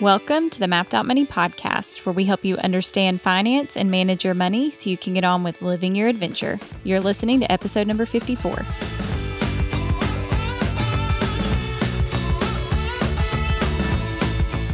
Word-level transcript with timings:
Welcome 0.00 0.48
to 0.48 0.58
the 0.58 0.66
Mapped 0.66 0.94
Money 0.94 1.26
podcast, 1.26 2.06
where 2.06 2.14
we 2.14 2.24
help 2.24 2.42
you 2.42 2.56
understand 2.56 3.20
finance 3.20 3.76
and 3.76 3.90
manage 3.90 4.24
your 4.24 4.32
money 4.32 4.70
so 4.70 4.88
you 4.88 4.96
can 4.96 5.12
get 5.12 5.24
on 5.24 5.44
with 5.44 5.60
living 5.60 5.94
your 5.94 6.08
adventure. 6.08 6.58
You're 6.84 7.00
listening 7.00 7.40
to 7.40 7.52
episode 7.52 7.86
number 7.86 8.06
54. 8.06 8.64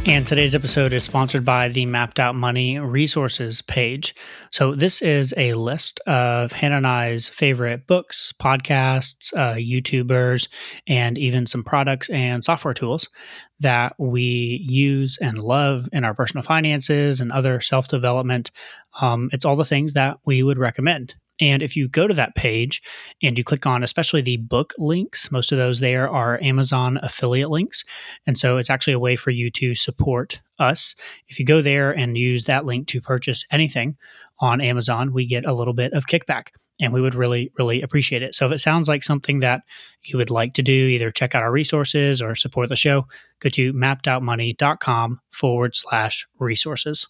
And 0.07 0.25
today's 0.25 0.55
episode 0.55 0.93
is 0.93 1.03
sponsored 1.03 1.43
by 1.43 1.67
the 1.67 1.85
Mapped 1.85 2.17
Out 2.17 2.33
Money 2.33 2.79
resources 2.79 3.61
page. 3.61 4.15
So, 4.51 4.73
this 4.73 5.01
is 5.01 5.33
a 5.35 5.53
list 5.53 5.99
of 6.07 6.53
Hannah 6.53 6.77
and 6.77 6.87
I's 6.87 7.27
favorite 7.27 7.87
books, 7.87 8.33
podcasts, 8.41 9.33
uh, 9.35 9.55
YouTubers, 9.55 10.47
and 10.87 11.17
even 11.17 11.45
some 11.45 11.61
products 11.61 12.09
and 12.09 12.41
software 12.41 12.73
tools 12.73 13.09
that 13.59 13.95
we 13.99 14.65
use 14.65 15.17
and 15.19 15.39
love 15.39 15.89
in 15.91 16.05
our 16.05 16.15
personal 16.15 16.41
finances 16.41 17.19
and 17.19 17.29
other 17.33 17.59
self 17.59 17.89
development. 17.89 18.49
Um, 19.01 19.29
it's 19.33 19.43
all 19.43 19.57
the 19.57 19.65
things 19.65 19.91
that 19.91 20.19
we 20.25 20.41
would 20.41 20.57
recommend. 20.57 21.15
And 21.39 21.61
if 21.61 21.75
you 21.75 21.87
go 21.87 22.07
to 22.07 22.13
that 22.15 22.35
page 22.35 22.81
and 23.21 23.37
you 23.37 23.43
click 23.43 23.65
on, 23.65 23.83
especially 23.83 24.21
the 24.21 24.37
book 24.37 24.73
links, 24.77 25.31
most 25.31 25.51
of 25.51 25.57
those 25.57 25.79
there 25.79 26.09
are 26.09 26.41
Amazon 26.41 26.99
affiliate 27.03 27.49
links. 27.49 27.83
And 28.25 28.37
so 28.37 28.57
it's 28.57 28.69
actually 28.69 28.93
a 28.93 28.99
way 28.99 29.15
for 29.15 29.29
you 29.29 29.51
to 29.51 29.75
support 29.75 30.41
us. 30.59 30.95
If 31.27 31.39
you 31.39 31.45
go 31.45 31.61
there 31.61 31.91
and 31.91 32.17
use 32.17 32.45
that 32.45 32.65
link 32.65 32.87
to 32.87 33.01
purchase 33.01 33.45
anything 33.51 33.97
on 34.39 34.61
Amazon, 34.61 35.13
we 35.13 35.25
get 35.25 35.45
a 35.45 35.53
little 35.53 35.73
bit 35.73 35.93
of 35.93 36.05
kickback. 36.05 36.47
And 36.79 36.93
we 36.93 37.01
would 37.01 37.15
really, 37.15 37.51
really 37.57 37.81
appreciate 37.81 38.21
it. 38.21 38.35
So 38.35 38.45
if 38.45 38.51
it 38.51 38.59
sounds 38.59 38.87
like 38.87 39.01
something 39.01 39.39
that 39.39 39.63
you 40.03 40.15
would 40.17 40.29
like 40.29 40.53
to 40.55 40.61
do, 40.61 40.71
either 40.71 41.09
check 41.09 41.33
out 41.33 41.41
our 41.41 41.51
resources 41.51 42.21
or 42.21 42.35
support 42.35 42.69
the 42.69 42.75
show, 42.75 43.07
go 43.39 43.49
to 43.49 43.73
mappedoutmoney.com 43.73 45.19
forward 45.31 45.75
slash 45.75 46.27
resources. 46.39 47.07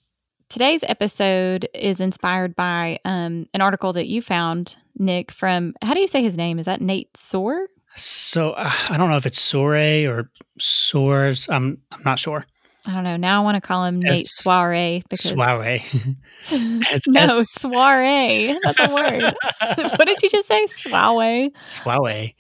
Today's 0.50 0.84
episode 0.88 1.68
is 1.74 2.00
inspired 2.00 2.56
by 2.56 3.00
um, 3.04 3.48
an 3.54 3.60
article 3.60 3.92
that 3.94 4.08
you 4.08 4.22
found, 4.22 4.78
Nick, 4.98 5.30
from 5.30 5.74
how 5.82 5.94
do 5.94 6.00
you 6.00 6.08
say 6.08 6.24
his 6.24 6.38
name? 6.38 6.58
Is 6.58 6.66
that 6.68 6.80
Nate 6.80 7.16
Soar? 7.18 7.68
So 7.98 8.52
uh, 8.52 8.72
I 8.90 8.96
don't 8.96 9.10
know 9.10 9.18
if 9.18 9.26
it's 9.26 9.42
Soare 9.42 10.08
or 10.08 10.32
Soars. 10.58 11.50
I'm 11.50 11.82
I'm 11.92 12.02
not 12.06 12.18
sure. 12.18 12.46
I 12.86 12.94
don't 12.94 13.04
know. 13.04 13.18
Now 13.18 13.42
I 13.42 13.44
want 13.44 13.62
to 13.62 13.68
call 13.68 13.84
him 13.84 14.00
Nate 14.00 14.26
Soiree 14.26 15.04
because 15.10 15.32
Soiree. 15.32 15.84
no, 17.08 17.44
soiree. 17.44 18.58
That's 18.64 18.80
a 18.80 18.94
word. 18.94 19.24
what 19.98 20.08
did 20.08 20.24
you 20.24 20.30
just 20.30 20.48
say? 20.48 20.66
Soiree. 20.68 21.52
Soiree. 21.66 22.36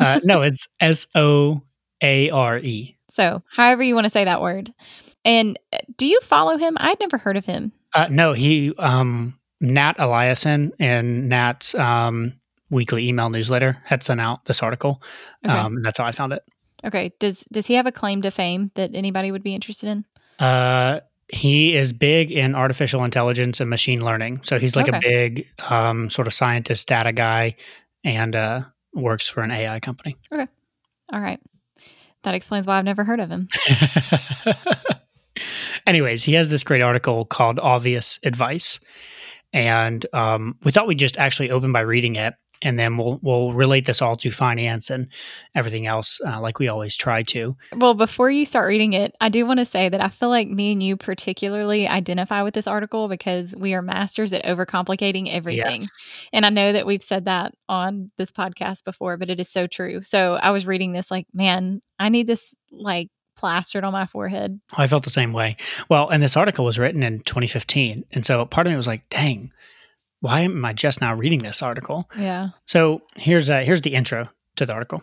Uh, 0.00 0.18
no, 0.24 0.42
it's 0.42 0.66
S 0.80 1.06
O 1.14 1.62
A 2.02 2.28
R 2.30 2.58
E. 2.58 2.96
So, 3.08 3.42
however 3.54 3.84
you 3.84 3.94
want 3.94 4.06
to 4.06 4.10
say 4.10 4.24
that 4.24 4.40
word. 4.40 4.74
And 5.24 5.58
uh, 5.72 5.78
do 5.96 6.06
you 6.06 6.20
follow 6.20 6.56
him? 6.56 6.76
I'd 6.80 7.00
never 7.00 7.18
heard 7.18 7.36
of 7.36 7.44
him. 7.44 7.72
Uh, 7.94 8.08
no, 8.10 8.32
he 8.32 8.74
um, 8.78 9.38
Nat 9.60 9.98
Eliason 9.98 10.72
and 10.78 11.28
Nat's 11.28 11.74
um, 11.74 12.34
weekly 12.70 13.08
email 13.08 13.30
newsletter 13.30 13.78
had 13.84 14.02
sent 14.02 14.20
out 14.20 14.44
this 14.46 14.62
article. 14.62 15.02
Okay. 15.46 15.54
Um, 15.54 15.82
that's 15.82 15.98
how 15.98 16.04
I 16.04 16.12
found 16.12 16.32
it. 16.32 16.42
Okay. 16.84 17.12
Does 17.20 17.44
does 17.52 17.66
he 17.66 17.74
have 17.74 17.86
a 17.86 17.92
claim 17.92 18.22
to 18.22 18.30
fame 18.30 18.70
that 18.74 18.90
anybody 18.94 19.30
would 19.30 19.44
be 19.44 19.54
interested 19.54 19.88
in? 19.88 20.04
Uh, 20.44 21.00
he 21.28 21.74
is 21.74 21.92
big 21.92 22.32
in 22.32 22.54
artificial 22.54 23.04
intelligence 23.04 23.60
and 23.60 23.70
machine 23.70 24.04
learning. 24.04 24.40
So 24.42 24.58
he's 24.58 24.74
like 24.74 24.88
okay. 24.88 24.98
a 24.98 25.00
big 25.00 25.46
um, 25.68 26.10
sort 26.10 26.26
of 26.26 26.34
scientist, 26.34 26.88
data 26.88 27.12
guy, 27.12 27.56
and 28.04 28.34
uh, 28.34 28.62
works 28.92 29.28
for 29.28 29.42
an 29.42 29.50
AI 29.50 29.80
company. 29.80 30.16
Okay. 30.32 30.46
All 31.12 31.20
right. 31.20 31.40
That 32.24 32.34
explains 32.34 32.66
why 32.66 32.78
I've 32.78 32.84
never 32.84 33.04
heard 33.04 33.20
of 33.20 33.30
him. 33.30 33.48
Anyways, 35.86 36.22
he 36.22 36.34
has 36.34 36.48
this 36.48 36.62
great 36.62 36.82
article 36.82 37.24
called 37.24 37.58
Obvious 37.60 38.18
Advice. 38.24 38.80
And 39.52 40.06
um, 40.14 40.56
we 40.64 40.72
thought 40.72 40.86
we'd 40.86 40.98
just 40.98 41.18
actually 41.18 41.50
open 41.50 41.72
by 41.72 41.80
reading 41.80 42.16
it 42.16 42.34
and 42.62 42.78
then 42.78 42.96
we'll 42.96 43.18
we'll 43.22 43.52
relate 43.52 43.84
this 43.86 44.00
all 44.00 44.16
to 44.16 44.30
finance 44.30 44.88
and 44.88 45.08
everything 45.54 45.86
else 45.86 46.20
uh, 46.26 46.40
like 46.40 46.58
we 46.58 46.68
always 46.68 46.96
try 46.96 47.22
to 47.22 47.56
well 47.76 47.94
before 47.94 48.30
you 48.30 48.44
start 48.44 48.68
reading 48.68 48.92
it 48.92 49.14
i 49.20 49.28
do 49.28 49.44
want 49.44 49.58
to 49.58 49.66
say 49.66 49.88
that 49.88 50.00
i 50.00 50.08
feel 50.08 50.28
like 50.28 50.48
me 50.48 50.72
and 50.72 50.82
you 50.82 50.96
particularly 50.96 51.86
identify 51.86 52.42
with 52.42 52.54
this 52.54 52.66
article 52.66 53.08
because 53.08 53.54
we 53.56 53.74
are 53.74 53.82
masters 53.82 54.32
at 54.32 54.44
overcomplicating 54.44 55.32
everything 55.32 55.76
yes. 55.76 56.16
and 56.32 56.46
i 56.46 56.48
know 56.48 56.72
that 56.72 56.86
we've 56.86 57.02
said 57.02 57.24
that 57.24 57.52
on 57.68 58.10
this 58.16 58.30
podcast 58.30 58.84
before 58.84 59.16
but 59.16 59.30
it 59.30 59.40
is 59.40 59.48
so 59.48 59.66
true 59.66 60.02
so 60.02 60.34
i 60.34 60.50
was 60.50 60.66
reading 60.66 60.92
this 60.92 61.10
like 61.10 61.26
man 61.34 61.82
i 61.98 62.08
need 62.08 62.26
this 62.26 62.54
like 62.70 63.08
plastered 63.36 63.84
on 63.84 63.92
my 63.92 64.06
forehead. 64.06 64.60
I 64.72 64.86
felt 64.86 65.04
the 65.04 65.10
same 65.10 65.32
way. 65.32 65.56
Well, 65.88 66.08
and 66.08 66.22
this 66.22 66.36
article 66.36 66.64
was 66.64 66.78
written 66.78 67.02
in 67.02 67.20
2015. 67.20 68.04
And 68.12 68.24
so 68.24 68.44
part 68.46 68.66
of 68.66 68.72
me 68.72 68.76
was 68.76 68.86
like, 68.86 69.08
dang, 69.08 69.52
why 70.20 70.40
am 70.40 70.64
I 70.64 70.72
just 70.72 71.00
now 71.00 71.14
reading 71.14 71.42
this 71.42 71.62
article? 71.62 72.08
Yeah. 72.16 72.50
So 72.66 73.02
here's 73.16 73.48
a, 73.48 73.64
here's 73.64 73.82
the 73.82 73.94
intro 73.94 74.28
to 74.56 74.66
the 74.66 74.72
article. 74.72 75.02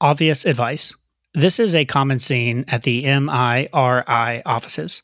Obvious 0.00 0.44
advice. 0.44 0.94
This 1.34 1.60
is 1.60 1.74
a 1.74 1.84
common 1.84 2.18
scene 2.18 2.64
at 2.68 2.84
the 2.84 3.04
MIRI 3.04 4.42
offices. 4.44 5.02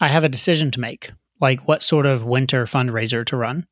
I 0.00 0.08
have 0.08 0.22
a 0.22 0.28
decision 0.28 0.70
to 0.72 0.80
make, 0.80 1.10
like 1.40 1.66
what 1.66 1.82
sort 1.82 2.06
of 2.06 2.24
winter 2.24 2.64
fundraiser 2.64 3.26
to 3.26 3.36
run. 3.36 3.66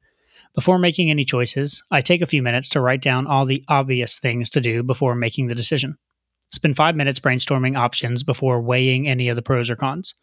Before 0.55 0.79
making 0.79 1.11
any 1.11 1.25
choices, 1.25 1.85
I 1.91 2.01
take 2.01 2.23
a 2.23 2.27
few 2.27 2.43
minutes 2.43 2.71
to 2.71 2.81
write 2.81 3.03
down 3.03 3.27
all 3.27 3.45
the 3.45 3.65
obvious 3.69 4.19
things 4.19 4.51
to 4.51 4.61
do 4.61 4.83
before 4.83 5.15
making 5.15 5.47
the 5.47 5.55
decision. 5.55 5.99
Spend 6.53 6.77
five 6.77 6.97
minutes 6.97 7.21
brainstorming 7.21 7.77
options 7.77 8.23
before 8.23 8.61
weighing 8.61 9.09
any 9.09 9.29
of 9.29 9.37
the 9.37 9.43
pros 9.43 9.69
or 9.69 9.77
cons. 9.77 10.15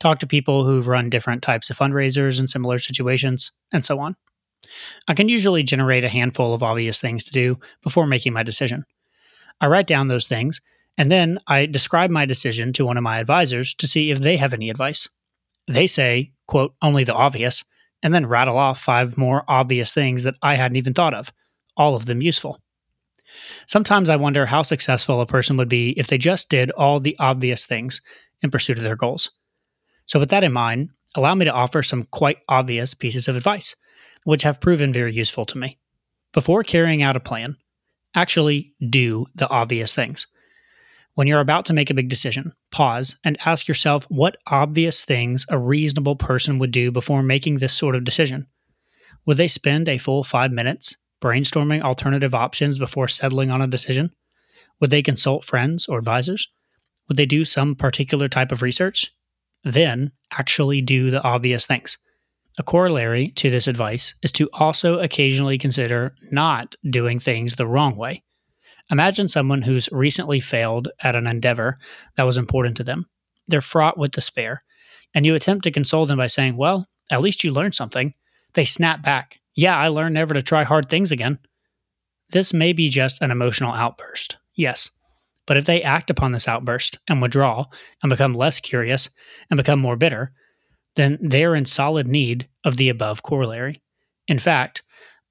Talk 0.00 0.18
to 0.20 0.26
people 0.26 0.64
who've 0.64 0.86
run 0.86 1.10
different 1.10 1.42
types 1.42 1.70
of 1.70 1.78
fundraisers 1.78 2.38
in 2.38 2.46
similar 2.46 2.78
situations, 2.78 3.52
and 3.72 3.84
so 3.84 3.98
on. 3.98 4.16
I 5.06 5.14
can 5.14 5.28
usually 5.28 5.62
generate 5.62 6.04
a 6.04 6.08
handful 6.08 6.54
of 6.54 6.62
obvious 6.62 7.00
things 7.00 7.24
to 7.24 7.32
do 7.32 7.58
before 7.82 8.06
making 8.06 8.32
my 8.32 8.42
decision. 8.42 8.84
I 9.60 9.66
write 9.66 9.86
down 9.86 10.08
those 10.08 10.26
things, 10.26 10.60
and 10.96 11.10
then 11.10 11.38
I 11.46 11.66
describe 11.66 12.10
my 12.10 12.26
decision 12.26 12.72
to 12.74 12.84
one 12.84 12.96
of 12.96 13.02
my 13.02 13.18
advisors 13.18 13.74
to 13.74 13.86
see 13.86 14.10
if 14.10 14.18
they 14.18 14.36
have 14.36 14.54
any 14.54 14.70
advice. 14.70 15.08
They 15.66 15.86
say, 15.86 16.32
quote, 16.46 16.74
only 16.80 17.04
the 17.04 17.14
obvious, 17.14 17.64
and 18.02 18.14
then 18.14 18.26
rattle 18.26 18.56
off 18.56 18.80
five 18.80 19.18
more 19.18 19.44
obvious 19.48 19.92
things 19.92 20.22
that 20.22 20.36
I 20.42 20.54
hadn't 20.54 20.76
even 20.76 20.94
thought 20.94 21.14
of, 21.14 21.32
all 21.76 21.94
of 21.94 22.06
them 22.06 22.22
useful. 22.22 22.60
Sometimes 23.66 24.10
I 24.10 24.16
wonder 24.16 24.46
how 24.46 24.62
successful 24.62 25.20
a 25.20 25.26
person 25.26 25.56
would 25.56 25.68
be 25.68 25.90
if 25.98 26.06
they 26.06 26.18
just 26.18 26.48
did 26.48 26.70
all 26.72 27.00
the 27.00 27.16
obvious 27.18 27.64
things 27.64 28.00
in 28.42 28.50
pursuit 28.50 28.78
of 28.78 28.84
their 28.84 28.96
goals. 28.96 29.30
So, 30.06 30.18
with 30.18 30.30
that 30.30 30.44
in 30.44 30.52
mind, 30.52 30.90
allow 31.14 31.34
me 31.34 31.44
to 31.44 31.52
offer 31.52 31.82
some 31.82 32.04
quite 32.10 32.38
obvious 32.48 32.94
pieces 32.94 33.28
of 33.28 33.36
advice, 33.36 33.76
which 34.24 34.42
have 34.42 34.60
proven 34.60 34.92
very 34.92 35.12
useful 35.12 35.44
to 35.46 35.58
me. 35.58 35.78
Before 36.32 36.62
carrying 36.62 37.02
out 37.02 37.16
a 37.16 37.20
plan, 37.20 37.56
actually 38.14 38.74
do 38.88 39.26
the 39.34 39.48
obvious 39.48 39.94
things. 39.94 40.26
When 41.14 41.26
you're 41.26 41.40
about 41.40 41.64
to 41.66 41.72
make 41.72 41.90
a 41.90 41.94
big 41.94 42.08
decision, 42.08 42.52
pause 42.70 43.16
and 43.24 43.36
ask 43.44 43.66
yourself 43.66 44.04
what 44.08 44.36
obvious 44.46 45.04
things 45.04 45.46
a 45.48 45.58
reasonable 45.58 46.16
person 46.16 46.58
would 46.58 46.70
do 46.70 46.92
before 46.92 47.22
making 47.22 47.56
this 47.56 47.72
sort 47.74 47.96
of 47.96 48.04
decision. 48.04 48.46
Would 49.26 49.36
they 49.36 49.48
spend 49.48 49.88
a 49.88 49.98
full 49.98 50.22
five 50.22 50.52
minutes 50.52 50.96
brainstorming 51.20 51.82
alternative 51.82 52.34
options 52.34 52.78
before 52.78 53.08
settling 53.08 53.50
on 53.50 53.62
a 53.62 53.66
decision? 53.66 54.12
Would 54.80 54.90
they 54.90 55.02
consult 55.02 55.44
friends 55.44 55.86
or 55.86 55.98
advisors? 55.98 56.48
Would 57.08 57.16
they 57.16 57.26
do 57.26 57.44
some 57.44 57.74
particular 57.74 58.28
type 58.28 58.52
of 58.52 58.62
research? 58.62 59.12
Then 59.64 60.12
actually 60.30 60.80
do 60.80 61.10
the 61.10 61.22
obvious 61.22 61.66
things. 61.66 61.98
A 62.58 62.62
corollary 62.62 63.30
to 63.36 63.50
this 63.50 63.68
advice 63.68 64.14
is 64.22 64.32
to 64.32 64.50
also 64.52 64.98
occasionally 64.98 65.58
consider 65.58 66.14
not 66.32 66.74
doing 66.90 67.18
things 67.18 67.54
the 67.54 67.66
wrong 67.66 67.96
way. 67.96 68.24
Imagine 68.90 69.28
someone 69.28 69.62
who's 69.62 69.88
recently 69.92 70.40
failed 70.40 70.88
at 71.02 71.14
an 71.14 71.26
endeavor 71.26 71.78
that 72.16 72.24
was 72.24 72.38
important 72.38 72.76
to 72.78 72.84
them. 72.84 73.06
They're 73.46 73.60
fraught 73.60 73.98
with 73.98 74.12
despair, 74.12 74.64
and 75.14 75.24
you 75.24 75.34
attempt 75.34 75.64
to 75.64 75.70
console 75.70 76.06
them 76.06 76.18
by 76.18 76.26
saying, 76.26 76.56
Well, 76.56 76.88
at 77.10 77.20
least 77.20 77.44
you 77.44 77.52
learned 77.52 77.74
something. 77.74 78.14
They 78.54 78.64
snap 78.64 79.02
back 79.02 79.40
yeah, 79.58 79.76
I 79.76 79.88
learned 79.88 80.14
never 80.14 80.34
to 80.34 80.42
try 80.42 80.62
hard 80.62 80.88
things 80.88 81.10
again. 81.10 81.40
This 82.30 82.54
may 82.54 82.72
be 82.72 82.88
just 82.88 83.20
an 83.20 83.32
emotional 83.32 83.72
outburst, 83.72 84.36
yes. 84.54 84.88
But 85.48 85.56
if 85.56 85.64
they 85.64 85.82
act 85.82 86.10
upon 86.10 86.30
this 86.30 86.46
outburst 86.46 86.98
and 87.08 87.20
withdraw 87.20 87.66
and 88.00 88.08
become 88.08 88.34
less 88.34 88.60
curious 88.60 89.10
and 89.50 89.56
become 89.56 89.80
more 89.80 89.96
bitter, 89.96 90.32
then 90.94 91.18
they 91.20 91.44
are 91.44 91.56
in 91.56 91.64
solid 91.64 92.06
need 92.06 92.48
of 92.64 92.76
the 92.76 92.88
above 92.88 93.24
corollary. 93.24 93.82
In 94.28 94.38
fact, 94.38 94.84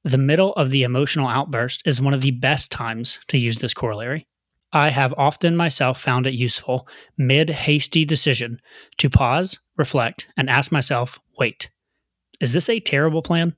the 0.04 0.18
middle 0.18 0.52
of 0.56 0.72
the 0.72 0.84
emotional 0.84 1.30
outburst 1.30 1.84
is 1.86 2.02
one 2.02 2.14
of 2.14 2.22
the 2.22 2.32
best 2.32 2.70
times 2.70 3.20
to 3.30 3.38
use 3.38 3.60
this 3.60 3.74
corollary. 3.74 4.28
I 4.74 4.90
have 4.90 5.14
often 5.18 5.56
myself 5.56 6.02
found 6.02 6.28
it 6.28 6.34
useful, 6.34 6.86
mid 7.18 7.50
hasty 7.50 8.04
decision, 8.04 8.60
to 8.98 9.10
pause, 9.10 9.58
reflect, 9.78 10.28
and 10.36 10.50
ask 10.50 10.70
myself, 10.70 11.18
wait, 11.40 11.70
is 12.42 12.52
this 12.52 12.68
a 12.68 12.82
terrible 12.82 13.22
plan? 13.22 13.56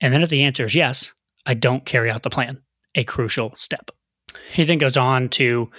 And 0.00 0.12
then 0.12 0.22
if 0.22 0.28
the 0.28 0.42
answer 0.42 0.64
is 0.64 0.74
yes, 0.74 1.12
I 1.46 1.54
don't 1.54 1.84
carry 1.84 2.10
out 2.10 2.22
the 2.22 2.30
plan, 2.30 2.60
a 2.94 3.04
crucial 3.04 3.54
step. 3.56 3.90
He 4.50 4.64
then 4.64 4.78
goes 4.78 4.96
on 4.96 5.28
to 5.30 5.70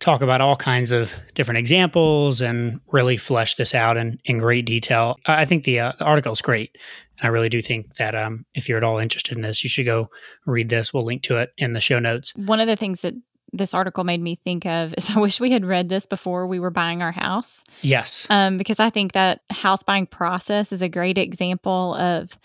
talk 0.00 0.22
about 0.22 0.40
all 0.40 0.56
kinds 0.56 0.90
of 0.90 1.14
different 1.34 1.58
examples 1.58 2.40
and 2.40 2.80
really 2.92 3.16
flesh 3.16 3.54
this 3.54 3.74
out 3.74 3.96
in, 3.96 4.18
in 4.24 4.38
great 4.38 4.66
detail. 4.66 5.16
I 5.26 5.44
think 5.44 5.64
the, 5.64 5.80
uh, 5.80 5.92
the 5.98 6.04
article 6.04 6.32
is 6.32 6.42
great. 6.42 6.76
And 7.20 7.26
I 7.26 7.28
really 7.28 7.48
do 7.48 7.62
think 7.62 7.94
that 7.94 8.14
um, 8.14 8.44
if 8.54 8.68
you're 8.68 8.78
at 8.78 8.84
all 8.84 8.98
interested 8.98 9.36
in 9.36 9.42
this, 9.42 9.62
you 9.62 9.70
should 9.70 9.86
go 9.86 10.10
read 10.46 10.68
this. 10.68 10.92
We'll 10.92 11.04
link 11.04 11.22
to 11.24 11.38
it 11.38 11.50
in 11.56 11.72
the 11.72 11.80
show 11.80 11.98
notes. 11.98 12.34
One 12.34 12.60
of 12.60 12.66
the 12.66 12.76
things 12.76 13.02
that 13.02 13.14
this 13.52 13.72
article 13.72 14.04
made 14.04 14.20
me 14.20 14.36
think 14.42 14.66
of 14.66 14.94
is 14.98 15.10
I 15.14 15.20
wish 15.20 15.40
we 15.40 15.52
had 15.52 15.64
read 15.64 15.88
this 15.88 16.06
before 16.06 16.46
we 16.46 16.58
were 16.58 16.70
buying 16.70 17.02
our 17.02 17.12
house. 17.12 17.62
Yes. 17.82 18.26
Um, 18.30 18.58
because 18.58 18.80
I 18.80 18.90
think 18.90 19.12
that 19.12 19.40
house 19.50 19.82
buying 19.82 20.06
process 20.06 20.72
is 20.72 20.82
a 20.82 20.88
great 20.88 21.18
example 21.18 21.94
of 21.94 22.36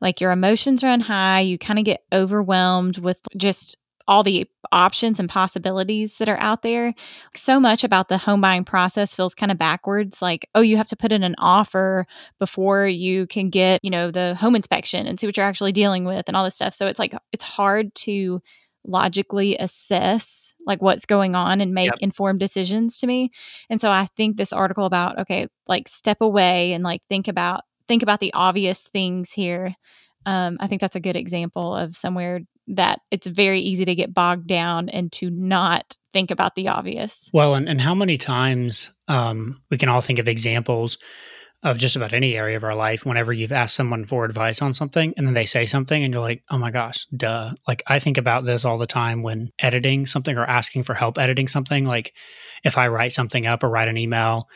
like 0.00 0.20
your 0.20 0.32
emotions 0.32 0.82
run 0.82 1.00
high, 1.00 1.40
you 1.40 1.58
kind 1.58 1.78
of 1.78 1.84
get 1.84 2.02
overwhelmed 2.12 2.98
with 2.98 3.18
just 3.36 3.76
all 4.08 4.24
the 4.24 4.44
options 4.72 5.20
and 5.20 5.28
possibilities 5.28 6.18
that 6.18 6.28
are 6.28 6.40
out 6.40 6.62
there. 6.62 6.92
So 7.36 7.60
much 7.60 7.84
about 7.84 8.08
the 8.08 8.18
home 8.18 8.40
buying 8.40 8.64
process 8.64 9.14
feels 9.14 9.34
kind 9.36 9.52
of 9.52 9.58
backwards. 9.58 10.20
Like, 10.20 10.48
oh, 10.54 10.62
you 10.62 10.76
have 10.78 10.88
to 10.88 10.96
put 10.96 11.12
in 11.12 11.22
an 11.22 11.36
offer 11.38 12.06
before 12.40 12.88
you 12.88 13.28
can 13.28 13.50
get, 13.50 13.78
you 13.84 13.90
know, 13.90 14.10
the 14.10 14.34
home 14.34 14.56
inspection 14.56 15.06
and 15.06 15.20
see 15.20 15.28
what 15.28 15.36
you're 15.36 15.46
actually 15.46 15.70
dealing 15.70 16.04
with 16.04 16.24
and 16.26 16.36
all 16.36 16.44
this 16.44 16.56
stuff. 16.56 16.74
So 16.74 16.88
it's 16.88 16.98
like, 16.98 17.14
it's 17.32 17.44
hard 17.44 17.94
to 17.96 18.42
logically 18.84 19.56
assess 19.58 20.54
like 20.66 20.82
what's 20.82 21.06
going 21.06 21.36
on 21.36 21.60
and 21.60 21.72
make 21.72 21.86
yep. 21.86 21.98
informed 22.00 22.40
decisions 22.40 22.98
to 22.98 23.06
me. 23.06 23.30
And 23.68 23.80
so 23.80 23.90
I 23.90 24.06
think 24.16 24.36
this 24.36 24.52
article 24.52 24.86
about, 24.86 25.20
okay, 25.20 25.46
like 25.68 25.88
step 25.88 26.20
away 26.20 26.72
and 26.72 26.82
like 26.82 27.02
think 27.08 27.28
about, 27.28 27.62
think 27.90 28.04
about 28.04 28.20
the 28.20 28.32
obvious 28.34 28.82
things 28.82 29.32
here. 29.32 29.74
Um, 30.24 30.58
I 30.60 30.68
think 30.68 30.80
that's 30.80 30.94
a 30.94 31.00
good 31.00 31.16
example 31.16 31.74
of 31.74 31.96
somewhere 31.96 32.42
that 32.68 33.00
it's 33.10 33.26
very 33.26 33.58
easy 33.58 33.84
to 33.84 33.96
get 33.96 34.14
bogged 34.14 34.46
down 34.46 34.88
and 34.88 35.10
to 35.10 35.28
not 35.28 35.96
think 36.12 36.30
about 36.30 36.54
the 36.54 36.68
obvious. 36.68 37.28
Well, 37.32 37.56
and, 37.56 37.68
and 37.68 37.80
how 37.80 37.96
many 37.96 38.16
times 38.16 38.92
um, 39.08 39.60
we 39.72 39.76
can 39.76 39.88
all 39.88 40.00
think 40.00 40.20
of 40.20 40.28
examples 40.28 40.98
of 41.64 41.78
just 41.78 41.96
about 41.96 42.12
any 42.12 42.36
area 42.36 42.56
of 42.56 42.62
our 42.62 42.76
life 42.76 43.04
whenever 43.04 43.32
you've 43.32 43.50
asked 43.50 43.74
someone 43.74 44.06
for 44.06 44.24
advice 44.24 44.62
on 44.62 44.72
something 44.72 45.12
and 45.16 45.26
then 45.26 45.34
they 45.34 45.44
say 45.44 45.66
something 45.66 46.04
and 46.04 46.14
you're 46.14 46.22
like, 46.22 46.44
oh 46.48 46.58
my 46.58 46.70
gosh, 46.70 47.06
duh. 47.16 47.52
Like 47.66 47.82
I 47.88 47.98
think 47.98 48.18
about 48.18 48.44
this 48.44 48.64
all 48.64 48.78
the 48.78 48.86
time 48.86 49.24
when 49.24 49.50
editing 49.58 50.06
something 50.06 50.38
or 50.38 50.44
asking 50.44 50.84
for 50.84 50.94
help 50.94 51.18
editing 51.18 51.48
something. 51.48 51.86
Like 51.86 52.14
if 52.62 52.78
I 52.78 52.86
write 52.86 53.12
something 53.12 53.46
up 53.46 53.64
or 53.64 53.68
write 53.68 53.88
an 53.88 53.98
email 53.98 54.48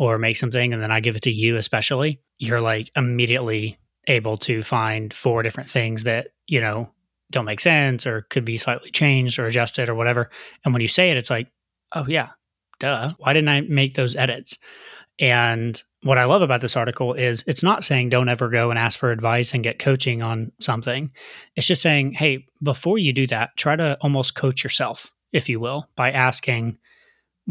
or 0.00 0.16
make 0.16 0.38
something 0.38 0.72
and 0.72 0.82
then 0.82 0.90
I 0.90 1.00
give 1.00 1.14
it 1.14 1.22
to 1.24 1.30
you, 1.30 1.56
especially, 1.56 2.22
you're 2.38 2.62
like 2.62 2.90
immediately 2.96 3.78
able 4.06 4.38
to 4.38 4.62
find 4.62 5.12
four 5.12 5.42
different 5.42 5.68
things 5.68 6.04
that, 6.04 6.28
you 6.46 6.62
know, 6.62 6.90
don't 7.30 7.44
make 7.44 7.60
sense 7.60 8.06
or 8.06 8.22
could 8.30 8.46
be 8.46 8.56
slightly 8.56 8.90
changed 8.90 9.38
or 9.38 9.46
adjusted 9.46 9.90
or 9.90 9.94
whatever. 9.94 10.30
And 10.64 10.72
when 10.72 10.80
you 10.80 10.88
say 10.88 11.10
it, 11.10 11.18
it's 11.18 11.28
like, 11.28 11.48
oh, 11.94 12.06
yeah, 12.08 12.30
duh. 12.78 13.12
Why 13.18 13.34
didn't 13.34 13.50
I 13.50 13.60
make 13.60 13.92
those 13.92 14.16
edits? 14.16 14.56
And 15.18 15.80
what 16.02 16.16
I 16.16 16.24
love 16.24 16.40
about 16.40 16.62
this 16.62 16.78
article 16.78 17.12
is 17.12 17.44
it's 17.46 17.62
not 17.62 17.84
saying 17.84 18.08
don't 18.08 18.30
ever 18.30 18.48
go 18.48 18.70
and 18.70 18.78
ask 18.78 18.98
for 18.98 19.10
advice 19.10 19.52
and 19.52 19.62
get 19.62 19.78
coaching 19.78 20.22
on 20.22 20.50
something. 20.60 21.10
It's 21.56 21.66
just 21.66 21.82
saying, 21.82 22.14
hey, 22.14 22.46
before 22.62 22.96
you 22.96 23.12
do 23.12 23.26
that, 23.26 23.50
try 23.58 23.76
to 23.76 23.98
almost 24.00 24.34
coach 24.34 24.64
yourself, 24.64 25.12
if 25.30 25.50
you 25.50 25.60
will, 25.60 25.90
by 25.94 26.10
asking 26.10 26.78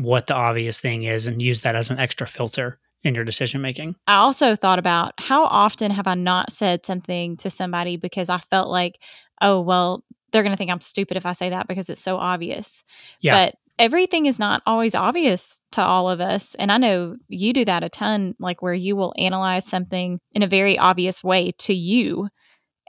what 0.04 0.28
the 0.28 0.36
obvious 0.36 0.80
thing 0.80 1.04
is 1.04 1.28
and 1.28 1.42
use 1.42 1.62
that 1.62 1.76
as 1.76 1.90
an 1.90 2.00
extra 2.00 2.26
filter 2.26 2.80
in 3.04 3.16
your 3.16 3.24
decision 3.24 3.62
making. 3.62 3.96
I 4.08 4.16
also 4.16 4.56
thought 4.56 4.80
about 4.80 5.14
how 5.18 5.44
often 5.46 5.92
have 5.92 6.08
I 6.08 6.16
not 6.16 6.52
said 6.52 6.86
something 6.86 7.38
to 7.38 7.50
somebody 7.50 7.98
because 7.98 8.30
I 8.30 8.40
felt 8.50 8.70
like, 8.70 9.00
oh, 9.42 9.62
well, 9.62 10.04
they're 10.32 10.44
going 10.44 10.54
to 10.54 10.58
think 10.58 10.72
I'm 10.72 10.82
stupid 10.82 11.18
if 11.18 11.26
I 11.26 11.34
say 11.34 11.50
that 11.50 11.68
because 11.68 11.90
it's 11.90 12.02
so 12.02 12.18
obvious. 12.18 12.84
Yeah. 13.22 13.48
But 13.48 13.56
everything 13.78 14.26
is 14.26 14.38
not 14.38 14.62
always 14.66 14.94
obvious 14.94 15.62
to 15.72 15.82
all 15.82 16.10
of 16.10 16.20
us. 16.20 16.56
And 16.56 16.72
I 16.72 16.78
know 16.78 17.16
you 17.28 17.54
do 17.54 17.66
that 17.66 17.84
a 17.84 17.90
ton, 17.90 18.36
like 18.40 18.62
where 18.62 18.74
you 18.74 18.96
will 18.96 19.14
analyze 19.18 19.66
something 19.66 20.20
in 20.34 20.44
a 20.44 20.48
very 20.48 20.78
obvious 20.78 21.24
way 21.24 21.52
to 21.60 21.74
you. 21.74 22.30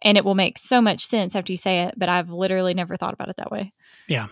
And 0.02 0.16
it 0.16 0.24
will 0.24 0.34
make 0.34 0.58
so 0.58 0.80
much 0.80 1.06
sense 1.06 1.36
after 1.36 1.52
you 1.52 1.56
say 1.56 1.84
it. 1.84 1.94
But 1.96 2.08
I've 2.08 2.30
literally 2.30 2.74
never 2.74 2.96
thought 2.96 3.14
about 3.14 3.28
it 3.28 3.36
that 3.36 3.52
way. 3.52 3.72
Yeah. 4.08 4.28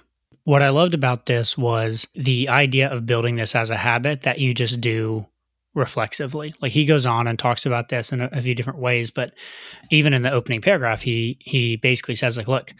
What 0.49 0.63
I 0.63 0.71
loved 0.71 0.95
about 0.95 1.27
this 1.27 1.59
was 1.59 2.07
the 2.15 2.49
idea 2.49 2.89
of 2.89 3.05
building 3.05 3.37
this 3.37 3.55
as 3.55 3.69
a 3.69 3.77
habit 3.77 4.23
that 4.23 4.39
you 4.39 4.55
just 4.55 4.81
do 4.81 5.27
reflexively. 5.75 6.55
Like 6.63 6.73
he 6.73 6.87
goes 6.87 7.05
on 7.05 7.27
and 7.27 7.39
talks 7.39 7.67
about 7.67 7.91
this 7.91 8.13
in 8.13 8.23
a, 8.23 8.31
a, 8.33 8.41
few 8.41 8.55
different 8.55 8.79
ways, 8.79 9.11
but 9.11 9.35
even 9.91 10.15
in 10.15 10.23
the 10.23 10.33
opening 10.33 10.63
paragraph, 10.63 11.03
he 11.03 11.37
he 11.43 11.77
basically 11.77 12.15
says 12.15 12.39
like, 12.39 12.49
"Look, 12.49 12.73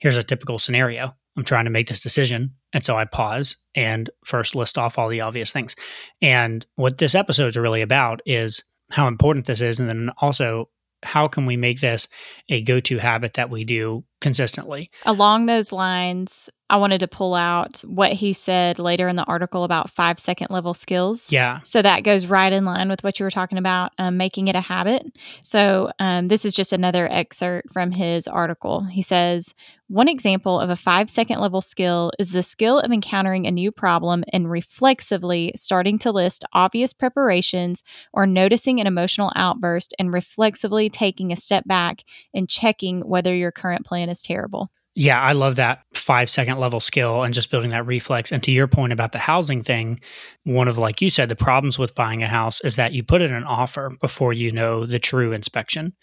here's 0.00 0.18
a 0.18 0.22
typical 0.22 0.58
scenario. 0.58 1.16
I'm 1.34 1.44
trying 1.44 1.64
to 1.64 1.70
make 1.70 1.88
this 1.88 2.00
decision. 2.00 2.56
And 2.74 2.84
so 2.84 2.98
I 2.98 3.06
pause 3.06 3.56
and 3.74 4.10
first 4.26 4.54
list 4.54 4.76
off 4.76 4.98
all 4.98 5.08
the 5.08 5.22
obvious 5.22 5.50
things. 5.50 5.76
And 6.20 6.66
what 6.76 6.98
this 6.98 7.14
episode 7.14 7.46
is 7.46 7.56
really 7.56 7.80
about 7.80 8.20
is 8.26 8.62
how 8.90 9.08
important 9.08 9.46
this 9.46 9.62
is. 9.62 9.80
And 9.80 9.88
then 9.88 10.10
also, 10.18 10.68
how 11.02 11.28
can 11.28 11.46
we 11.46 11.56
make 11.56 11.80
this 11.80 12.06
a 12.50 12.60
go 12.60 12.80
to 12.80 12.98
habit 12.98 13.32
that 13.34 13.48
we 13.48 13.64
do 13.64 14.04
consistently? 14.20 14.90
Along 15.04 15.46
those 15.46 15.72
lines, 15.72 16.48
I 16.70 16.78
wanted 16.78 17.00
to 17.00 17.08
pull 17.08 17.34
out 17.34 17.80
what 17.86 18.12
he 18.12 18.32
said 18.32 18.78
later 18.78 19.06
in 19.06 19.16
the 19.16 19.24
article 19.24 19.64
about 19.64 19.90
five 19.90 20.18
second 20.18 20.48
level 20.50 20.72
skills. 20.72 21.30
Yeah. 21.30 21.60
So 21.60 21.82
that 21.82 22.04
goes 22.04 22.26
right 22.26 22.52
in 22.52 22.64
line 22.64 22.88
with 22.88 23.04
what 23.04 23.20
you 23.20 23.24
were 23.24 23.30
talking 23.30 23.58
about, 23.58 23.92
um, 23.98 24.16
making 24.16 24.48
it 24.48 24.56
a 24.56 24.62
habit. 24.62 25.04
So 25.42 25.92
um, 25.98 26.28
this 26.28 26.46
is 26.46 26.54
just 26.54 26.72
another 26.72 27.06
excerpt 27.10 27.72
from 27.72 27.90
his 27.90 28.26
article. 28.26 28.82
He 28.84 29.02
says, 29.02 29.54
one 29.88 30.08
example 30.08 30.58
of 30.58 30.70
a 30.70 30.76
five 30.76 31.10
second 31.10 31.40
level 31.40 31.60
skill 31.60 32.10
is 32.18 32.32
the 32.32 32.42
skill 32.42 32.80
of 32.80 32.90
encountering 32.90 33.46
a 33.46 33.50
new 33.50 33.70
problem 33.70 34.24
and 34.32 34.50
reflexively 34.50 35.52
starting 35.54 35.98
to 35.98 36.10
list 36.10 36.44
obvious 36.54 36.94
preparations 36.94 37.82
or 38.14 38.26
noticing 38.26 38.80
an 38.80 38.86
emotional 38.86 39.30
outburst 39.36 39.94
and 39.98 40.10
reflexively 40.10 40.88
taking 40.88 41.30
a 41.30 41.36
step 41.36 41.64
back 41.66 42.02
and 42.32 42.48
checking 42.48 43.02
whether 43.02 43.34
your 43.34 43.52
current 43.52 43.84
plan 43.84 44.03
is 44.08 44.22
terrible. 44.22 44.70
Yeah, 44.96 45.20
I 45.20 45.32
love 45.32 45.56
that 45.56 45.82
five 45.92 46.30
second 46.30 46.58
level 46.58 46.78
skill 46.78 47.24
and 47.24 47.34
just 47.34 47.50
building 47.50 47.70
that 47.70 47.84
reflex. 47.84 48.30
And 48.30 48.42
to 48.44 48.52
your 48.52 48.68
point 48.68 48.92
about 48.92 49.10
the 49.10 49.18
housing 49.18 49.60
thing, 49.60 50.00
one 50.44 50.68
of, 50.68 50.78
like 50.78 51.02
you 51.02 51.10
said, 51.10 51.28
the 51.28 51.34
problems 51.34 51.80
with 51.80 51.96
buying 51.96 52.22
a 52.22 52.28
house 52.28 52.60
is 52.60 52.76
that 52.76 52.92
you 52.92 53.02
put 53.02 53.20
in 53.20 53.32
an 53.32 53.42
offer 53.42 53.90
before 54.00 54.32
you 54.32 54.52
know 54.52 54.86
the 54.86 55.00
true 55.00 55.32
inspection. 55.32 55.94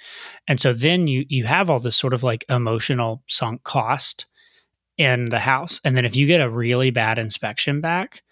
And 0.46 0.60
so 0.60 0.74
then 0.74 1.08
you, 1.08 1.26
you 1.30 1.46
have 1.46 1.70
all 1.70 1.80
this 1.80 1.96
sort 1.96 2.14
of 2.14 2.24
like 2.24 2.44
emotional 2.50 3.24
sunk 3.28 3.64
cost 3.64 4.26
in 4.98 5.30
the 5.30 5.40
house. 5.40 5.80
And 5.86 5.96
then 5.96 6.04
if 6.04 6.18
you 6.18 6.28
get 6.28 6.42
a 6.42 6.50
really 6.50 6.92
bad 6.92 7.18
inspection 7.18 7.80
back, 7.80 8.24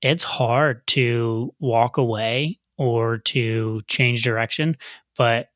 it's 0.00 0.24
hard 0.24 0.86
to 0.88 1.54
walk 1.60 1.98
away 1.98 2.58
or 2.78 3.18
to 3.18 3.82
change 3.86 4.22
direction. 4.22 4.78
But 5.18 5.50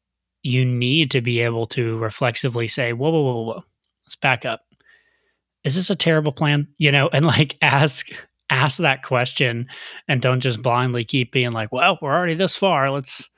you 0.44 0.64
need 0.64 1.10
to 1.10 1.20
be 1.20 1.40
able 1.40 1.66
to 1.66 1.98
reflexively 1.98 2.68
say, 2.68 2.92
whoa, 2.92 3.10
whoa, 3.10 3.22
whoa, 3.22 3.42
whoa 3.42 3.64
let's 4.04 4.16
back 4.16 4.44
up. 4.44 4.60
Is 5.64 5.74
this 5.74 5.90
a 5.90 5.96
terrible 5.96 6.32
plan? 6.32 6.68
You 6.78 6.92
know, 6.92 7.08
and 7.12 7.26
like 7.26 7.56
ask 7.62 8.08
ask 8.50 8.78
that 8.78 9.02
question 9.02 9.66
and 10.06 10.20
don't 10.20 10.40
just 10.40 10.62
blindly 10.62 11.04
keep 11.04 11.32
being 11.32 11.52
like, 11.52 11.72
well, 11.72 11.98
we're 12.00 12.14
already 12.14 12.34
this 12.34 12.56
far. 12.56 12.90
Let's 12.90 13.30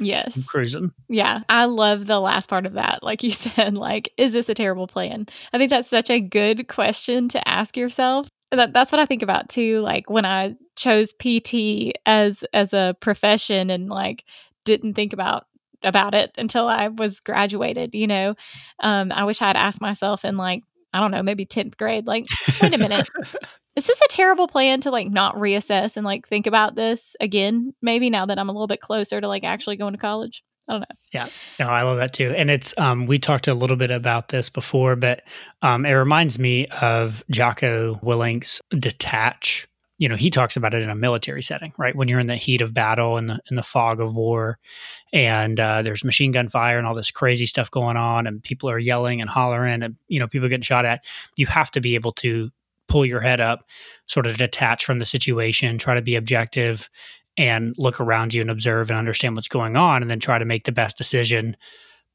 Yes. 0.00 0.46
cruising. 0.46 0.92
Yeah. 1.08 1.40
I 1.48 1.64
love 1.64 2.06
the 2.06 2.20
last 2.20 2.48
part 2.48 2.66
of 2.66 2.74
that. 2.74 3.02
Like 3.02 3.24
you 3.24 3.30
said, 3.32 3.74
like, 3.74 4.12
is 4.16 4.32
this 4.32 4.48
a 4.48 4.54
terrible 4.54 4.86
plan? 4.86 5.26
I 5.52 5.58
think 5.58 5.70
that's 5.70 5.88
such 5.88 6.08
a 6.08 6.20
good 6.20 6.68
question 6.68 7.28
to 7.30 7.48
ask 7.48 7.76
yourself. 7.76 8.28
That 8.50 8.72
that's 8.72 8.92
what 8.92 9.00
I 9.00 9.06
think 9.06 9.22
about 9.22 9.48
too. 9.48 9.80
Like 9.80 10.08
when 10.08 10.24
I 10.24 10.54
chose 10.76 11.12
PT 11.12 11.92
as 12.06 12.44
as 12.52 12.72
a 12.72 12.96
profession 13.00 13.70
and 13.70 13.88
like 13.88 14.24
didn't 14.64 14.94
think 14.94 15.12
about 15.12 15.46
about 15.82 16.14
it 16.14 16.32
until 16.36 16.68
I 16.68 16.88
was 16.88 17.20
graduated, 17.20 17.94
you 17.94 18.06
know. 18.06 18.34
Um, 18.80 19.12
I 19.12 19.24
wish 19.24 19.42
I 19.42 19.46
had 19.46 19.56
asked 19.56 19.80
myself 19.80 20.24
in 20.24 20.36
like, 20.36 20.62
I 20.92 21.00
don't 21.00 21.10
know, 21.10 21.22
maybe 21.22 21.44
10th 21.44 21.76
grade, 21.76 22.06
like, 22.06 22.26
wait 22.62 22.74
a 22.74 22.78
minute. 22.78 23.08
is 23.76 23.86
this 23.86 24.00
a 24.00 24.08
terrible 24.08 24.48
plan 24.48 24.80
to 24.80 24.90
like 24.90 25.08
not 25.08 25.36
reassess 25.36 25.96
and 25.96 26.04
like 26.04 26.26
think 26.26 26.46
about 26.46 26.74
this 26.74 27.14
again? 27.20 27.74
Maybe 27.80 28.10
now 28.10 28.26
that 28.26 28.38
I'm 28.38 28.48
a 28.48 28.52
little 28.52 28.66
bit 28.66 28.80
closer 28.80 29.20
to 29.20 29.28
like 29.28 29.44
actually 29.44 29.76
going 29.76 29.92
to 29.92 29.98
college. 29.98 30.42
I 30.68 30.72
don't 30.72 30.80
know. 30.80 30.96
Yeah, 31.12 31.28
no, 31.58 31.68
I 31.68 31.82
love 31.82 31.98
that 31.98 32.12
too. 32.12 32.34
And 32.36 32.50
it's 32.50 32.76
um, 32.76 33.06
we 33.06 33.18
talked 33.18 33.48
a 33.48 33.54
little 33.54 33.76
bit 33.76 33.90
about 33.90 34.28
this 34.28 34.50
before, 34.50 34.96
but 34.96 35.22
um, 35.62 35.86
it 35.86 35.92
reminds 35.92 36.38
me 36.38 36.66
of 36.66 37.24
Jocko 37.30 37.98
Willink's 38.02 38.60
detach 38.70 39.66
you 39.98 40.08
know, 40.08 40.14
he 40.14 40.30
talks 40.30 40.56
about 40.56 40.74
it 40.74 40.82
in 40.82 40.90
a 40.90 40.94
military 40.94 41.42
setting, 41.42 41.72
right? 41.76 41.94
When 41.94 42.06
you're 42.06 42.20
in 42.20 42.28
the 42.28 42.36
heat 42.36 42.60
of 42.60 42.72
battle 42.72 43.16
and 43.16 43.28
the 43.28 43.40
in 43.50 43.56
the 43.56 43.62
fog 43.64 44.00
of 44.00 44.14
war, 44.14 44.58
and 45.12 45.58
uh, 45.58 45.82
there's 45.82 46.04
machine 46.04 46.30
gun 46.30 46.48
fire 46.48 46.78
and 46.78 46.86
all 46.86 46.94
this 46.94 47.10
crazy 47.10 47.46
stuff 47.46 47.70
going 47.70 47.96
on, 47.96 48.26
and 48.26 48.42
people 48.42 48.70
are 48.70 48.78
yelling 48.78 49.20
and 49.20 49.28
hollering, 49.28 49.82
and 49.82 49.96
you 50.06 50.20
know, 50.20 50.28
people 50.28 50.48
getting 50.48 50.62
shot 50.62 50.84
at. 50.84 51.04
You 51.36 51.46
have 51.46 51.70
to 51.72 51.80
be 51.80 51.96
able 51.96 52.12
to 52.12 52.50
pull 52.86 53.04
your 53.04 53.20
head 53.20 53.40
up, 53.40 53.66
sort 54.06 54.26
of 54.26 54.38
detach 54.38 54.84
from 54.84 55.00
the 55.00 55.04
situation, 55.04 55.78
try 55.78 55.94
to 55.94 56.02
be 56.02 56.14
objective, 56.14 56.88
and 57.36 57.74
look 57.76 58.00
around 58.00 58.32
you 58.32 58.40
and 58.40 58.50
observe 58.50 58.90
and 58.90 58.98
understand 58.98 59.34
what's 59.34 59.48
going 59.48 59.76
on, 59.76 60.02
and 60.02 60.10
then 60.10 60.20
try 60.20 60.38
to 60.38 60.44
make 60.44 60.64
the 60.64 60.72
best 60.72 60.96
decision 60.96 61.56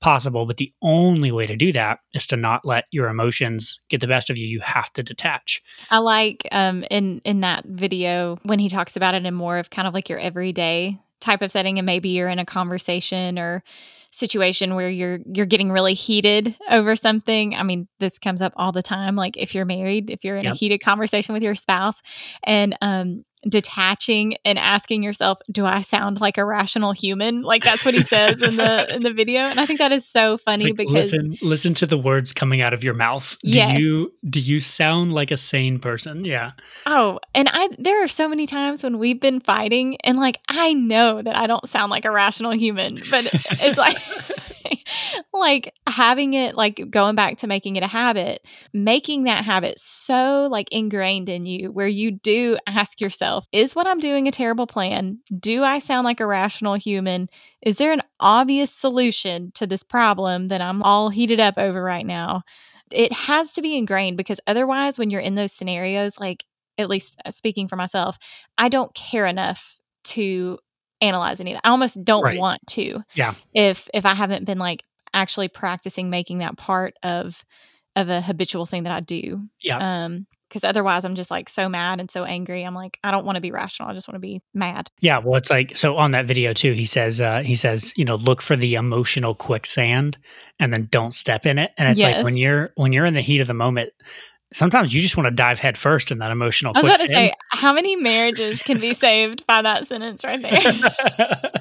possible. 0.03 0.45
But 0.45 0.57
the 0.57 0.72
only 0.81 1.31
way 1.31 1.48
to 1.48 1.55
do 1.55 1.72
that 1.72 2.00
is 2.13 2.27
to 2.27 2.36
not 2.36 2.65
let 2.65 2.86
your 2.91 3.07
emotions 3.07 3.79
get 3.89 4.01
the 4.01 4.07
best 4.07 4.29
of 4.29 4.38
you. 4.38 4.45
You 4.45 4.60
have 4.60 4.91
to 4.93 5.01
detach. 5.01 5.63
I 5.89 5.98
like 5.98 6.48
um, 6.51 6.83
in 6.91 7.22
in 7.24 7.39
that 7.39 7.65
video 7.65 8.38
when 8.43 8.60
he 8.60 8.69
talks 8.69 8.95
about 8.95 9.15
it 9.15 9.25
in 9.25 9.33
more 9.33 9.57
of 9.57 9.69
kind 9.69 9.88
of 9.88 9.93
like 9.93 10.10
your 10.10 10.19
everyday 10.19 11.00
type 11.22 11.41
of 11.41 11.51
setting, 11.51 11.79
and 11.79 11.86
maybe 11.86 12.10
you're 12.10 12.29
in 12.29 12.38
a 12.38 12.45
conversation 12.45 13.39
or 13.39 13.63
situation 14.12 14.75
where 14.75 14.89
you're 14.91 15.19
you're 15.33 15.48
getting 15.48 15.72
really 15.72 15.95
heated 15.95 16.55
over 16.69 16.95
something 16.95 17.55
i 17.55 17.63
mean 17.63 17.88
this 17.98 18.19
comes 18.19 18.43
up 18.43 18.53
all 18.55 18.72
the 18.72 18.83
time 18.83 19.15
like 19.15 19.36
if 19.38 19.55
you're 19.55 19.65
married 19.65 20.12
if 20.12 20.24
you're 20.24 20.38
in 20.38 20.43
yep. 20.43 20.53
a 20.53 20.55
heated 20.55 20.77
conversation 20.83 21.33
with 21.33 21.41
your 21.41 21.55
spouse 21.55 22.00
and 22.43 22.77
um 22.83 23.25
detaching 23.47 24.35
and 24.45 24.57
asking 24.57 25.03
yourself, 25.03 25.39
do 25.51 25.65
I 25.65 25.81
sound 25.81 26.21
like 26.21 26.38
a 26.38 26.45
rational 26.45 26.91
human? 26.91 27.41
Like 27.41 27.63
that's 27.63 27.85
what 27.85 27.93
he 27.93 28.03
says 28.03 28.41
in 28.41 28.57
the 28.57 28.88
in 28.95 29.03
the 29.03 29.13
video. 29.13 29.41
And 29.41 29.59
I 29.59 29.65
think 29.65 29.79
that 29.79 29.91
is 29.91 30.07
so 30.07 30.38
funny 30.38 30.65
like, 30.65 30.77
because 30.77 31.12
listen, 31.12 31.38
listen 31.41 31.73
to 31.75 31.85
the 31.85 31.97
words 31.97 32.33
coming 32.33 32.62
out 32.62 32.73
of 32.73 32.83
your 32.83 32.93
mouth. 32.93 33.38
Do 33.43 33.51
yes. 33.51 33.79
you 33.79 34.13
do 34.29 34.39
you 34.39 34.59
sound 34.59 35.13
like 35.13 35.31
a 35.31 35.38
sane 35.38 35.79
person? 35.79 36.25
Yeah. 36.25 36.51
Oh, 36.85 37.19
and 37.33 37.50
I 37.51 37.69
there 37.77 38.03
are 38.03 38.07
so 38.07 38.27
many 38.27 38.47
times 38.47 38.83
when 38.83 39.00
we've 39.00 39.19
been 39.19 39.39
fighting 39.39 39.97
and 40.03 40.17
like 40.17 40.39
I 40.47 40.73
know 40.73 41.21
that 41.21 41.35
I 41.35 41.47
don't 41.47 41.67
sound 41.67 41.89
like 41.91 42.05
a 42.05 42.12
rational 42.12 42.51
human, 42.51 43.01
but 43.09 43.29
it's 43.62 43.77
like 43.77 43.97
like 45.33 45.73
having 45.87 46.33
it 46.33 46.55
like 46.55 46.81
going 46.89 47.15
back 47.15 47.37
to 47.39 47.47
making 47.47 47.75
it 47.75 47.83
a 47.83 47.87
habit, 47.87 48.45
making 48.73 49.23
that 49.23 49.45
habit 49.45 49.79
so 49.79 50.47
like 50.49 50.67
ingrained 50.71 51.29
in 51.29 51.45
you 51.45 51.71
where 51.71 51.87
you 51.87 52.11
do 52.11 52.57
ask 52.67 53.01
yourself, 53.01 53.45
is 53.51 53.75
what 53.75 53.87
I'm 53.87 53.99
doing 53.99 54.27
a 54.27 54.31
terrible 54.31 54.67
plan? 54.67 55.19
Do 55.39 55.63
I 55.63 55.79
sound 55.79 56.05
like 56.05 56.19
a 56.19 56.27
rational 56.27 56.75
human? 56.75 57.29
Is 57.61 57.77
there 57.77 57.91
an 57.91 58.03
obvious 58.19 58.71
solution 58.71 59.51
to 59.55 59.67
this 59.67 59.83
problem 59.83 60.47
that 60.49 60.61
I'm 60.61 60.83
all 60.83 61.09
heated 61.09 61.39
up 61.39 61.55
over 61.57 61.83
right 61.83 62.05
now? 62.05 62.43
It 62.91 63.11
has 63.11 63.53
to 63.53 63.61
be 63.61 63.77
ingrained 63.77 64.17
because 64.17 64.39
otherwise 64.45 64.99
when 64.99 65.09
you're 65.09 65.21
in 65.21 65.35
those 65.35 65.51
scenarios 65.51 66.19
like 66.19 66.45
at 66.77 66.89
least 66.89 67.19
uh, 67.25 67.31
speaking 67.31 67.67
for 67.67 67.75
myself, 67.75 68.17
I 68.57 68.69
don't 68.69 68.93
care 68.93 69.25
enough 69.25 69.77
to 70.05 70.59
analyze 71.03 71.39
any 71.39 71.51
of 71.51 71.57
that. 71.57 71.67
I 71.67 71.72
almost 71.72 72.03
don't 72.03 72.24
right. 72.24 72.39
want 72.39 72.65
to. 72.67 73.01
Yeah. 73.13 73.36
If 73.53 73.89
if 73.93 74.05
I 74.05 74.15
haven't 74.15 74.45
been 74.45 74.60
like 74.60 74.83
actually 75.13 75.48
practicing 75.48 76.10
making 76.10 76.39
that 76.39 76.57
part 76.57 76.95
of 77.03 77.43
of 77.95 78.10
a 78.10 78.22
habitual 78.22 78.65
thing 78.65 78.83
that 78.83 78.93
I 78.93 79.00
do. 79.01 79.41
Yeah. 79.62 80.03
Um 80.05 80.25
because 80.53 80.63
otherwise 80.63 81.03
I'm 81.03 81.15
just 81.15 81.31
like 81.31 81.50
so 81.50 81.67
mad 81.67 82.00
and 82.00 82.12
so 82.12 82.25
angry. 82.25 82.63
I'm 82.63 82.75
like, 82.75 83.00
I 83.03 83.10
don't 83.10 83.25
want 83.25 83.38
to 83.38 83.41
be 83.41 83.50
rational. 83.50 83.89
I 83.89 83.93
just 83.93 84.07
want 84.07 84.17
to 84.17 84.19
be 84.19 84.39
mad. 84.53 84.91
Yeah. 85.01 85.17
Well, 85.17 85.36
it's 85.36 85.50
like, 85.50 85.75
so 85.75 85.98
on 85.98 86.12
that 86.12 86.27
video 86.27 86.53
too, 86.53 86.74
he 86.74 86.86
says, 86.86 87.19
uh, 87.19 87.41
he 87.41 87.55
says, 87.55 87.91
you 87.98 88.05
know, 88.05 88.17
look 88.17 88.39
for 88.39 88.55
the 88.55 88.75
emotional 88.75 89.33
quicksand 89.33 90.19
and 90.60 90.72
then 90.72 90.89
don't 90.91 91.12
step 91.12 91.48
in 91.48 91.57
it. 91.57 91.72
And 91.75 91.89
it's 91.89 92.00
yes. 92.00 92.17
like 92.17 92.24
when 92.24 92.38
you're, 92.38 92.72
when 92.75 92.93
you're 92.93 93.07
in 93.07 93.15
the 93.15 93.22
heat 93.22 93.41
of 93.41 93.48
the 93.48 93.55
moment, 93.55 93.93
sometimes 94.53 94.93
you 94.93 95.01
just 95.01 95.17
want 95.17 95.27
to 95.27 95.31
dive 95.31 95.60
head 95.60 95.77
first 95.77 96.12
in 96.12 96.19
that 96.19 96.31
emotional. 96.31 96.74
I 96.75 96.81
was 96.81 96.86
about 96.86 97.00
to 97.01 97.07
say, 97.07 97.33
how 97.50 97.74
many 97.74 97.95
marriages 97.95 98.62
can 98.62 98.79
be 98.79 98.93
saved 98.93 99.45
by 99.48 99.62
that 99.62 99.88
sentence 99.88 100.24
right 100.24 100.41
there? 100.41 101.51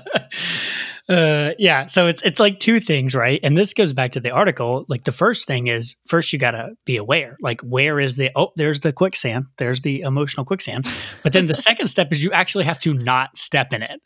uh, 1.08 1.52
yeah. 1.58 1.86
So 1.86 2.06
it's 2.06 2.22
it's 2.22 2.38
like 2.38 2.60
two 2.60 2.80
things, 2.80 3.14
right? 3.14 3.40
And 3.42 3.56
this 3.56 3.74
goes 3.74 3.92
back 3.92 4.12
to 4.12 4.20
the 4.20 4.30
article. 4.30 4.84
Like 4.88 5.04
the 5.04 5.12
first 5.12 5.46
thing 5.46 5.66
is 5.66 5.96
first 6.06 6.32
you 6.32 6.38
got 6.38 6.52
to 6.52 6.74
be 6.84 6.96
aware. 6.96 7.36
Like 7.40 7.60
where 7.62 7.98
is 7.98 8.16
the 8.16 8.30
oh 8.36 8.52
there's 8.56 8.80
the 8.80 8.92
quicksand, 8.92 9.46
there's 9.58 9.80
the 9.80 10.00
emotional 10.02 10.44
quicksand. 10.44 10.86
But 11.22 11.32
then 11.32 11.46
the 11.46 11.56
second 11.56 11.88
step 11.88 12.12
is 12.12 12.22
you 12.22 12.32
actually 12.32 12.64
have 12.64 12.78
to 12.80 12.94
not 12.94 13.36
step 13.36 13.72
in 13.72 13.82
it. 13.82 14.00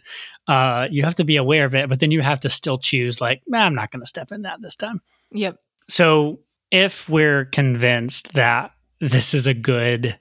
Uh, 0.48 0.88
you 0.90 1.02
have 1.02 1.16
to 1.16 1.24
be 1.24 1.36
aware 1.36 1.64
of 1.64 1.74
it, 1.74 1.88
but 1.88 2.00
then 2.00 2.10
you 2.10 2.22
have 2.22 2.40
to 2.40 2.48
still 2.48 2.78
choose. 2.78 3.20
Like 3.20 3.42
nah, 3.46 3.60
I'm 3.60 3.74
not 3.74 3.90
going 3.90 4.00
to 4.00 4.06
step 4.06 4.32
in 4.32 4.42
that 4.42 4.62
this 4.62 4.76
time. 4.76 5.00
Yep. 5.32 5.58
So 5.88 6.40
if 6.70 7.08
we're 7.08 7.44
convinced 7.46 8.32
that 8.34 8.72
this 9.00 9.34
is 9.34 9.46
a 9.46 9.54
good 9.54 10.18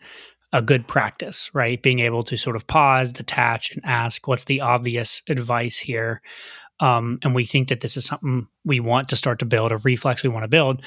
a 0.53 0.62
good 0.62 0.88
practice, 0.88 1.51
right? 1.53 1.82
Being 1.82 2.00
able 2.00 2.24
to 2.24 2.38
sort 2.38 2.55
of 2.55 2.65
pause, 2.65 3.12
detach, 3.12 3.72
and 3.72 3.84
ask, 3.84 4.25
what's 4.25 4.46
the 4.46 4.62
obvious 4.62 5.22
advice 5.27 5.77
here? 5.77 6.22
Um, 6.79 7.20
and 7.24 7.36
we 7.36 7.44
think 7.44 7.67
that 7.67 7.82
this 7.82 7.98
is 7.98 8.05
something 8.05 8.48
we 8.63 8.79
want 8.79 9.10
to 9.10 9.17
start 9.17 9.39
to 9.39 9.46
build, 9.46 9.74
a 9.74 9.77
reflex 9.77 10.24
we 10.24 10.29
want 10.29 10.44
to 10.44 10.50
build. 10.50 10.82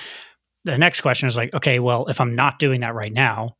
The 0.64 0.78
next 0.78 1.02
question 1.02 1.28
is 1.28 1.36
like, 1.36 1.52
okay, 1.52 1.80
well, 1.80 2.06
if 2.06 2.18
I'm 2.18 2.34
not 2.34 2.58
doing 2.58 2.80
that 2.80 2.94
right 2.94 3.12
now, 3.12 3.56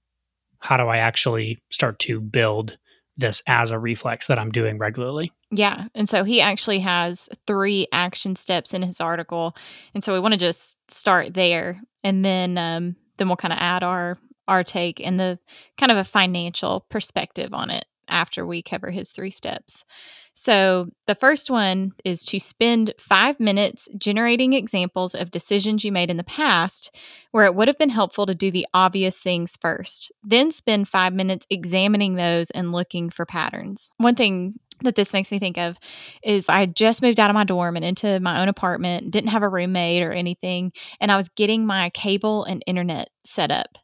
how 0.61 0.79
do 0.79 0.85
I 0.85 0.99
actually 0.99 1.63
start 1.71 1.99
to 2.01 2.21
build 2.21 2.79
this 3.19 3.43
as 3.47 3.71
a 3.71 3.79
reflex 3.79 4.29
that 4.29 4.39
I'm 4.39 4.51
doing 4.51 4.79
regularly? 4.79 5.33
Yeah. 5.51 5.89
And 5.95 6.09
so 6.09 6.25
he 6.25 6.41
actually 6.41 6.81
has 6.81 7.29
three 7.47 7.87
action 7.93 8.37
steps 8.37 8.73
in 8.73 8.83
his 8.83 9.01
article. 9.01 9.55
And 9.93 10.03
so 10.03 10.15
we 10.15 10.21
want 10.21 10.33
to 10.35 10.41
just 10.41 10.79
start 10.91 11.35
there 11.35 11.81
and 12.03 12.25
then 12.25 12.57
um, 12.57 12.97
then 13.19 13.29
we'll 13.29 13.37
kind 13.37 13.53
of 13.53 13.59
add 13.61 13.83
our 13.83 14.19
our 14.47 14.65
take 14.65 15.05
and 15.05 15.21
the 15.21 15.39
kind 15.77 15.93
of 15.93 15.99
a 15.99 16.05
financial 16.05 16.87
perspective 16.89 17.53
on 17.53 17.71
it 17.71 17.85
after 18.09 18.47
we 18.47 18.63
cover 18.63 18.91
his 18.91 19.13
three 19.13 19.31
steps. 19.31 19.85
So, 20.33 20.91
the 21.09 21.17
first 21.17 21.51
one 21.51 21.93
is 22.05 22.25
to 22.27 22.39
spend 22.39 22.95
five 22.97 23.41
minutes 23.41 23.89
generating 23.99 24.53
examples 24.53 25.17
of 25.17 25.33
decisions 25.33 25.85
you 25.85 25.91
made 25.91 26.11
in 26.11 26.17
the 26.17 26.23
past 26.25 26.95
where 27.33 27.45
it 27.45 27.57
would 27.57 27.67
have 27.67 27.77
been 27.77 27.91
helpful 27.91 28.25
to 28.25 28.37
do 28.37 28.53
the 28.53 28.67
obvious 28.73 29.19
things 29.19 29.57
first. 29.61 30.13
Then 30.23 30.53
spend 30.53 30.87
five 30.87 31.13
minutes 31.13 31.45
examining 31.51 32.15
those 32.15 32.51
and 32.53 32.71
looking 32.71 33.11
for 33.11 33.27
patterns. 33.27 33.91
One 33.97 34.15
thing 34.15 34.55
that 34.83 34.95
this 34.95 35.13
makes 35.13 35.31
me 35.31 35.39
think 35.39 35.59
of 35.59 35.77
is 36.23 36.49
I 36.49 36.67
just 36.67 37.03
moved 37.03 37.21
out 37.21 37.31
of 37.31 37.35
my 37.35 37.45
dorm 37.45 37.77
and 37.77 37.85
into 37.85 38.21
my 38.21 38.41
own 38.43 38.49
apartment, 38.49 39.11
didn't 39.11 39.31
have 39.31 39.43
a 39.43 39.49
roommate 39.49 40.03
or 40.03 40.13
anything, 40.13 40.73
and 41.01 41.11
I 41.11 41.17
was 41.17 41.29
getting 41.31 41.67
my 41.67 41.91
cable 41.91 42.45
and 42.45 42.63
internet 42.67 43.11
set 43.25 43.51
up. 43.51 43.79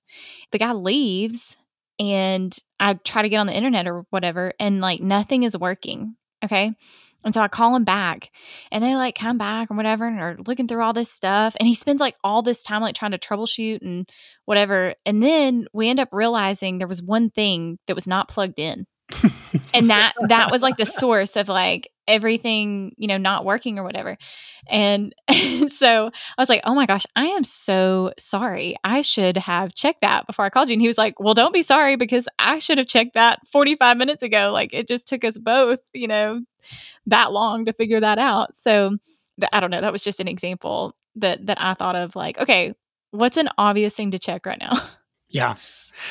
The 0.53 0.59
guy 0.59 0.73
leaves 0.73 1.57
and 1.99 2.57
I 2.81 2.95
try 2.95 3.23
to 3.23 3.29
get 3.29 3.39
on 3.39 3.47
the 3.47 3.57
internet 3.57 3.87
or 3.87 4.05
whatever, 4.11 4.53
and 4.59 4.81
like 4.81 5.01
nothing 5.01 5.43
is 5.45 5.57
working. 5.57 6.17
Okay. 6.45 6.73
And 7.25 7.33
so 7.33 7.41
I 7.41 7.49
call 7.49 7.75
him 7.75 7.85
back 7.85 8.31
and 8.71 8.85
they 8.85 8.95
like 8.97 9.15
come 9.15 9.39
back 9.39 9.71
or 9.71 9.77
whatever 9.77 10.07
and 10.07 10.21
are 10.21 10.37
looking 10.47 10.69
through 10.69 10.83
all 10.83 10.93
this 10.93 11.11
stuff. 11.11 11.57
And 11.59 11.67
he 11.67 11.75
spends 11.75 12.01
like 12.01 12.17
all 12.23 12.43
this 12.43 12.63
time 12.63 12.83
like 12.83 12.95
trying 12.95 13.13
to 13.13 13.19
troubleshoot 13.19 13.81
and 13.81 14.07
whatever. 14.45 14.95
And 15.07 15.23
then 15.23 15.67
we 15.73 15.89
end 15.89 16.01
up 16.01 16.11
realizing 16.13 16.77
there 16.77 16.87
was 16.87 17.03
one 17.03 17.31
thing 17.31 17.79
that 17.87 17.95
was 17.95 18.07
not 18.07 18.29
plugged 18.29 18.59
in 18.59 18.87
and 19.75 19.91
that 19.91 20.13
that 20.29 20.51
was 20.51 20.63
like 20.63 20.77
the 20.77 20.87
source 20.87 21.37
of 21.37 21.49
like 21.49 21.91
everything 22.07 22.95
you 22.97 23.07
know 23.09 23.17
not 23.17 23.45
working 23.45 23.79
or 23.79 23.85
whatever. 23.85 24.17
And 24.69 25.15
so 25.69 26.07
i 26.07 26.43
was 26.43 26.49
like 26.49 26.63
oh 26.65 26.75
my 26.75 26.87
gosh 26.87 27.07
i 27.17 27.27
am 27.27 27.45
so 27.45 28.13
sorry. 28.19 28.77
I 28.85 29.03
should 29.03 29.37
have 29.37 29.75
checked 29.75 30.01
that 30.03 30.27
before 30.27 30.45
i 30.45 30.51
called 30.51 30.69
you. 30.69 30.75
And 30.75 30.83
he 30.83 30.89
was 30.89 30.99
like 30.99 31.21
well 31.21 31.35
don't 31.35 31.55
be 31.55 31.63
sorry 31.63 31.97
because 31.97 32.29
i 32.39 32.59
should 32.59 32.79
have 32.79 32.87
checked 32.87 33.15
that 33.15 33.47
45 33.49 33.97
minutes 33.97 34.23
ago. 34.23 34.51
Like 34.53 34.73
it 34.73 34.89
just 34.89 35.09
took 35.09 35.25
us 35.25 35.39
both 35.39 35.81
you 35.93 36.09
know 36.09 36.41
that 37.07 37.33
long 37.33 37.67
to 37.67 37.73
figure 37.73 38.01
that 38.01 38.19
out. 38.19 38.57
So 38.57 38.97
i 39.53 39.61
don't 39.61 39.71
know 39.71 39.81
that 39.81 39.93
was 39.93 40.05
just 40.05 40.21
an 40.21 40.29
example 40.29 40.95
that 41.17 41.45
that 41.47 41.59
i 41.61 41.75
thought 41.75 41.97
of 41.97 42.15
like 42.15 42.39
okay 42.39 42.75
what's 43.11 43.37
an 43.37 43.49
obvious 43.59 43.95
thing 43.95 44.11
to 44.11 44.19
check 44.19 44.47
right 44.47 44.59
now? 44.59 44.73
Yeah. 45.29 45.57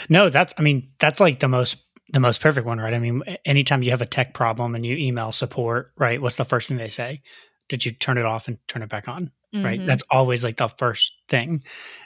No 0.09 0.29
that's 0.29 0.53
i 0.57 0.62
mean 0.62 0.89
that's 1.00 1.21
like 1.21 1.39
the 1.39 1.47
most 1.47 1.77
the 2.13 2.20
most 2.20 2.41
perfect 2.41 2.65
one, 2.65 2.79
right? 2.79 2.93
I 2.93 3.00
mean, 3.00 3.24
anytime 3.43 3.82
you 3.82 3.89
have 3.89 4.01
a 4.01 4.05
tech 4.05 4.34
problem 4.34 4.75
and 4.75 4.86
you 4.86 4.96
email 4.96 5.32
support, 5.32 5.91
right? 5.98 6.22
What's 6.22 6.36
the 6.36 6.46
first 6.46 6.67
thing 6.70 6.77
they 6.77 6.89
say? 6.89 7.24
Did 7.70 7.86
you 7.86 7.91
turn 7.91 8.20
it 8.20 8.25
off 8.25 8.48
and 8.48 8.60
turn 8.67 8.84
it 8.84 8.89
back 8.89 9.08
on? 9.08 9.32
Mm-hmm. 9.53 9.65
Right. 9.65 9.86
That's 9.86 10.03
always 10.10 10.43
like 10.43 10.58
the 10.58 10.67
first 10.67 11.13
thing. 11.27 11.63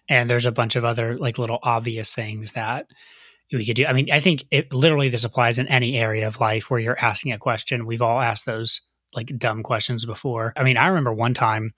And 0.09 0.29
there's 0.29 0.45
a 0.45 0.51
bunch 0.51 0.75
of 0.75 0.85
other 0.85 1.17
like 1.17 1.37
little 1.37 1.59
obvious 1.61 2.13
things 2.13 2.53
that 2.53 2.87
we 3.51 3.65
could 3.65 3.75
do. 3.75 3.85
I 3.85 3.93
mean, 3.93 4.11
I 4.11 4.19
think 4.19 4.45
it 4.51 4.73
literally 4.73 5.09
this 5.09 5.23
applies 5.23 5.59
in 5.59 5.67
any 5.67 5.97
area 5.97 6.27
of 6.27 6.39
life 6.39 6.69
where 6.69 6.79
you're 6.79 6.99
asking 6.99 7.31
a 7.33 7.37
question. 7.37 7.85
We've 7.85 8.01
all 8.01 8.19
asked 8.19 8.45
those 8.45 8.81
like 9.13 9.31
dumb 9.37 9.63
questions 9.63 10.05
before. 10.05 10.53
I 10.57 10.63
mean, 10.63 10.77
I 10.77 10.87
remember 10.87 11.13
one 11.13 11.33
time 11.33 11.73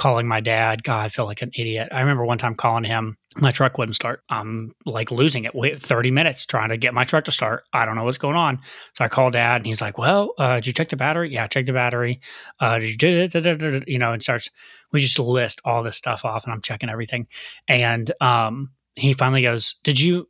calling 0.00 0.26
my 0.26 0.40
dad. 0.40 0.82
God, 0.82 1.04
I 1.04 1.08
feel 1.10 1.26
like 1.26 1.42
an 1.42 1.50
idiot. 1.54 1.90
I 1.92 2.00
remember 2.00 2.24
one 2.24 2.38
time 2.38 2.54
calling 2.54 2.84
him. 2.84 3.18
My 3.36 3.52
truck 3.52 3.76
wouldn't 3.76 3.94
start. 3.94 4.22
I'm 4.30 4.72
like 4.86 5.10
losing 5.10 5.44
it. 5.44 5.54
Wait 5.54 5.78
30 5.78 6.10
minutes 6.10 6.46
trying 6.46 6.70
to 6.70 6.78
get 6.78 6.94
my 6.94 7.04
truck 7.04 7.26
to 7.26 7.32
start. 7.32 7.64
I 7.74 7.84
don't 7.84 7.96
know 7.96 8.04
what's 8.04 8.16
going 8.16 8.34
on. 8.34 8.60
So 8.96 9.04
I 9.04 9.08
called 9.08 9.34
dad 9.34 9.56
and 9.56 9.66
he's 9.66 9.82
like, 9.82 9.98
Well, 9.98 10.32
uh, 10.38 10.54
did 10.54 10.68
you 10.68 10.72
check 10.72 10.88
the 10.88 10.96
battery? 10.96 11.30
Yeah, 11.30 11.46
check 11.48 11.66
the 11.66 11.74
battery. 11.74 12.22
Uh, 12.60 12.78
did 12.78 12.88
you 12.88 12.96
do 12.96 13.28
it? 13.30 13.88
You 13.88 13.98
know, 13.98 14.14
and 14.14 14.22
starts, 14.22 14.48
we 14.90 15.00
just 15.00 15.18
list 15.18 15.60
all 15.66 15.82
this 15.82 15.98
stuff 15.98 16.24
off 16.24 16.44
and 16.44 16.54
I'm 16.54 16.62
checking 16.62 16.88
everything. 16.88 17.26
And 17.68 18.10
um, 18.22 18.70
he 18.96 19.12
finally 19.12 19.42
goes, 19.42 19.74
Did 19.84 20.00
you? 20.00 20.28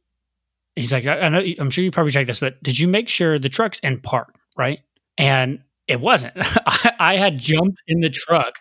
He's 0.74 0.92
like, 0.92 1.06
I, 1.06 1.20
I 1.20 1.28
know, 1.28 1.44
I'm 1.60 1.70
sure 1.70 1.84
you 1.84 1.92
probably 1.92 2.10
checked 2.10 2.26
this, 2.26 2.40
but 2.40 2.60
did 2.64 2.76
you 2.76 2.88
make 2.88 3.08
sure 3.08 3.38
the 3.38 3.48
truck's 3.48 3.78
in 3.78 4.00
park? 4.00 4.34
Right. 4.58 4.80
And 5.16 5.60
it 5.86 6.00
wasn't. 6.00 6.34
I 6.98 7.16
had 7.16 7.38
jumped 7.38 7.82
in 7.86 8.00
the 8.00 8.10
truck 8.10 8.54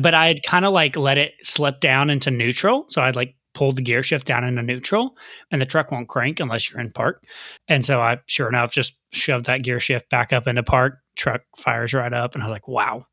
but 0.00 0.14
I 0.14 0.26
had 0.28 0.42
kind 0.42 0.64
of 0.64 0.72
like 0.72 0.96
let 0.96 1.18
it 1.18 1.34
slip 1.42 1.80
down 1.80 2.10
into 2.10 2.30
neutral. 2.30 2.86
So 2.88 3.02
I'd 3.02 3.16
like 3.16 3.36
pulled 3.54 3.76
the 3.76 3.82
gear 3.82 4.02
shift 4.02 4.26
down 4.26 4.44
into 4.44 4.62
neutral 4.62 5.16
and 5.50 5.60
the 5.60 5.66
truck 5.66 5.90
won't 5.90 6.08
crank 6.08 6.40
unless 6.40 6.70
you're 6.70 6.80
in 6.80 6.90
park. 6.90 7.24
And 7.68 7.84
so 7.84 8.00
I, 8.00 8.18
sure 8.26 8.48
enough, 8.48 8.72
just 8.72 8.96
shoved 9.12 9.46
that 9.46 9.62
gear 9.62 9.80
shift 9.80 10.10
back 10.10 10.32
up 10.32 10.46
into 10.46 10.62
park. 10.62 10.98
Truck 11.16 11.42
fires 11.56 11.94
right 11.94 12.12
up. 12.12 12.34
And 12.34 12.42
I 12.42 12.46
was 12.46 12.52
like, 12.52 12.68
wow, 12.68 13.06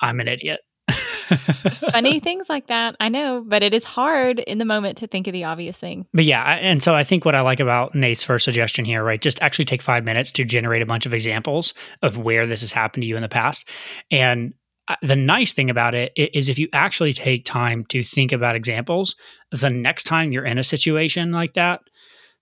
I'm 0.00 0.18
an 0.20 0.28
idiot. 0.28 0.60
Funny 1.92 2.20
things 2.20 2.48
like 2.48 2.66
that. 2.66 2.96
I 2.98 3.08
know, 3.08 3.44
but 3.46 3.62
it 3.62 3.72
is 3.72 3.84
hard 3.84 4.38
in 4.40 4.58
the 4.58 4.64
moment 4.64 4.98
to 4.98 5.06
think 5.06 5.26
of 5.26 5.32
the 5.32 5.44
obvious 5.44 5.76
thing. 5.76 6.06
But 6.12 6.24
yeah, 6.24 6.42
and 6.42 6.82
so 6.82 6.94
I 6.94 7.04
think 7.04 7.24
what 7.24 7.34
I 7.34 7.40
like 7.40 7.60
about 7.60 7.94
Nate's 7.94 8.24
first 8.24 8.44
suggestion 8.44 8.84
here, 8.84 9.02
right? 9.04 9.20
Just 9.20 9.40
actually 9.40 9.64
take 9.66 9.80
five 9.80 10.04
minutes 10.04 10.32
to 10.32 10.44
generate 10.44 10.82
a 10.82 10.86
bunch 10.86 11.06
of 11.06 11.14
examples 11.14 11.74
of 12.02 12.18
where 12.18 12.46
this 12.46 12.60
has 12.60 12.72
happened 12.72 13.02
to 13.02 13.06
you 13.06 13.16
in 13.16 13.22
the 13.22 13.28
past. 13.28 13.68
And 14.10 14.54
the 15.02 15.16
nice 15.16 15.52
thing 15.52 15.70
about 15.70 15.94
it 15.94 16.12
is 16.16 16.48
if 16.48 16.58
you 16.58 16.68
actually 16.72 17.12
take 17.12 17.44
time 17.44 17.84
to 17.86 18.02
think 18.02 18.32
about 18.32 18.56
examples, 18.56 19.14
the 19.50 19.70
next 19.70 20.04
time 20.04 20.32
you're 20.32 20.44
in 20.44 20.58
a 20.58 20.64
situation 20.64 21.32
like 21.32 21.54
that, 21.54 21.80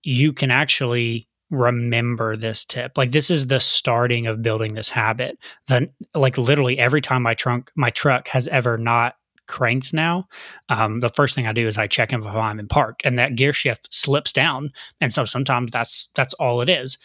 you 0.03 0.33
can 0.33 0.51
actually 0.51 1.29
remember 1.51 2.37
this 2.37 2.65
tip. 2.65 2.97
Like 2.97 3.11
this 3.11 3.31
is 3.31 3.49
the 3.49 3.61
starting 3.61 4.27
of 4.27 4.43
building 4.43 4.75
this 4.75 4.89
habit. 4.89 5.39
Then 5.67 5.91
like 6.15 6.39
literally 6.39 6.79
every 6.79 7.01
time 7.01 7.23
my 7.23 7.35
trunk 7.35 7.71
my 7.75 7.91
truck 7.91 8.29
has 8.29 8.49
ever 8.49 8.79
not 8.79 9.17
cranked 9.49 9.93
now, 9.93 10.29
um, 10.69 11.01
the 11.01 11.09
first 11.09 11.35
thing 11.35 11.47
I 11.47 11.53
do 11.53 11.67
is 11.67 11.77
I 11.77 11.89
check 11.89 12.13
if 12.13 12.25
I'm 12.25 12.61
in 12.61 12.69
park, 12.69 13.01
and 13.05 13.19
that 13.19 13.35
gear 13.35 13.53
shift 13.53 13.89
slips 13.91 14.33
down, 14.33 14.71
and 15.01 15.13
so 15.13 15.25
sometimes 15.25 15.73
that's 15.73 16.09
that's 16.15 16.35
all 16.35 16.61
it 16.61 16.69
is. 16.69 16.99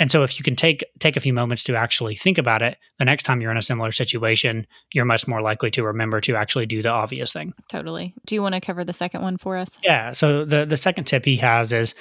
And 0.00 0.10
so 0.10 0.22
if 0.22 0.38
you 0.38 0.42
can 0.42 0.56
take 0.56 0.82
take 0.98 1.16
a 1.16 1.20
few 1.20 1.34
moments 1.34 1.62
to 1.64 1.76
actually 1.76 2.16
think 2.16 2.38
about 2.38 2.62
it, 2.62 2.78
the 2.98 3.04
next 3.04 3.24
time 3.24 3.40
you're 3.40 3.50
in 3.50 3.58
a 3.58 3.62
similar 3.62 3.92
situation, 3.92 4.66
you're 4.94 5.04
much 5.04 5.28
more 5.28 5.42
likely 5.42 5.70
to 5.72 5.84
remember 5.84 6.22
to 6.22 6.34
actually 6.34 6.64
do 6.64 6.82
the 6.82 6.88
obvious 6.88 7.32
thing. 7.32 7.52
Totally. 7.68 8.14
Do 8.24 8.34
you 8.34 8.40
want 8.40 8.54
to 8.54 8.62
cover 8.62 8.82
the 8.82 8.94
second 8.94 9.20
one 9.20 9.36
for 9.36 9.58
us? 9.58 9.78
Yeah. 9.84 10.12
So 10.12 10.46
the 10.46 10.64
the 10.64 10.78
second 10.78 11.04
tip 11.04 11.26
he 11.26 11.36
has 11.36 11.72
is 11.72 11.94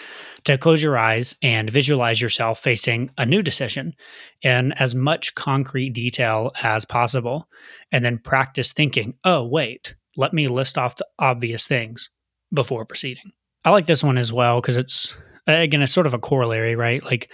to 0.45 0.57
close 0.57 0.81
your 0.81 0.97
eyes 0.97 1.35
and 1.43 1.69
visualize 1.69 2.21
yourself 2.21 2.59
facing 2.59 3.11
a 3.17 3.25
new 3.25 3.43
decision 3.43 3.93
in 4.41 4.71
as 4.73 4.95
much 4.95 5.35
concrete 5.35 5.89
detail 5.89 6.51
as 6.63 6.85
possible, 6.85 7.49
and 7.91 8.05
then 8.05 8.17
practice 8.17 8.71
thinking, 8.71 9.15
"Oh, 9.25 9.45
wait, 9.45 9.95
let 10.15 10.33
me 10.33 10.47
list 10.47 10.77
off 10.77 10.95
the 10.95 11.07
obvious 11.19 11.67
things 11.67 12.09
before 12.53 12.85
proceeding." 12.85 13.33
I 13.65 13.71
like 13.71 13.87
this 13.87 14.03
one 14.03 14.17
as 14.17 14.31
well 14.31 14.61
because 14.61 14.77
it's 14.77 15.13
again 15.47 15.81
it's 15.81 15.93
sort 15.93 16.07
of 16.07 16.13
a 16.13 16.19
corollary, 16.19 16.75
right? 16.75 17.03
Like 17.03 17.29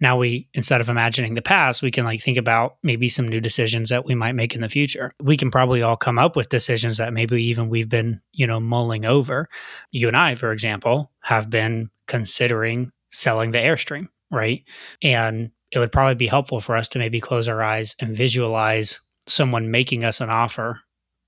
now 0.00 0.16
we 0.16 0.48
instead 0.54 0.80
of 0.80 0.88
imagining 0.88 1.34
the 1.34 1.42
past 1.42 1.82
we 1.82 1.90
can 1.90 2.04
like 2.04 2.20
think 2.20 2.38
about 2.38 2.76
maybe 2.82 3.08
some 3.08 3.26
new 3.26 3.40
decisions 3.40 3.88
that 3.88 4.04
we 4.04 4.14
might 4.14 4.34
make 4.34 4.54
in 4.54 4.60
the 4.60 4.68
future. 4.68 5.10
We 5.22 5.36
can 5.36 5.50
probably 5.50 5.82
all 5.82 5.96
come 5.96 6.18
up 6.18 6.36
with 6.36 6.48
decisions 6.48 6.98
that 6.98 7.12
maybe 7.12 7.42
even 7.44 7.68
we've 7.68 7.88
been 7.88 8.20
you 8.32 8.46
know 8.46 8.60
mulling 8.60 9.04
over. 9.04 9.48
You 9.90 10.08
and 10.08 10.16
i 10.16 10.34
for 10.34 10.52
example 10.52 11.10
have 11.22 11.50
been 11.50 11.90
considering 12.06 12.90
selling 13.10 13.52
the 13.52 13.58
airstream 13.58 14.08
right? 14.30 14.64
And 15.02 15.50
it 15.70 15.78
would 15.78 15.92
probably 15.92 16.14
be 16.14 16.26
helpful 16.26 16.60
for 16.60 16.76
us 16.76 16.88
to 16.90 16.98
maybe 16.98 17.20
close 17.20 17.48
our 17.48 17.62
eyes 17.62 17.94
and 18.00 18.16
visualize 18.16 19.00
someone 19.26 19.70
making 19.70 20.04
us 20.04 20.20
an 20.20 20.30
offer 20.30 20.80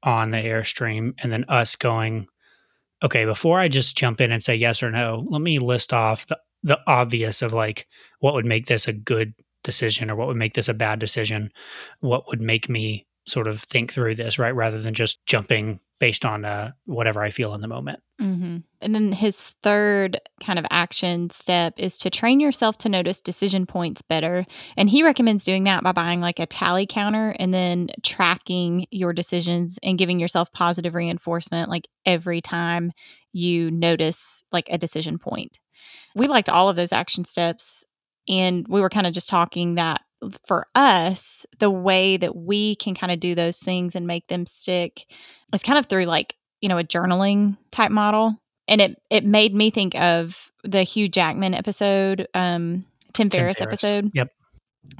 on 0.03 0.31
the 0.31 0.39
airstream 0.39 1.13
and 1.23 1.33
then 1.33 1.45
us 1.49 1.75
going 1.75 2.29
okay 3.03 3.25
before 3.25 3.59
i 3.59 3.67
just 3.67 3.97
jump 3.97 4.21
in 4.21 4.31
and 4.31 4.45
say 4.45 4.55
yes 4.55 4.81
or 4.81 4.93
no 4.93 5.27
let 5.29 5.43
me 5.43 5.59
list 5.59 5.93
off 5.93 6.25
the 6.29 6.39
the 6.62 6.79
obvious 6.87 7.43
of 7.43 7.53
like 7.53 7.87
what 8.21 8.35
would 8.35 8.47
make 8.47 8.67
this 8.67 8.88
a 8.88 8.93
good 8.93 9.35
decision 9.65 10.11
or 10.11 10.17
what 10.17 10.29
would 10.29 10.37
make 10.37 10.55
this 10.55 10.69
a 10.69 10.75
bad 10.75 11.00
decision? 11.00 11.53
What 12.00 12.29
would 12.29 12.41
make 12.41 12.69
me 12.69 13.08
sort 13.28 13.47
of 13.47 13.61
think 13.61 13.92
through 13.92 14.14
this 14.14 14.38
right 14.38 14.54
rather 14.54 14.80
than 14.80 14.94
just 14.94 15.25
jumping 15.26 15.80
based 16.00 16.25
on 16.25 16.44
uh, 16.44 16.73
whatever 16.85 17.23
i 17.23 17.30
feel 17.30 17.54
in 17.54 17.61
the 17.61 17.68
moment 17.68 18.00
mm-hmm. 18.20 18.58
and 18.80 18.94
then 18.94 19.12
his 19.12 19.37
third 19.62 20.20
kind 20.40 20.58
of 20.58 20.66
action 20.70 21.28
step 21.30 21.75
is 21.76 21.99
to 21.99 22.11
train 22.11 22.40
yourself 22.40 22.78
to 22.78 22.88
notice 22.88 23.20
decision 23.20 23.66
points 23.66 24.02
better 24.02 24.44
and 24.76 24.88
he 24.90 25.02
recommends 25.02 25.44
doing 25.44 25.64
that 25.64 25.82
by 25.82 25.92
buying 25.92 26.20
like 26.20 26.38
a 26.38 26.47
tally 26.47 26.87
counter 26.87 27.35
and 27.38 27.52
then 27.52 27.88
tracking 28.02 28.87
your 28.90 29.12
decisions 29.12 29.78
and 29.82 29.99
giving 29.99 30.20
yourself 30.20 30.52
positive 30.52 30.94
reinforcement 30.94 31.68
like 31.68 31.88
every 32.06 32.40
time 32.40 32.92
you 33.32 33.70
notice 33.70 34.42
like 34.52 34.68
a 34.70 34.78
decision 34.78 35.18
point 35.18 35.58
we 36.14 36.26
liked 36.26 36.49
all 36.49 36.68
of 36.68 36.76
those 36.76 36.92
action 36.92 37.25
steps. 37.25 37.85
And 38.28 38.66
we 38.68 38.80
were 38.80 38.90
kind 38.90 39.06
of 39.06 39.14
just 39.14 39.28
talking 39.28 39.76
that 39.76 40.02
for 40.47 40.67
us, 40.75 41.47
the 41.59 41.71
way 41.71 42.17
that 42.17 42.35
we 42.37 42.77
can 42.77 42.95
kind 42.95 43.13
of 43.13 43.21
do 43.21 43.35
those 43.35 43.59
things 43.59 43.95
and 43.95 44.07
make 44.07 44.26
them 44.28 44.47
stick 44.47 45.07
is 45.52 45.63
kind 45.63 45.78
of 45.78 45.87
through 45.87 46.04
like, 46.04 46.35
you 46.61 46.69
know, 46.69 46.78
a 46.78 46.85
journaling 46.85 47.57
type 47.71 47.91
model. 47.91 48.37
And 48.67 48.81
it 48.81 49.02
it 49.11 49.25
made 49.25 49.54
me 49.54 49.71
think 49.71 49.95
of 49.95 50.50
the 50.65 50.83
Hugh 50.83 51.09
Jackman 51.09 51.54
episode, 51.54 52.28
um, 52.35 52.85
Tim, 53.13 53.31
Tim 53.31 53.41
Ferriss, 53.41 53.59
Ferriss 53.59 53.85
episode. 53.85 54.11
Yep. 54.15 54.31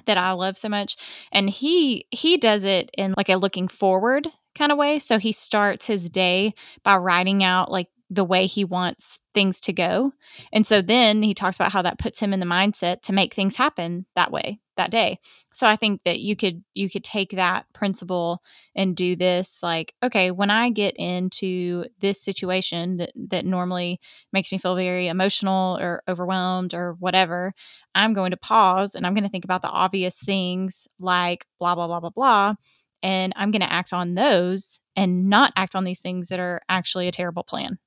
That 0.07 0.19
I 0.19 0.33
love 0.33 0.57
so 0.59 0.69
much. 0.69 0.97
And 1.33 1.51
he 1.51 2.07
he 2.11 2.37
does 2.37 2.65
it 2.65 2.91
in 2.97 3.15
like 3.17 3.29
a 3.29 3.37
looking 3.37 3.69
forward 3.69 4.29
kind 4.57 4.73
of 4.73 4.79
way. 4.79 4.99
So 4.99 5.19
he 5.19 5.33
starts 5.33 5.87
his 5.87 6.09
day 6.09 6.55
by 6.83 6.97
writing 6.97 7.43
out 7.43 7.71
like 7.71 7.89
the 8.11 8.25
way 8.25 8.47
he 8.47 8.65
wants 8.65 9.19
things 9.35 9.61
to 9.61 9.73
go. 9.73 10.13
And 10.53 10.67
so 10.67 10.81
then 10.81 11.23
he 11.23 11.35
talks 11.35 11.57
about 11.57 11.73
how 11.73 11.83
that 11.83 11.99
puts 11.99 12.19
him 12.19 12.33
in 12.33 12.41
the 12.41 12.47
mindset 12.47 13.03
to 13.03 13.13
make 13.13 13.35
things 13.35 13.57
happen 13.57 14.07
that 14.15 14.33
way 14.33 14.61
that 14.79 14.91
day. 14.91 15.19
So 15.53 15.67
I 15.67 15.77
think 15.77 16.03
that 16.05 16.21
you 16.21 16.35
could 16.35 16.65
you 16.75 16.89
could 16.89 17.05
take 17.05 17.33
that 17.33 17.67
principle 17.75 18.43
and 18.75 18.97
do 18.97 19.15
this 19.15 19.63
like 19.63 19.95
okay, 20.03 20.31
when 20.31 20.51
I 20.51 20.71
get 20.71 20.97
into 20.97 21.85
this 22.01 22.21
situation 22.23 22.97
that 22.97 23.13
that 23.29 23.45
normally 23.45 24.01
makes 24.33 24.51
me 24.51 24.59
feel 24.59 24.75
very 24.75 25.09
emotional 25.09 25.79
or 25.79 26.03
overwhelmed 26.09 26.73
or 26.73 26.95
whatever, 26.99 27.53
I'm 27.95 28.15
going 28.15 28.31
to 28.31 28.37
pause 28.37 28.95
and 28.95 29.07
I'm 29.07 29.15
going 29.15 29.25
to 29.25 29.31
think 29.31 29.45
about 29.45 29.63
the 29.63 29.69
obvious 29.69 30.19
things 30.19 30.89
like 30.99 31.45
blah 31.61 31.75
blah 31.75 31.87
blah 31.87 32.01
blah 32.01 32.11
blah 32.11 32.55
and 33.03 33.33
I'm 33.37 33.51
going 33.51 33.63
to 33.63 33.73
act 33.73 33.93
on 33.93 34.15
those 34.15 34.81
and 34.97 35.29
not 35.29 35.53
act 35.57 35.77
on 35.77 35.85
these 35.85 36.01
things 36.01 36.29
that 36.29 36.41
are 36.41 36.61
actually 36.69 37.07
a 37.07 37.13
terrible 37.13 37.45
plan. 37.45 37.79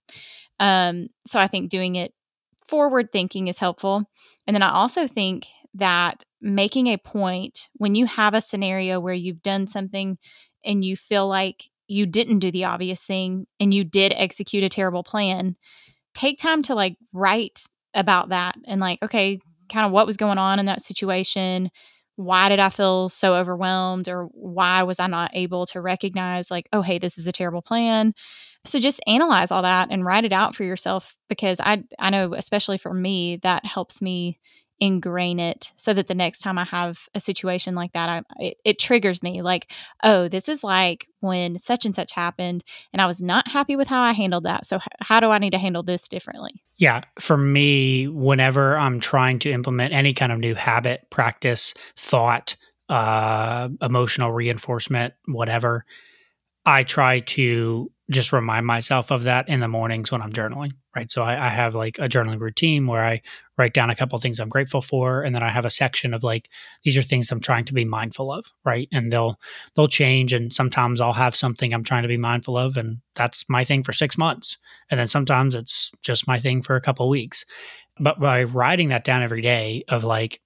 Um, 0.60 1.08
so 1.26 1.40
I 1.40 1.48
think 1.48 1.70
doing 1.70 1.96
it 1.96 2.14
forward 2.66 3.12
thinking 3.12 3.48
is 3.48 3.58
helpful. 3.58 4.04
And 4.48 4.56
then 4.56 4.64
I 4.64 4.72
also 4.72 5.08
think 5.08 5.48
that 5.76 6.24
making 6.42 6.88
a 6.88 6.98
point 6.98 7.70
when 7.74 7.96
you 7.96 8.06
have 8.06 8.34
a 8.34 8.42
scenario 8.42 9.00
where 9.00 9.14
you've 9.14 9.42
done 9.42 9.68
something 9.68 10.18
and 10.66 10.84
you 10.84 10.96
feel 10.98 11.28
like 11.28 11.66
you 11.88 12.06
didn't 12.06 12.40
do 12.40 12.52
the 12.52 12.66
obvious 12.66 13.04
thing 13.04 13.46
and 13.60 13.74
you 13.74 13.84
did 13.84 14.14
execute 14.16 14.64
a 14.64 14.70
terrible 14.70 15.04
plan, 15.04 15.56
take 16.14 16.40
time 16.40 16.62
to 16.64 16.76
like 16.76 16.96
write 17.14 17.64
about 17.94 18.30
that 18.30 18.56
and 18.66 18.80
like, 18.80 19.00
okay, 19.04 19.40
kind 19.70 19.86
of 19.86 19.92
what 19.92 20.08
was 20.08 20.18
going 20.18 20.38
on 20.38 20.60
in 20.60 20.66
that 20.66 20.82
situation? 20.82 21.70
Why 22.16 22.50
did 22.50 22.60
I 22.60 22.70
feel 22.70 23.10
so 23.10 23.36
overwhelmed 23.36 24.08
or 24.08 24.26
why 24.34 24.84
was 24.84 25.00
I 25.00 25.08
not 25.08 25.32
able 25.34 25.66
to 25.68 25.82
recognize 25.82 26.52
like 26.52 26.68
oh 26.72 26.82
hey 26.82 27.00
this 27.00 27.18
is 27.18 27.28
a 27.28 27.32
terrible 27.32 27.62
plan? 27.62 28.14
So 28.66 28.80
just 28.80 29.02
analyze 29.08 29.50
all 29.50 29.64
that 29.64 29.88
and 29.90 30.06
write 30.06 30.26
it 30.26 30.34
out 30.34 30.56
for 30.56 30.64
yourself 30.64 31.16
because 31.30 31.60
I 31.60 31.84
I 31.98 32.10
know 32.10 32.34
especially 32.34 32.78
for 32.78 32.94
me 32.94 33.40
that 33.44 33.66
helps 33.66 34.02
me 34.02 34.40
ingrain 34.82 35.40
it 35.40 35.72
so 35.76 35.94
that 35.94 36.08
the 36.08 36.16
next 36.16 36.40
time 36.40 36.58
I 36.58 36.66
have 36.66 37.08
a 37.14 37.20
situation 37.20 37.76
like 37.76 37.94
that, 37.94 38.10
I, 38.10 38.24
it, 38.40 38.58
it, 38.66 38.80
triggers 38.80 39.22
me 39.22 39.44
like, 39.44 39.72
oh, 40.04 40.28
this 40.28 40.50
is 40.50 40.64
like 40.64 41.08
when 41.20 41.60
such 41.60 41.86
and 41.86 41.94
such 41.94 42.12
happened 42.12 42.64
and 42.92 43.00
I 43.00 43.06
was 43.06 43.22
not 43.22 43.48
happy 43.48 43.76
with 43.76 43.88
how 43.88 44.02
I 44.02 44.14
handled 44.14 44.46
that. 44.46 44.66
So, 44.66 44.78
h- 44.78 44.88
how 45.00 45.20
do 45.20 45.28
I 45.30 45.38
need 45.38 45.52
to 45.52 45.60
handle 45.60 45.84
this 45.84 46.08
differently? 46.08 46.64
Yeah. 46.78 47.02
For 47.20 47.38
me, 47.38 48.08
whenever 48.08 48.76
I'm 48.76 49.00
trying 49.00 49.38
to 49.40 49.52
implement 49.52 49.94
any 49.94 50.16
kind 50.16 50.32
of 50.32 50.40
new 50.40 50.56
habit, 50.56 51.08
practice, 51.12 51.76
thought, 51.96 52.56
uh, 52.90 53.70
emotional 53.82 54.32
reinforcement, 54.32 55.14
whatever, 55.28 55.86
I 56.66 56.84
try 56.84 57.20
to 57.22 57.92
just 58.12 58.34
remind 58.34 58.66
myself 58.66 59.12
of 59.12 59.24
that 59.24 59.48
in 59.48 59.62
the 59.62 59.68
mornings 59.68 60.12
when 60.12 60.22
I'm 60.22 60.34
journaling, 60.34 60.74
right? 60.96 61.10
So 61.10 61.24
I, 61.24 61.48
I, 61.48 61.50
have 61.50 61.76
like 61.76 61.98
a 61.98 62.10
journaling 62.10 62.40
routine 62.40 62.86
where 62.86 63.04
I 63.04 63.22
write 63.58 63.74
down 63.74 63.90
a 63.90 63.96
couple 63.96 64.20
things 64.20 64.40
I'm 64.40 64.50
grateful 64.50 64.82
for, 64.82 65.24
and 65.24 65.34
then 65.34 65.44
I 65.44 65.50
have 65.50 65.66
a 65.66 65.70
section 65.70 66.14
of 66.14 66.24
like 66.24 66.50
these 66.84 66.98
are 66.98 67.02
things 67.02 67.32
I'm 67.32 67.40
trying 67.40 67.66
to 67.66 67.74
be 67.74 67.86
mindful 67.86 68.32
of, 68.32 68.46
right? 68.66 68.90
And 68.92 69.12
they'll 69.12 69.40
they'll 69.76 69.88
change, 69.88 70.34
and 70.34 70.52
sometimes 70.52 71.00
I'll 71.00 71.14
have 71.14 71.36
something 71.36 71.74
I'm 71.74 71.84
trying 71.84 72.02
to 72.02 72.08
be 72.08 72.18
mindful 72.18 72.58
of, 72.58 72.78
and 72.78 72.98
that's 73.16 73.46
my 73.50 73.64
thing 73.64 73.84
for 73.84 73.94
six 73.94 74.18
months, 74.18 74.58
and 74.90 75.00
then 75.00 75.08
sometimes 75.08 75.56
it's 75.56 75.92
just 76.04 76.28
my 76.28 76.40
thing 76.40 76.62
for 76.62 76.76
a 76.76 76.82
couple 76.82 77.08
weeks. 77.10 77.46
But 78.00 78.20
by 78.20 78.44
writing 78.44 78.90
that 78.90 79.06
down 79.06 79.24
every 79.24 79.42
day, 79.42 79.84
of 79.88 80.04
like 80.04 80.42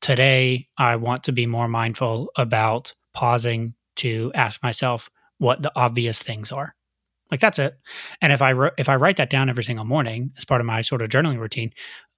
today 0.00 0.68
I 0.78 0.96
want 0.96 1.24
to 1.24 1.32
be 1.32 1.46
more 1.46 1.68
mindful 1.68 2.30
about 2.36 2.94
pausing 3.14 3.74
to 3.96 4.30
ask 4.34 4.62
myself 4.62 5.10
what 5.38 5.62
the 5.62 5.72
obvious 5.74 6.22
things 6.22 6.52
are 6.52 6.74
like 7.30 7.40
that's 7.40 7.58
it. 7.58 7.78
And 8.20 8.32
if 8.32 8.42
I 8.42 8.54
if 8.78 8.88
I 8.88 8.96
write 8.96 9.16
that 9.16 9.30
down 9.30 9.48
every 9.48 9.64
single 9.64 9.84
morning 9.84 10.32
as 10.36 10.44
part 10.44 10.60
of 10.60 10.66
my 10.66 10.82
sort 10.82 11.02
of 11.02 11.08
journaling 11.08 11.38
routine, 11.38 11.72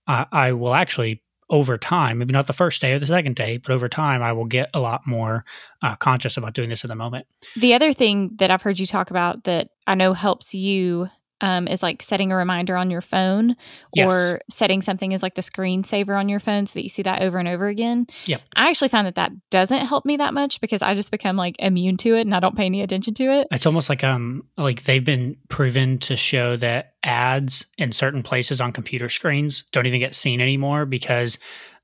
uh, 0.06 0.24
I 0.32 0.52
will 0.52 0.74
actually 0.74 1.22
over 1.50 1.76
time, 1.76 2.18
maybe 2.18 2.32
not 2.32 2.46
the 2.46 2.52
first 2.54 2.80
day 2.80 2.94
or 2.94 2.98
the 2.98 3.06
second 3.06 3.36
day, 3.36 3.58
but 3.58 3.72
over 3.72 3.86
time, 3.86 4.22
I 4.22 4.32
will 4.32 4.46
get 4.46 4.70
a 4.72 4.80
lot 4.80 5.06
more 5.06 5.44
uh, 5.82 5.94
conscious 5.96 6.38
about 6.38 6.54
doing 6.54 6.70
this 6.70 6.82
in 6.82 6.88
the 6.88 6.94
moment. 6.94 7.26
The 7.56 7.74
other 7.74 7.92
thing 7.92 8.30
that 8.36 8.50
I've 8.50 8.62
heard 8.62 8.80
you 8.80 8.86
talk 8.86 9.10
about 9.10 9.44
that 9.44 9.68
I 9.86 9.94
know 9.94 10.14
helps 10.14 10.54
you 10.54 11.10
um, 11.42 11.68
is 11.68 11.82
like 11.82 12.02
setting 12.02 12.32
a 12.32 12.36
reminder 12.36 12.76
on 12.76 12.90
your 12.90 13.02
phone 13.02 13.56
Yes. 13.94 14.10
or 14.10 14.40
setting 14.48 14.80
something 14.80 15.12
as 15.12 15.22
like 15.22 15.34
the 15.34 15.42
screensaver 15.42 16.18
on 16.18 16.28
your 16.30 16.40
phone 16.40 16.64
so 16.64 16.72
that 16.74 16.82
you 16.84 16.88
see 16.88 17.02
that 17.02 17.20
over 17.20 17.36
and 17.38 17.48
over 17.48 17.66
again. 17.66 18.06
Yep. 18.24 18.40
I 18.56 18.70
actually 18.70 18.88
find 18.88 19.06
that 19.06 19.16
that 19.16 19.32
doesn't 19.50 19.84
help 19.86 20.06
me 20.06 20.16
that 20.16 20.32
much 20.32 20.60
because 20.60 20.80
I 20.80 20.94
just 20.94 21.10
become 21.10 21.36
like 21.36 21.56
immune 21.58 21.98
to 21.98 22.14
it 22.14 22.22
and 22.22 22.34
I 22.34 22.40
don't 22.40 22.56
pay 22.56 22.64
any 22.66 22.80
attention 22.80 23.12
to 23.14 23.24
it. 23.24 23.48
It's 23.50 23.66
almost 23.66 23.88
like 23.90 24.02
um 24.02 24.44
like 24.56 24.84
they've 24.84 25.04
been 25.04 25.36
proven 25.48 25.98
to 25.98 26.16
show 26.16 26.56
that 26.56 26.94
ads 27.04 27.66
in 27.76 27.90
certain 27.92 28.22
places 28.22 28.60
on 28.60 28.72
computer 28.72 29.08
screens 29.08 29.64
don't 29.72 29.86
even 29.86 29.98
get 30.00 30.14
seen 30.14 30.40
anymore 30.40 30.86
because 30.86 31.36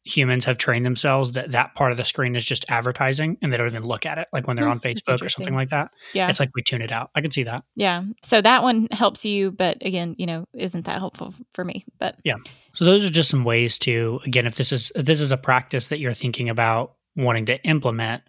humans 0.05 0.45
have 0.47 0.57
trained 0.57 0.87
themselves 0.87 1.33
that 1.33 1.51
that 1.51 1.75
part 1.75 1.91
of 1.91 1.99
the 1.99 2.05
screen 2.05 2.35
is 2.35 2.47
just 2.47 2.65
advertising 2.71 3.37
and 3.43 3.53
they 3.53 3.57
don't 3.57 3.67
even 3.67 3.85
look 3.85 4.07
at 4.07 4.17
it 4.17 4.27
like 4.33 4.47
when 4.47 4.57
they're 4.57 4.65
Hmm, 4.65 4.71
on 4.73 4.81
Facebook 4.81 5.23
or 5.23 5.29
something 5.29 5.55
like 5.55 5.69
that. 5.69 5.91
Yeah. 6.15 6.29
It's 6.29 6.41
like 6.41 6.51
we 6.55 6.63
tune 6.63 6.81
it 6.81 6.91
out. 6.93 7.11
I 7.15 7.21
can 7.21 7.31
see 7.31 7.43
that. 7.43 7.65
Yeah. 7.77 8.03
So 8.25 8.41
that 8.41 8.63
one 8.63 8.89
helps 8.91 9.25
you, 9.25 9.51
but 9.51 9.77
again, 9.85 10.15
you 10.19 10.25
know, 10.27 10.47
isn't 10.55 10.87
that 10.87 10.99
helpful 10.99 11.35
for 11.53 11.65
me? 11.65 11.85
But 11.99 12.17
yeah. 12.25 12.37
So 12.75 12.85
those 12.87 13.07
are 13.07 13.11
just 13.11 13.29
some 13.29 13.45
ways 13.45 13.79
to 13.81 14.21
again 14.25 14.47
if 14.47 14.55
this 14.55 14.73
is 14.73 14.91
if 14.97 15.05
this 15.05 15.21
is 15.21 15.33
a 15.33 15.37
practice 15.37 15.89
that 15.89 15.99
you're 15.99 16.15
thinking 16.15 16.49
about 16.49 16.95
wanting 17.17 17.47
to 17.47 17.63
implement, 17.65 18.23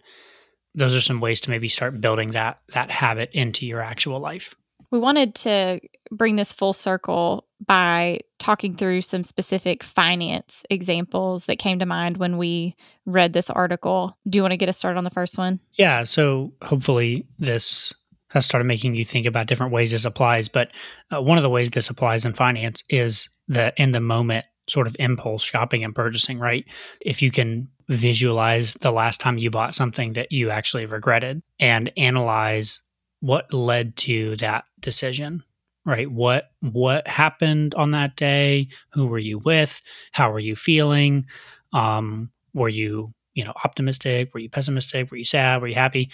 those 0.74 0.94
are 0.94 1.00
some 1.00 1.20
ways 1.20 1.40
to 1.42 1.50
maybe 1.50 1.68
start 1.68 2.00
building 2.00 2.32
that 2.32 2.60
that 2.74 2.90
habit 2.90 3.30
into 3.32 3.64
your 3.66 3.80
actual 3.80 4.20
life. 4.20 4.54
we 4.90 4.98
wanted 4.98 5.34
to 5.36 5.80
bring 6.10 6.36
this 6.36 6.52
full 6.52 6.72
circle 6.72 7.46
by 7.66 8.20
talking 8.38 8.74
through 8.76 9.02
some 9.02 9.22
specific 9.22 9.82
finance 9.82 10.64
examples 10.70 11.46
that 11.46 11.58
came 11.58 11.78
to 11.78 11.86
mind 11.86 12.16
when 12.16 12.38
we 12.38 12.74
read 13.06 13.32
this 13.32 13.50
article. 13.50 14.16
Do 14.28 14.36
you 14.38 14.42
want 14.42 14.52
to 14.52 14.56
get 14.56 14.68
us 14.68 14.78
started 14.78 14.98
on 14.98 15.04
the 15.04 15.10
first 15.10 15.36
one? 15.36 15.60
Yeah, 15.74 16.04
so 16.04 16.52
hopefully 16.62 17.26
this 17.38 17.92
has 18.28 18.46
started 18.46 18.64
making 18.64 18.94
you 18.94 19.04
think 19.04 19.26
about 19.26 19.46
different 19.46 19.72
ways 19.72 19.90
this 19.90 20.04
applies. 20.04 20.48
But 20.48 20.70
uh, 21.14 21.20
one 21.20 21.36
of 21.36 21.42
the 21.42 21.50
ways 21.50 21.70
this 21.70 21.90
applies 21.90 22.24
in 22.24 22.32
finance 22.32 22.82
is 22.88 23.28
the 23.48 23.72
in 23.76 23.92
the 23.92 24.00
moment 24.00 24.46
sort 24.68 24.86
of 24.86 24.96
impulse 25.00 25.42
shopping 25.42 25.84
and 25.84 25.94
purchasing, 25.94 26.38
right? 26.38 26.64
If 27.00 27.22
you 27.22 27.30
can 27.30 27.68
visualize 27.88 28.74
the 28.74 28.92
last 28.92 29.20
time 29.20 29.36
you 29.36 29.50
bought 29.50 29.74
something 29.74 30.12
that 30.12 30.30
you 30.30 30.50
actually 30.50 30.86
regretted 30.86 31.42
and 31.58 31.92
analyze 31.96 32.80
what 33.18 33.52
led 33.52 33.96
to 33.96 34.36
that 34.36 34.64
decision 34.78 35.42
right? 35.84 36.10
What 36.10 36.50
what 36.60 37.06
happened 37.08 37.74
on 37.74 37.92
that 37.92 38.16
day? 38.16 38.68
Who 38.92 39.06
were 39.06 39.18
you 39.18 39.38
with? 39.38 39.80
How 40.12 40.30
were 40.30 40.40
you 40.40 40.56
feeling? 40.56 41.26
Um 41.72 42.30
were 42.54 42.68
you 42.68 43.12
you 43.34 43.44
know 43.44 43.52
optimistic? 43.64 44.32
Were 44.34 44.40
you 44.40 44.50
pessimistic? 44.50 45.10
Were 45.10 45.16
you 45.16 45.24
sad? 45.24 45.60
Were 45.60 45.68
you 45.68 45.74
happy? 45.74 46.10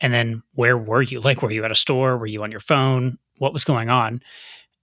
And 0.00 0.12
then 0.12 0.42
where 0.54 0.76
were 0.76 1.02
you? 1.02 1.20
Like 1.20 1.42
were 1.42 1.50
you 1.50 1.64
at 1.64 1.70
a 1.70 1.76
store? 1.76 2.18
Were 2.18 2.26
you 2.26 2.42
on 2.42 2.50
your 2.50 2.60
phone? 2.60 3.18
What 3.38 3.52
was 3.52 3.64
going 3.64 3.90
on? 3.90 4.20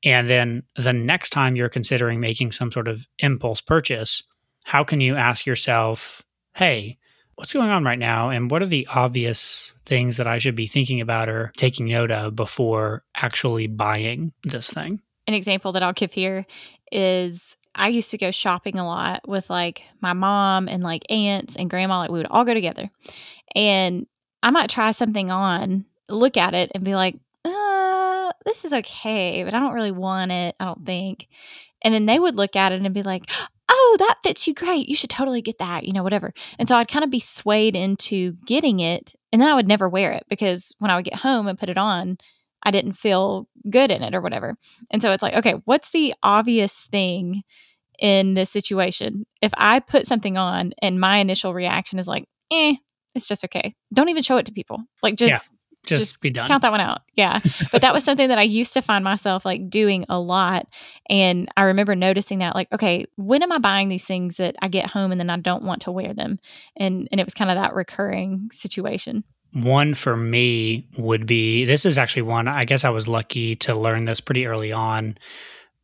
And 0.03 0.27
then 0.27 0.63
the 0.75 0.93
next 0.93 1.29
time 1.29 1.55
you're 1.55 1.69
considering 1.69 2.19
making 2.19 2.51
some 2.51 2.71
sort 2.71 2.87
of 2.87 3.07
impulse 3.19 3.61
purchase 3.61 4.23
how 4.63 4.83
can 4.83 5.01
you 5.01 5.15
ask 5.15 5.45
yourself 5.45 6.21
hey 6.55 6.97
what's 7.35 7.53
going 7.53 7.69
on 7.69 7.83
right 7.83 7.99
now 7.99 8.29
and 8.29 8.51
what 8.51 8.61
are 8.61 8.67
the 8.67 8.87
obvious 8.93 9.71
things 9.85 10.17
that 10.17 10.27
i 10.27 10.37
should 10.37 10.55
be 10.55 10.67
thinking 10.67 11.01
about 11.01 11.29
or 11.29 11.51
taking 11.57 11.87
note 11.87 12.11
of 12.11 12.35
before 12.35 13.03
actually 13.15 13.67
buying 13.67 14.31
this 14.43 14.69
thing 14.69 15.01
An 15.25 15.33
example 15.33 15.71
that 15.71 15.83
I'll 15.83 15.93
give 15.93 16.11
here 16.11 16.45
is 16.91 17.55
I 17.75 17.87
used 17.87 18.11
to 18.11 18.17
go 18.17 18.31
shopping 18.31 18.77
a 18.77 18.85
lot 18.85 19.27
with 19.27 19.49
like 19.49 19.83
my 20.01 20.13
mom 20.13 20.67
and 20.67 20.83
like 20.83 21.09
aunts 21.09 21.55
and 21.55 21.69
grandma. 21.69 21.99
Like 21.99 22.11
we 22.11 22.19
would 22.19 22.27
all 22.29 22.45
go 22.45 22.53
together. 22.53 22.89
And 23.55 24.05
I 24.41 24.51
might 24.51 24.69
try 24.69 24.91
something 24.91 25.31
on, 25.31 25.85
look 26.09 26.35
at 26.35 26.53
it, 26.53 26.71
and 26.75 26.83
be 26.83 26.93
like, 26.93 27.15
uh, 27.45 28.31
this 28.45 28.65
is 28.65 28.73
okay, 28.73 29.43
but 29.43 29.53
I 29.53 29.59
don't 29.59 29.73
really 29.73 29.91
want 29.91 30.31
it. 30.31 30.55
I 30.59 30.65
don't 30.65 30.85
think. 30.85 31.27
And 31.81 31.93
then 31.93 32.05
they 32.05 32.19
would 32.19 32.35
look 32.35 32.55
at 32.55 32.73
it 32.73 32.81
and 32.81 32.93
be 32.93 33.03
like, 33.03 33.29
oh, 33.69 33.95
that 33.99 34.19
fits 34.23 34.47
you 34.47 34.53
great. 34.53 34.87
You 34.87 34.95
should 34.95 35.09
totally 35.09 35.41
get 35.41 35.59
that, 35.59 35.85
you 35.85 35.93
know, 35.93 36.03
whatever. 36.03 36.33
And 36.59 36.67
so 36.67 36.75
I'd 36.75 36.87
kind 36.87 37.05
of 37.05 37.11
be 37.11 37.19
swayed 37.19 37.75
into 37.75 38.33
getting 38.45 38.79
it. 38.79 39.15
And 39.31 39.41
then 39.41 39.49
I 39.49 39.55
would 39.55 39.67
never 39.67 39.89
wear 39.89 40.11
it 40.11 40.25
because 40.29 40.73
when 40.79 40.91
I 40.91 40.95
would 40.95 41.05
get 41.05 41.15
home 41.15 41.47
and 41.47 41.57
put 41.57 41.69
it 41.69 41.77
on, 41.77 42.17
I 42.63 42.71
didn't 42.71 42.93
feel 42.93 43.47
good 43.69 43.91
in 43.91 44.03
it 44.03 44.15
or 44.15 44.21
whatever. 44.21 44.55
And 44.91 45.01
so 45.01 45.11
it's 45.11 45.23
like, 45.23 45.33
okay, 45.35 45.55
what's 45.65 45.89
the 45.89 46.13
obvious 46.23 46.81
thing 46.91 47.43
in 47.99 48.35
this 48.35 48.49
situation? 48.49 49.25
If 49.41 49.51
I 49.57 49.79
put 49.79 50.05
something 50.07 50.37
on 50.37 50.73
and 50.81 50.99
my 50.99 51.17
initial 51.17 51.53
reaction 51.53 51.99
is 51.99 52.07
like, 52.07 52.25
eh, 52.51 52.75
it's 53.15 53.27
just 53.27 53.43
okay. 53.45 53.75
Don't 53.93 54.09
even 54.09 54.23
show 54.23 54.37
it 54.37 54.45
to 54.45 54.51
people. 54.51 54.83
Like 55.01 55.15
just. 55.15 55.53
Just, 55.85 56.03
Just 56.03 56.21
be 56.21 56.29
done 56.29 56.47
count 56.47 56.61
that 56.61 56.71
one 56.71 56.79
out. 56.79 57.01
Yeah. 57.15 57.39
But 57.71 57.81
that 57.81 57.93
was 57.93 58.03
something 58.05 58.29
that 58.29 58.37
I 58.37 58.43
used 58.43 58.73
to 58.73 58.81
find 58.81 59.03
myself 59.03 59.45
like 59.45 59.69
doing 59.69 60.05
a 60.07 60.19
lot. 60.19 60.67
And 61.09 61.49
I 61.57 61.63
remember 61.63 61.95
noticing 61.95 62.39
that 62.39 62.55
like, 62.55 62.71
okay, 62.71 63.05
when 63.17 63.43
am 63.43 63.51
I 63.51 63.57
buying 63.57 63.89
these 63.89 64.05
things 64.05 64.37
that 64.37 64.55
I 64.61 64.69
get 64.69 64.89
home 64.89 65.11
and 65.11 65.19
then 65.19 65.29
I 65.29 65.37
don't 65.37 65.63
want 65.63 65.81
to 65.83 65.91
wear 65.91 66.13
them? 66.13 66.39
And 66.77 67.07
and 67.11 67.19
it 67.19 67.25
was 67.25 67.33
kind 67.33 67.51
of 67.51 67.55
that 67.55 67.73
recurring 67.73 68.49
situation. 68.53 69.23
One 69.51 69.93
for 69.93 70.15
me 70.15 70.87
would 70.97 71.25
be 71.25 71.65
this 71.65 71.85
is 71.85 71.97
actually 71.97 72.23
one, 72.23 72.47
I 72.47 72.65
guess 72.65 72.85
I 72.85 72.89
was 72.89 73.07
lucky 73.07 73.55
to 73.57 73.75
learn 73.75 74.05
this 74.05 74.21
pretty 74.21 74.47
early 74.47 74.71
on, 74.71 75.17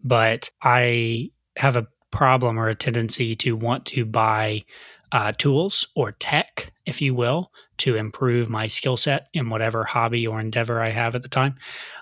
but 0.04 0.50
I 0.64 1.32
have 1.58 1.76
a 1.76 1.88
problem 2.12 2.58
or 2.58 2.70
a 2.70 2.76
tendency 2.76 3.36
to 3.36 3.56
want 3.56 3.86
to 3.88 4.06
buy 4.06 4.64
uh, 5.12 5.34
tools 5.34 5.88
or 5.96 6.14
tech, 6.14 6.72
if 6.86 7.02
you 7.02 7.14
will, 7.14 7.52
to 7.80 7.96
improve 7.96 8.50
my 8.50 8.68
skill 8.68 8.98
set 8.98 9.28
in 9.34 9.50
whatever 9.50 9.84
hobby 9.84 10.26
or 10.26 10.40
endeavor 10.40 10.82
I 10.82 10.90
have 10.90 11.16
at 11.16 11.24
the 11.24 11.30
time. 11.30 11.56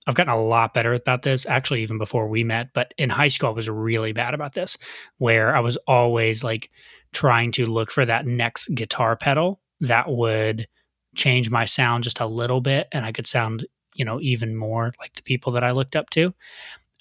I've 0.05 0.15
gotten 0.15 0.33
a 0.33 0.41
lot 0.41 0.73
better 0.73 0.93
about 0.93 1.23
this, 1.23 1.45
actually, 1.45 1.81
even 1.81 1.97
before 1.97 2.27
we 2.27 2.43
met. 2.43 2.73
But 2.73 2.93
in 2.97 3.09
high 3.09 3.27
school, 3.27 3.49
I 3.49 3.53
was 3.53 3.69
really 3.69 4.13
bad 4.13 4.33
about 4.33 4.53
this, 4.53 4.77
where 5.17 5.55
I 5.55 5.59
was 5.59 5.77
always 5.87 6.43
like 6.43 6.69
trying 7.13 7.51
to 7.53 7.65
look 7.65 7.91
for 7.91 8.05
that 8.05 8.25
next 8.25 8.67
guitar 8.75 9.15
pedal 9.15 9.61
that 9.81 10.09
would 10.09 10.67
change 11.15 11.49
my 11.49 11.65
sound 11.65 12.03
just 12.03 12.19
a 12.19 12.25
little 12.25 12.61
bit 12.61 12.87
and 12.91 13.05
I 13.05 13.11
could 13.11 13.27
sound, 13.27 13.65
you 13.95 14.05
know, 14.05 14.19
even 14.21 14.55
more 14.55 14.93
like 14.99 15.13
the 15.13 15.23
people 15.23 15.51
that 15.53 15.63
I 15.63 15.71
looked 15.71 15.95
up 15.95 16.09
to. 16.11 16.33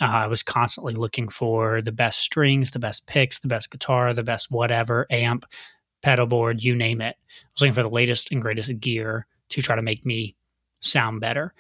Uh, 0.01 0.05
I 0.05 0.27
was 0.27 0.43
constantly 0.43 0.95
looking 0.95 1.29
for 1.29 1.81
the 1.81 1.93
best 1.93 2.21
strings, 2.21 2.71
the 2.71 2.79
best 2.79 3.07
picks, 3.07 3.39
the 3.39 3.49
best 3.49 3.71
guitar, 3.71 4.12
the 4.12 4.23
best 4.23 4.51
whatever, 4.51 5.07
amp, 5.11 5.47
pedal 6.07 6.27
board, 6.27 6.62
you 6.62 6.77
name 6.77 7.01
it. 7.01 7.16
I 7.19 7.47
was 7.53 7.62
looking 7.62 7.75
for 7.75 7.83
the 7.83 7.90
latest 7.90 8.31
and 8.31 8.40
greatest 8.40 8.79
gear 8.79 9.27
to 9.49 9.61
try 9.61 9.75
to 9.75 9.83
make 9.83 10.07
me 10.07 10.37
sound 10.79 11.21
better. 11.21 11.53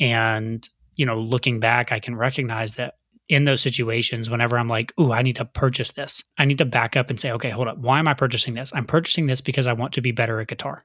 And, 0.00 0.68
you 0.96 1.06
know, 1.06 1.20
looking 1.20 1.60
back, 1.60 1.92
I 1.92 2.00
can 2.00 2.16
recognize 2.16 2.74
that 2.74 2.94
in 3.28 3.44
those 3.44 3.60
situations, 3.60 4.28
whenever 4.28 4.58
I'm 4.58 4.66
like, 4.66 4.92
ooh, 4.98 5.12
I 5.12 5.22
need 5.22 5.36
to 5.36 5.44
purchase 5.44 5.92
this, 5.92 6.24
I 6.38 6.44
need 6.44 6.58
to 6.58 6.64
back 6.64 6.96
up 6.96 7.08
and 7.08 7.20
say, 7.20 7.30
okay, 7.30 7.50
hold 7.50 7.68
up. 7.68 7.78
Why 7.78 8.00
am 8.00 8.08
I 8.08 8.14
purchasing 8.14 8.54
this? 8.54 8.72
I'm 8.74 8.84
purchasing 8.84 9.26
this 9.26 9.40
because 9.40 9.68
I 9.68 9.72
want 9.74 9.92
to 9.94 10.00
be 10.00 10.10
better 10.10 10.40
at 10.40 10.48
guitar. 10.48 10.84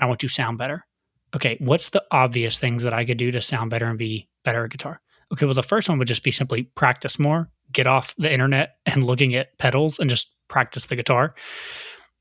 I 0.00 0.06
want 0.06 0.20
to 0.20 0.28
sound 0.28 0.56
better. 0.56 0.86
Okay, 1.34 1.58
what's 1.60 1.90
the 1.90 2.04
obvious 2.10 2.58
things 2.58 2.82
that 2.84 2.94
I 2.94 3.04
could 3.04 3.18
do 3.18 3.30
to 3.32 3.42
sound 3.42 3.68
better 3.68 3.86
and 3.86 3.98
be 3.98 4.30
better 4.44 4.64
at 4.64 4.70
guitar? 4.70 5.02
Okay, 5.30 5.44
well, 5.44 5.54
the 5.54 5.62
first 5.62 5.90
one 5.90 5.98
would 5.98 6.08
just 6.08 6.24
be 6.24 6.30
simply 6.30 6.62
practice 6.62 7.18
more, 7.18 7.50
get 7.70 7.86
off 7.86 8.14
the 8.16 8.32
internet 8.32 8.76
and 8.86 9.04
looking 9.04 9.34
at 9.34 9.58
pedals 9.58 9.98
and 9.98 10.08
just 10.08 10.32
practice 10.48 10.84
the 10.84 10.96
guitar. 10.96 11.34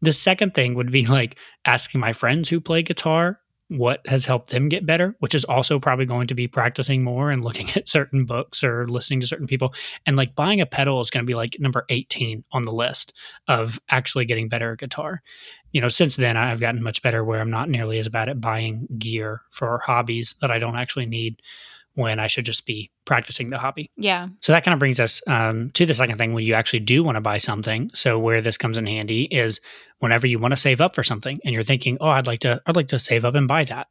The 0.01 0.13
second 0.13 0.53
thing 0.53 0.75
would 0.75 0.91
be 0.91 1.05
like 1.05 1.37
asking 1.65 2.01
my 2.01 2.13
friends 2.13 2.49
who 2.49 2.59
play 2.59 2.83
guitar 2.83 3.39
what 3.69 4.01
has 4.07 4.25
helped 4.25 4.51
them 4.51 4.69
get 4.69 4.85
better, 4.85 5.15
which 5.19 5.33
is 5.33 5.43
also 5.45 5.79
probably 5.79 6.05
going 6.05 6.27
to 6.27 6.35
be 6.35 6.47
practicing 6.47 7.03
more 7.03 7.31
and 7.31 7.43
looking 7.43 7.69
at 7.75 7.89
certain 7.89 8.25
books 8.25 8.63
or 8.63 8.87
listening 8.87 9.21
to 9.21 9.27
certain 9.27 9.47
people. 9.47 9.73
And 10.05 10.15
like 10.15 10.35
buying 10.35 10.61
a 10.61 10.65
pedal 10.65 11.01
is 11.01 11.09
going 11.09 11.25
to 11.25 11.29
be 11.29 11.35
like 11.35 11.57
number 11.59 11.85
18 11.89 12.43
on 12.51 12.61
the 12.63 12.71
list 12.71 13.13
of 13.47 13.79
actually 13.89 14.25
getting 14.25 14.49
better 14.49 14.73
at 14.73 14.79
guitar. 14.79 15.21
You 15.71 15.81
know, 15.81 15.89
since 15.89 16.15
then 16.15 16.37
I've 16.37 16.59
gotten 16.59 16.83
much 16.83 17.01
better 17.01 17.23
where 17.23 17.41
I'm 17.41 17.49
not 17.49 17.69
nearly 17.69 17.99
as 17.99 18.09
bad 18.09 18.29
at 18.29 18.39
buying 18.39 18.87
gear 18.99 19.41
for 19.49 19.81
hobbies 19.83 20.35
that 20.41 20.51
I 20.51 20.59
don't 20.59 20.77
actually 20.77 21.07
need 21.07 21.41
when 21.95 22.19
I 22.19 22.27
should 22.27 22.45
just 22.45 22.65
be 22.65 22.91
practicing 23.05 23.49
the 23.49 23.57
hobby. 23.57 23.89
Yeah. 23.97 24.27
So 24.41 24.51
that 24.51 24.63
kind 24.63 24.73
of 24.73 24.79
brings 24.79 24.99
us 24.99 25.21
um, 25.27 25.71
to 25.71 25.85
the 25.85 25.93
second 25.93 26.17
thing 26.17 26.33
when 26.33 26.43
you 26.43 26.53
actually 26.53 26.81
do 26.81 27.03
want 27.03 27.15
to 27.15 27.21
buy 27.21 27.37
something. 27.37 27.89
So 27.93 28.19
where 28.19 28.41
this 28.41 28.57
comes 28.57 28.77
in 28.77 28.85
handy 28.85 29.23
is 29.23 29.59
whenever 29.99 30.27
you 30.27 30.37
want 30.37 30.51
to 30.51 30.57
save 30.57 30.81
up 30.81 30.93
for 30.93 31.03
something 31.03 31.39
and 31.43 31.53
you're 31.53 31.63
thinking, 31.63 31.97
"Oh, 31.99 32.09
I'd 32.09 32.27
like 32.27 32.41
to 32.41 32.61
I'd 32.65 32.75
like 32.75 32.89
to 32.89 32.99
save 32.99 33.25
up 33.25 33.35
and 33.35 33.47
buy 33.47 33.63
that." 33.65 33.87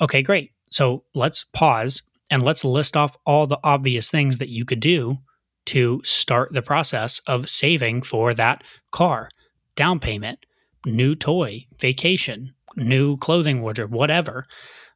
Okay, 0.00 0.22
great. 0.22 0.52
So 0.70 1.04
let's 1.14 1.44
pause 1.52 2.02
and 2.30 2.42
let's 2.42 2.64
list 2.64 2.96
off 2.96 3.16
all 3.26 3.46
the 3.46 3.58
obvious 3.62 4.10
things 4.10 4.38
that 4.38 4.48
you 4.48 4.64
could 4.64 4.80
do 4.80 5.18
to 5.66 6.00
start 6.04 6.52
the 6.52 6.62
process 6.62 7.20
of 7.26 7.48
saving 7.48 8.02
for 8.02 8.32
that 8.34 8.62
car, 8.90 9.28
down 9.76 10.00
payment, 10.00 10.38
new 10.86 11.14
toy, 11.14 11.66
vacation, 11.78 12.54
new 12.76 13.16
clothing 13.18 13.60
wardrobe, 13.60 13.92
whatever. 13.92 14.46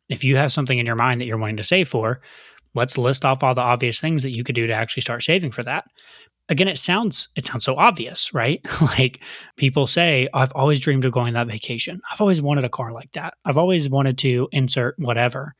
If 0.08 0.24
you 0.24 0.36
have 0.36 0.52
something 0.52 0.78
in 0.78 0.86
your 0.86 0.96
mind 0.96 1.20
that 1.20 1.26
you're 1.26 1.38
wanting 1.38 1.56
to 1.58 1.64
save 1.64 1.88
for, 1.88 2.20
let's 2.74 2.98
list 2.98 3.24
off 3.24 3.42
all 3.42 3.54
the 3.54 3.60
obvious 3.60 4.00
things 4.00 4.22
that 4.22 4.34
you 4.34 4.44
could 4.44 4.54
do 4.54 4.66
to 4.66 4.72
actually 4.72 5.02
start 5.02 5.22
saving 5.22 5.50
for 5.50 5.62
that. 5.62 5.84
Again 6.48 6.68
it 6.68 6.78
sounds 6.78 7.28
it 7.36 7.44
sounds 7.44 7.64
so 7.64 7.76
obvious 7.76 8.34
right? 8.34 8.60
Like 8.80 9.20
people 9.56 9.86
say 9.86 10.28
i've 10.34 10.52
always 10.52 10.80
dreamed 10.80 11.04
of 11.04 11.12
going 11.12 11.36
on 11.36 11.46
that 11.46 11.52
vacation. 11.52 12.00
I've 12.10 12.20
always 12.20 12.42
wanted 12.42 12.64
a 12.64 12.68
car 12.68 12.92
like 12.92 13.12
that. 13.12 13.34
I've 13.44 13.58
always 13.58 13.88
wanted 13.88 14.18
to 14.18 14.48
insert 14.52 14.98
whatever. 14.98 15.54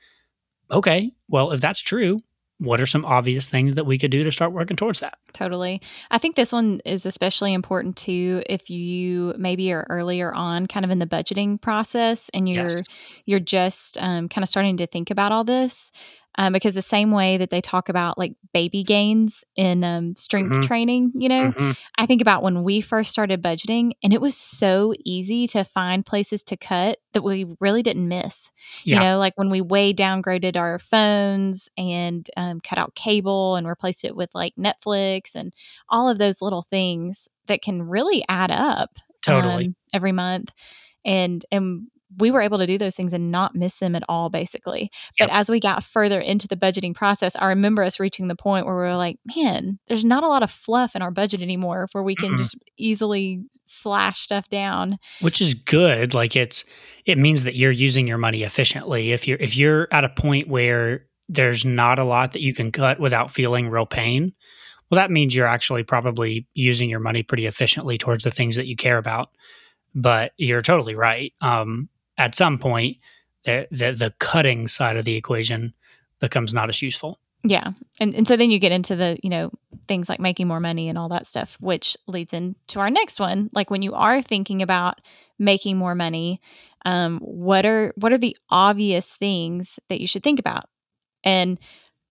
Okay 0.71 1.13
well 1.29 1.53
if 1.53 1.61
that's 1.61 1.81
true 1.81 2.19
what 2.63 2.81
are 2.81 2.87
some 2.87 3.05
obvious 3.05 3.49
things 3.49 3.75
that 3.75 3.85
we 3.85 3.99
could 3.99 4.11
do 4.11 4.23
to 4.23 4.31
start 4.31 4.53
working 4.53 4.77
towards 4.77 5.01
that? 5.01 5.19
Totally. 5.33 5.83
I 6.11 6.19
think 6.19 6.37
this 6.37 6.53
one 6.53 6.81
is 6.85 7.05
especially 7.05 7.53
important 7.53 7.97
too 7.97 8.43
if 8.49 8.71
you 8.71 9.35
maybe 9.37 9.73
are 9.73 9.87
earlier 9.91 10.33
on 10.33 10.67
kind 10.67 10.85
of 10.85 10.91
in 10.91 11.01
the 11.01 11.07
budgeting 11.07 11.61
process 11.61 12.31
and 12.33 12.49
you're 12.49 12.65
yes. 12.65 12.83
you're 13.27 13.41
just 13.41 13.99
um, 14.01 14.29
kind 14.29 14.45
of 14.45 14.49
starting 14.49 14.77
to 14.77 14.87
think 14.87 15.11
about 15.11 15.33
all 15.33 15.45
this 15.45 15.91
um, 16.39 16.53
because 16.53 16.75
the 16.75 16.83
same 16.83 17.11
way 17.11 17.37
that 17.37 17.51
they 17.51 17.61
talk 17.61 17.89
about 17.89 18.17
like 18.17 18.35
baby 18.55 18.85
gains 18.85 19.45
in 19.57 19.85
um, 19.85 20.17
strength 20.17 20.53
mm-hmm. 20.53 20.63
training, 20.63 21.13
you 21.15 21.29
know, 21.29 21.53
mm-hmm. 21.53 21.73
I 21.99 22.07
think 22.07 22.23
about 22.23 22.43
when 22.43 22.63
we 22.63 22.81
first 22.81 23.11
started 23.11 23.43
budgeting 23.43 23.93
and 24.03 24.15
it 24.15 24.21
was 24.21 24.37
so 24.37 24.95
easy 25.05 25.47
to 25.49 25.65
find 25.65 26.07
places 26.07 26.43
to 26.45 26.57
cut 26.57 26.99
that 27.13 27.23
we 27.23 27.55
really 27.61 27.83
didn't 27.83 28.09
miss. 28.09 28.51
Yeah. 28.85 28.97
You 28.97 29.01
know, 29.03 29.19
like 29.19 29.35
when 29.37 29.51
we 29.51 29.61
way 29.61 29.93
downgraded 29.93 30.57
our 30.57 30.79
phones 30.79 31.69
and 31.77 32.29
um, 32.37 32.61
cut 32.61 32.79
out 32.79 32.95
cable 32.95 33.57
and 33.57 33.69
replaced 33.69 34.05
it 34.05 34.17
with 34.17 34.31
like 34.35 34.55
Netflix 34.57 35.35
and 35.35 35.53
all 35.89 36.09
of 36.09 36.19
those 36.19 36.41
little 36.41 36.67
things 36.71 37.29
that 37.47 37.63
can 37.63 37.83
really 37.83 38.25
add 38.29 38.51
up 38.51 38.91
totally 39.21 39.67
um, 39.67 39.77
every 39.93 40.13
month 40.13 40.51
and 41.05 41.45
and 41.51 41.89
we 42.19 42.31
were 42.31 42.41
able 42.41 42.59
to 42.59 42.67
do 42.67 42.79
those 42.79 42.95
things 42.95 43.13
and 43.13 43.31
not 43.31 43.55
miss 43.55 43.77
them 43.77 43.95
at 43.95 44.03
all, 44.09 44.29
basically. 44.31 44.91
But 45.19 45.31
as 45.31 45.51
we 45.51 45.61
got 45.61 45.85
further 45.85 46.21
into 46.21 46.49
the 46.49 46.57
budgeting 46.57 46.95
process, 46.95 47.37
I 47.37 47.47
remember 47.47 47.83
us 47.83 48.01
reaching 48.01 48.29
the 48.29 48.37
point 48.37 48.67
where 48.67 48.75
we 48.75 48.83
were 48.83 48.97
like, 48.97 49.19
man, 49.37 49.79
there's 49.89 50.05
not 50.05 50.23
a 50.23 50.29
lot 50.29 50.43
of 50.43 50.51
fluff 50.51 50.95
in 50.95 51.03
our 51.03 51.11
budget 51.11 51.43
anymore 51.43 51.89
where 51.93 52.05
we 52.05 52.15
can 52.15 52.31
mm-hmm. 52.31 52.39
just 52.39 52.57
easily 52.77 53.43
slash 53.65 54.21
stuff 54.21 54.49
down. 54.49 54.99
Which 55.21 55.41
is 55.41 55.55
good. 55.55 56.15
Like 56.15 56.37
it's, 56.37 56.65
it 57.05 57.19
means 57.19 57.45
that 57.45 57.57
you're 57.57 57.71
using 57.71 58.07
your 58.07 58.19
money 58.19 58.43
efficiently. 58.43 59.13
If 59.13 59.27
you're, 59.27 59.39
if 59.39 59.57
you're 59.57 59.89
at 59.91 60.05
a 60.05 60.09
point 60.09 60.49
where 60.49 61.07
there's 61.29 61.65
not 61.65 61.99
a 61.99 62.05
lot 62.05 62.33
that 62.33 62.43
you 62.43 62.55
can 62.55 62.73
cut 62.73 63.01
without 63.01 63.31
feeling 63.31 63.69
real 63.69 63.87
pain, 63.87 64.33
well, 64.91 64.97
that 64.97 65.11
means 65.11 65.35
you're 65.35 65.47
actually 65.47 65.85
probably 65.85 66.47
using 66.53 66.91
your 66.91 67.01
money 67.01 67.23
pretty 67.23 67.47
efficiently 67.47 67.97
towards 67.97 68.25
the 68.25 68.31
things 68.31 68.57
that 68.57 68.67
you 68.67 68.77
care 68.77 68.99
about 68.99 69.31
but 69.95 70.33
you're 70.37 70.63
totally 70.63 70.95
right. 70.95 71.33
Um, 71.41 71.89
at 72.23 72.35
some 72.35 72.59
point, 72.59 72.99
the, 73.45 73.67
the, 73.71 73.93
the 73.93 74.15
cutting 74.19 74.69
side 74.69 74.97
of 74.97 75.05
the 75.05 75.17
equation 75.17 75.75
becomes 76.21 76.55
not 76.55 76.69
as 76.69 76.81
useful. 76.81 77.19
Yeah. 77.45 77.73
And 77.99 78.15
and 78.15 78.29
so 78.29 78.37
then 78.37 78.53
you 78.53 78.61
get 78.61 78.71
into 78.71 78.95
the, 78.95 79.19
you 79.21 79.29
know, 79.29 79.51
things 79.89 80.09
like 80.09 80.21
making 80.21 80.47
more 80.47 80.61
money 80.61 80.89
and 80.89 80.97
all 80.97 81.09
that 81.09 81.27
stuff, 81.27 81.57
which 81.59 81.97
leads 82.07 82.33
into 82.33 82.79
our 82.79 82.91
next 82.91 83.19
one. 83.19 83.51
Like 83.53 83.69
when 83.69 83.83
you 83.83 83.95
are 83.95 84.23
thinking 84.23 84.63
about 84.63 85.01
making 85.41 85.77
more 85.77 85.97
money, 85.97 86.41
um, 86.85 87.19
what 87.19 87.67
are 87.67 87.93
what 87.97 88.13
are 88.13 88.19
the 88.19 88.37
obvious 88.49 89.17
things 89.17 89.81
that 89.89 90.01
you 90.01 90.07
should 90.07 90.23
think 90.23 90.39
about? 90.39 90.67
And 91.25 91.59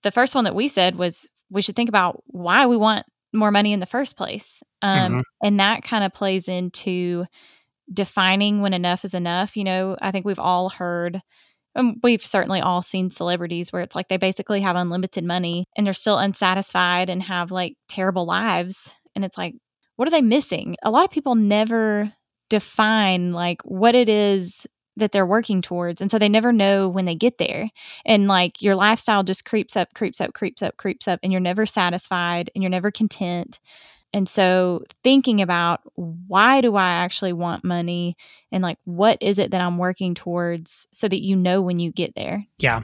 the 0.03 0.11
first 0.11 0.35
one 0.35 0.43
that 0.43 0.55
we 0.55 0.67
said 0.67 0.97
was 0.97 1.29
we 1.49 1.61
should 1.61 1.77
think 1.77 1.89
about 1.89 2.21
why 2.27 2.65
we 2.65 2.75
want 2.75 3.05
more 3.31 3.51
money 3.51 3.71
in 3.71 3.79
the 3.79 3.85
first 3.85 4.17
place. 4.17 4.61
Um, 4.81 5.11
mm-hmm. 5.11 5.21
and 5.41 5.59
that 5.61 5.83
kind 5.83 6.03
of 6.03 6.13
plays 6.13 6.49
into 6.49 7.25
defining 7.91 8.61
when 8.61 8.73
enough 8.73 9.05
is 9.05 9.13
enough. 9.13 9.55
You 9.55 9.63
know, 9.63 9.97
I 10.01 10.11
think 10.11 10.25
we've 10.25 10.39
all 10.39 10.69
heard, 10.69 11.21
um, 11.75 11.95
we've 12.03 12.25
certainly 12.25 12.61
all 12.61 12.81
seen 12.81 13.09
celebrities 13.09 13.71
where 13.71 13.81
it's 13.81 13.95
like 13.95 14.07
they 14.07 14.17
basically 14.17 14.61
have 14.61 14.75
unlimited 14.75 15.23
money 15.23 15.65
and 15.75 15.85
they're 15.85 15.93
still 15.93 16.17
unsatisfied 16.17 17.09
and 17.09 17.23
have 17.23 17.51
like 17.51 17.75
terrible 17.87 18.25
lives. 18.25 18.93
And 19.15 19.25
it's 19.25 19.37
like, 19.37 19.55
what 19.95 20.07
are 20.07 20.11
they 20.11 20.21
missing? 20.21 20.75
A 20.83 20.91
lot 20.91 21.05
of 21.05 21.11
people 21.11 21.35
never 21.35 22.13
define 22.49 23.33
like 23.33 23.61
what 23.63 23.95
it 23.95 24.09
is 24.09 24.65
that 24.97 25.11
they're 25.11 25.25
working 25.25 25.61
towards. 25.61 26.01
And 26.01 26.11
so 26.11 26.19
they 26.19 26.29
never 26.29 26.51
know 26.51 26.89
when 26.89 27.05
they 27.05 27.15
get 27.15 27.37
there. 27.37 27.69
And 28.05 28.27
like 28.27 28.61
your 28.61 28.75
lifestyle 28.75 29.23
just 29.23 29.45
creeps 29.45 29.77
up, 29.77 29.89
creeps 29.95 30.19
up, 30.19 30.33
creeps 30.33 30.61
up, 30.61 30.77
creeps 30.77 31.07
up, 31.07 31.19
and 31.23 31.31
you're 31.31 31.41
never 31.41 31.65
satisfied 31.65 32.51
and 32.53 32.61
you're 32.61 32.69
never 32.69 32.91
content. 32.91 33.59
And 34.13 34.27
so 34.27 34.83
thinking 35.03 35.41
about 35.41 35.81
why 35.95 36.61
do 36.61 36.75
I 36.75 36.89
actually 36.89 37.33
want 37.33 37.63
money 37.63 38.17
and 38.51 38.61
like 38.61 38.77
what 38.83 39.17
is 39.21 39.39
it 39.39 39.51
that 39.51 39.61
I'm 39.61 39.77
working 39.77 40.15
towards 40.15 40.87
so 40.91 41.07
that 41.07 41.23
you 41.23 41.35
know 41.35 41.61
when 41.61 41.79
you 41.79 41.91
get 41.91 42.15
there. 42.15 42.45
Yeah. 42.57 42.83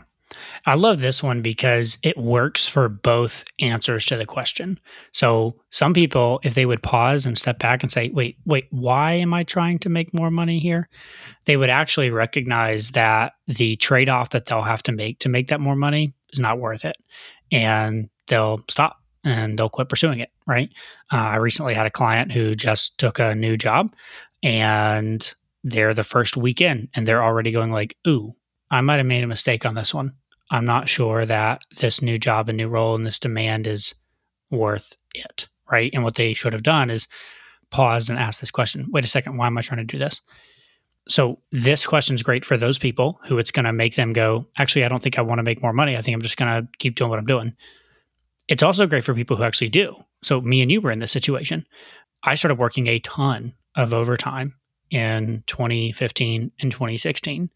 I 0.66 0.76
love 0.76 1.00
this 1.00 1.24
one 1.24 1.42
because 1.42 1.98
it 2.04 2.18
works 2.18 2.68
for 2.68 2.90
both 2.90 3.46
answers 3.60 4.06
to 4.08 4.18
the 4.18 4.26
question. 4.26 4.80
So, 5.14 5.56
some 5.70 5.94
people, 5.94 6.42
if 6.44 6.54
they 6.54 6.66
would 6.66 6.84
pause 6.84 7.26
and 7.26 7.38
step 7.38 7.60
back 7.60 7.82
and 7.82 7.92
say, 7.92 8.10
wait, 8.10 8.38
wait, 8.46 8.68
why 8.72 9.14
am 9.14 9.34
I 9.34 9.44
trying 9.44 9.80
to 9.80 9.90
make 9.90 10.14
more 10.14 10.30
money 10.30 10.60
here? 10.60 10.90
They 11.46 11.56
would 11.56 11.70
actually 11.70 12.10
recognize 12.10 12.90
that 12.90 13.34
the 13.48 13.78
trade 13.78 14.10
off 14.10 14.32
that 14.32 14.46
they'll 14.46 14.62
have 14.64 14.84
to 14.84 14.92
make 14.92 15.20
to 15.20 15.30
make 15.30 15.48
that 15.48 15.62
more 15.62 15.78
money 15.78 16.14
is 16.34 16.40
not 16.40 16.60
worth 16.60 16.84
it. 16.84 16.98
And 17.52 18.10
they'll 18.28 18.62
stop 18.70 18.98
and 19.28 19.60
they'll 19.60 19.70
quit 19.70 19.90
pursuing 19.90 20.20
it, 20.20 20.32
right? 20.46 20.70
Uh, 21.12 21.18
I 21.18 21.36
recently 21.36 21.74
had 21.74 21.86
a 21.86 21.92
client 21.92 22.32
who 22.32 22.56
just 22.56 22.98
took 22.98 23.20
a 23.20 23.36
new 23.36 23.58
job 23.58 23.94
and 24.42 25.34
they're 25.64 25.94
the 25.94 26.04
first 26.04 26.38
weekend 26.38 26.88
and 26.96 27.06
they're 27.06 27.24
already 27.24 27.52
going 27.52 27.72
like, 27.72 27.98
ooh, 28.08 28.34
I 28.72 28.80
might 28.82 28.98
have 28.98 29.06
made 29.06 29.24
a 29.24 29.28
mistake 29.28 29.66
on 29.66 29.76
this 29.76 29.94
one. 29.94 30.14
I'm 30.50 30.66
not 30.66 30.88
sure 30.88 31.26
that 31.26 31.62
this 31.78 32.02
new 32.02 32.18
job 32.18 32.48
and 32.48 32.58
new 32.58 32.70
role 32.70 32.96
and 32.96 33.06
this 33.06 33.20
demand 33.20 33.68
is 33.68 33.94
worth 34.50 34.96
it, 35.14 35.48
right? 35.70 35.92
And 35.94 36.06
what 36.06 36.16
they 36.16 36.34
should 36.34 36.54
have 36.54 36.64
done 36.64 36.90
is 36.90 37.08
paused 37.70 38.10
and 38.10 38.18
asked 38.18 38.40
this 38.40 38.52
question 38.52 38.88
wait 38.92 39.04
a 39.04 39.10
second, 39.10 39.36
why 39.36 39.48
am 39.48 39.58
I 39.58 39.62
trying 39.62 39.86
to 39.86 39.94
do 39.94 40.00
this? 40.00 40.22
So, 41.10 41.40
this 41.52 41.86
question 41.86 42.16
is 42.16 42.24
great 42.24 42.44
for 42.44 42.58
those 42.58 42.78
people 42.78 43.20
who 43.26 43.38
it's 43.38 43.52
going 43.52 43.66
to 43.66 43.74
make 43.74 43.96
them 43.96 44.12
go, 44.12 44.46
actually, 44.58 44.84
I 44.84 44.90
don't 44.90 45.02
think 45.02 45.18
I 45.18 45.22
want 45.22 45.40
to 45.40 45.44
make 45.44 45.62
more 45.62 45.72
money. 45.72 45.96
I 45.96 46.02
think 46.02 46.16
I'm 46.16 46.22
just 46.22 46.38
going 46.38 46.62
to 46.62 46.68
keep 46.80 46.96
doing 46.96 47.10
what 47.10 47.20
I'm 47.20 47.26
doing. 47.26 47.56
It's 48.48 48.64
also 48.64 48.88
great 48.88 49.04
for 49.04 49.14
people 49.14 49.38
who 49.38 49.44
actually 49.44 49.70
do. 49.70 49.96
So, 50.24 50.42
me 50.42 50.62
and 50.62 50.72
you 50.72 50.82
were 50.82 50.92
in 50.92 51.00
this 51.00 51.12
situation. 51.12 51.66
I 52.24 52.36
started 52.36 52.58
working 52.58 52.88
a 52.88 53.00
ton 53.00 53.54
of 53.76 53.94
overtime 53.94 54.56
in 54.90 55.44
2015 55.48 56.52
and 56.60 56.72
2016. 56.72 57.50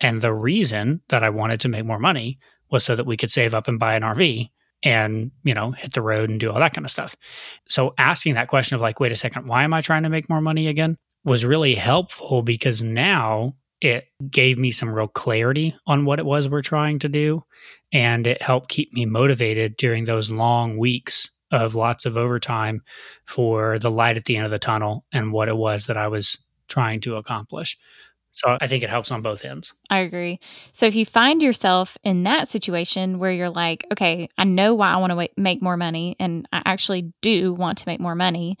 And 0.00 0.20
the 0.20 0.32
reason 0.32 1.00
that 1.08 1.22
I 1.22 1.30
wanted 1.30 1.60
to 1.60 1.68
make 1.68 1.84
more 1.84 1.98
money 1.98 2.38
was 2.70 2.84
so 2.84 2.96
that 2.96 3.06
we 3.06 3.16
could 3.16 3.30
save 3.30 3.54
up 3.54 3.68
and 3.68 3.78
buy 3.78 3.94
an 3.94 4.02
RV 4.02 4.48
and, 4.82 5.30
you 5.44 5.54
know, 5.54 5.72
hit 5.72 5.92
the 5.92 6.02
road 6.02 6.30
and 6.30 6.40
do 6.40 6.50
all 6.50 6.58
that 6.58 6.74
kind 6.74 6.84
of 6.84 6.90
stuff. 6.90 7.14
So 7.68 7.94
asking 7.98 8.34
that 8.34 8.48
question 8.48 8.74
of 8.74 8.80
like, 8.80 8.98
wait 8.98 9.12
a 9.12 9.16
second, 9.16 9.46
why 9.46 9.62
am 9.62 9.74
I 9.74 9.80
trying 9.80 10.02
to 10.02 10.08
make 10.08 10.28
more 10.28 10.40
money 10.40 10.66
again 10.66 10.96
was 11.24 11.44
really 11.44 11.74
helpful 11.74 12.42
because 12.42 12.82
now 12.82 13.54
it 13.82 14.06
gave 14.30 14.58
me 14.58 14.70
some 14.70 14.94
real 14.94 15.08
clarity 15.08 15.74
on 15.88 16.04
what 16.04 16.20
it 16.20 16.24
was 16.24 16.48
we're 16.48 16.62
trying 16.62 17.00
to 17.00 17.08
do. 17.08 17.42
And 17.92 18.28
it 18.28 18.40
helped 18.40 18.68
keep 18.68 18.92
me 18.92 19.04
motivated 19.06 19.76
during 19.76 20.04
those 20.04 20.30
long 20.30 20.78
weeks 20.78 21.28
of 21.50 21.74
lots 21.74 22.06
of 22.06 22.16
overtime 22.16 22.80
for 23.26 23.80
the 23.80 23.90
light 23.90 24.16
at 24.16 24.24
the 24.24 24.36
end 24.36 24.44
of 24.44 24.52
the 24.52 24.58
tunnel 24.60 25.04
and 25.12 25.32
what 25.32 25.48
it 25.48 25.56
was 25.56 25.86
that 25.86 25.96
I 25.96 26.06
was 26.06 26.38
trying 26.68 27.00
to 27.00 27.16
accomplish. 27.16 27.76
So 28.30 28.56
I 28.60 28.68
think 28.68 28.84
it 28.84 28.88
helps 28.88 29.10
on 29.10 29.20
both 29.20 29.44
ends. 29.44 29.74
I 29.90 29.98
agree. 29.98 30.38
So 30.72 30.86
if 30.86 30.94
you 30.94 31.04
find 31.04 31.42
yourself 31.42 31.98
in 32.04 32.22
that 32.22 32.48
situation 32.48 33.18
where 33.18 33.32
you're 33.32 33.50
like, 33.50 33.84
okay, 33.92 34.28
I 34.38 34.44
know 34.44 34.74
why 34.74 34.92
I 34.92 34.96
want 34.98 35.12
to 35.12 35.28
make 35.36 35.60
more 35.60 35.76
money 35.76 36.16
and 36.20 36.48
I 36.52 36.62
actually 36.64 37.12
do 37.20 37.52
want 37.52 37.78
to 37.78 37.88
make 37.88 38.00
more 38.00 38.14
money, 38.14 38.56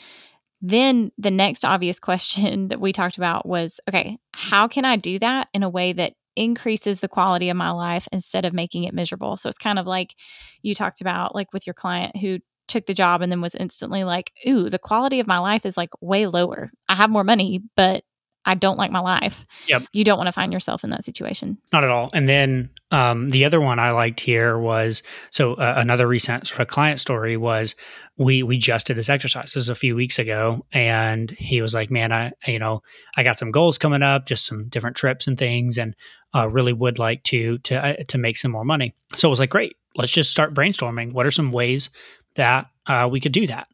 then 0.62 1.10
the 1.18 1.30
next 1.30 1.64
obvious 1.64 1.98
question 1.98 2.68
that 2.68 2.80
we 2.80 2.92
talked 2.92 3.18
about 3.18 3.46
was 3.46 3.80
okay, 3.88 4.18
how 4.32 4.68
can 4.68 4.84
I 4.84 4.96
do 4.96 5.18
that 5.18 5.48
in 5.52 5.62
a 5.62 5.70
way 5.70 5.92
that 5.92 6.14
increases 6.34 7.00
the 7.00 7.08
quality 7.08 7.50
of 7.50 7.56
my 7.56 7.70
life 7.70 8.08
instead 8.12 8.44
of 8.44 8.54
making 8.54 8.84
it 8.84 8.94
miserable? 8.94 9.36
So 9.36 9.48
it's 9.48 9.58
kind 9.58 9.78
of 9.78 9.86
like 9.86 10.14
you 10.62 10.74
talked 10.74 11.00
about, 11.00 11.34
like 11.34 11.52
with 11.52 11.66
your 11.66 11.74
client 11.74 12.16
who 12.16 12.38
took 12.68 12.86
the 12.86 12.94
job 12.94 13.20
and 13.20 13.30
then 13.30 13.40
was 13.40 13.54
instantly 13.54 14.04
like, 14.04 14.32
ooh, 14.48 14.70
the 14.70 14.78
quality 14.78 15.20
of 15.20 15.26
my 15.26 15.38
life 15.38 15.66
is 15.66 15.76
like 15.76 15.90
way 16.00 16.26
lower. 16.26 16.70
I 16.88 16.94
have 16.94 17.10
more 17.10 17.24
money, 17.24 17.60
but 17.76 18.04
I 18.44 18.54
don't 18.54 18.78
like 18.78 18.90
my 18.90 19.00
life. 19.00 19.46
Yep. 19.68 19.84
You 19.92 20.04
don't 20.04 20.18
want 20.18 20.26
to 20.26 20.32
find 20.32 20.52
yourself 20.52 20.82
in 20.84 20.90
that 20.90 21.04
situation. 21.04 21.58
Not 21.72 21.84
at 21.84 21.90
all. 21.90 22.10
And 22.12 22.28
then 22.28 22.70
um, 22.90 23.30
the 23.30 23.44
other 23.44 23.60
one 23.60 23.78
I 23.78 23.92
liked 23.92 24.20
here 24.20 24.58
was 24.58 25.02
so 25.30 25.54
uh, 25.54 25.74
another 25.76 26.06
recent 26.06 26.46
sort 26.46 26.60
of 26.60 26.68
client 26.68 27.00
story 27.00 27.36
was 27.36 27.74
we 28.18 28.42
we 28.42 28.58
just 28.58 28.86
did 28.86 28.96
this 28.96 29.08
exercise. 29.08 29.52
This 29.52 29.62
is 29.62 29.68
a 29.68 29.74
few 29.74 29.96
weeks 29.96 30.18
ago, 30.18 30.66
and 30.72 31.30
he 31.30 31.62
was 31.62 31.72
like, 31.72 31.90
"Man, 31.90 32.12
I 32.12 32.32
you 32.46 32.58
know 32.58 32.82
I 33.16 33.22
got 33.22 33.38
some 33.38 33.50
goals 33.50 33.78
coming 33.78 34.02
up, 34.02 34.26
just 34.26 34.46
some 34.46 34.68
different 34.68 34.96
trips 34.96 35.26
and 35.26 35.38
things, 35.38 35.78
and 35.78 35.94
uh, 36.34 36.48
really 36.48 36.72
would 36.72 36.98
like 36.98 37.22
to 37.24 37.58
to 37.58 37.76
uh, 37.76 38.04
to 38.08 38.18
make 38.18 38.36
some 38.36 38.50
more 38.50 38.64
money." 38.64 38.94
So 39.14 39.28
I 39.28 39.30
was 39.30 39.40
like, 39.40 39.50
"Great, 39.50 39.76
let's 39.96 40.12
just 40.12 40.30
start 40.30 40.54
brainstorming. 40.54 41.12
What 41.12 41.26
are 41.26 41.30
some 41.30 41.52
ways 41.52 41.90
that 42.34 42.66
uh, 42.86 43.08
we 43.10 43.20
could 43.20 43.32
do 43.32 43.46
that?" 43.46 43.68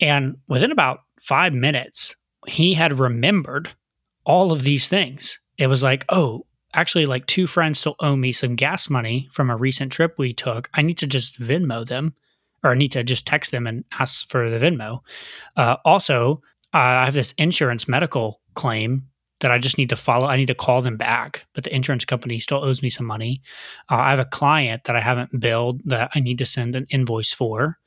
And 0.00 0.38
within 0.48 0.72
about 0.72 1.00
five 1.20 1.52
minutes, 1.52 2.16
he 2.46 2.74
had 2.74 2.98
remembered 2.98 3.70
all 4.24 4.52
of 4.52 4.62
these 4.62 4.88
things. 4.88 5.38
It 5.58 5.66
was 5.66 5.82
like, 5.82 6.04
oh, 6.08 6.46
actually, 6.74 7.06
like 7.06 7.26
two 7.26 7.46
friends 7.46 7.78
still 7.78 7.96
owe 8.00 8.16
me 8.16 8.32
some 8.32 8.56
gas 8.56 8.88
money 8.88 9.28
from 9.32 9.50
a 9.50 9.56
recent 9.56 9.92
trip 9.92 10.14
we 10.18 10.32
took. 10.32 10.68
I 10.74 10.82
need 10.82 10.98
to 10.98 11.06
just 11.06 11.40
Venmo 11.40 11.86
them, 11.86 12.14
or 12.64 12.70
I 12.70 12.74
need 12.74 12.92
to 12.92 13.04
just 13.04 13.26
text 13.26 13.50
them 13.50 13.66
and 13.66 13.84
ask 13.98 14.28
for 14.28 14.50
the 14.50 14.58
Venmo. 14.58 15.00
Uh, 15.56 15.76
also, 15.84 16.42
uh, 16.74 16.78
I 16.78 17.04
have 17.04 17.14
this 17.14 17.34
insurance 17.38 17.86
medical 17.86 18.40
claim 18.54 19.04
that 19.40 19.50
I 19.50 19.58
just 19.58 19.76
need 19.76 19.88
to 19.90 19.96
follow. 19.96 20.26
I 20.26 20.36
need 20.36 20.46
to 20.46 20.54
call 20.54 20.82
them 20.82 20.96
back, 20.96 21.44
but 21.52 21.64
the 21.64 21.74
insurance 21.74 22.04
company 22.04 22.38
still 22.38 22.64
owes 22.64 22.82
me 22.82 22.88
some 22.88 23.06
money. 23.06 23.42
Uh, 23.90 23.96
I 23.96 24.10
have 24.10 24.20
a 24.20 24.24
client 24.24 24.84
that 24.84 24.96
I 24.96 25.00
haven't 25.00 25.38
billed 25.38 25.82
that 25.84 26.10
I 26.14 26.20
need 26.20 26.38
to 26.38 26.46
send 26.46 26.76
an 26.76 26.86
invoice 26.90 27.32
for. 27.32 27.78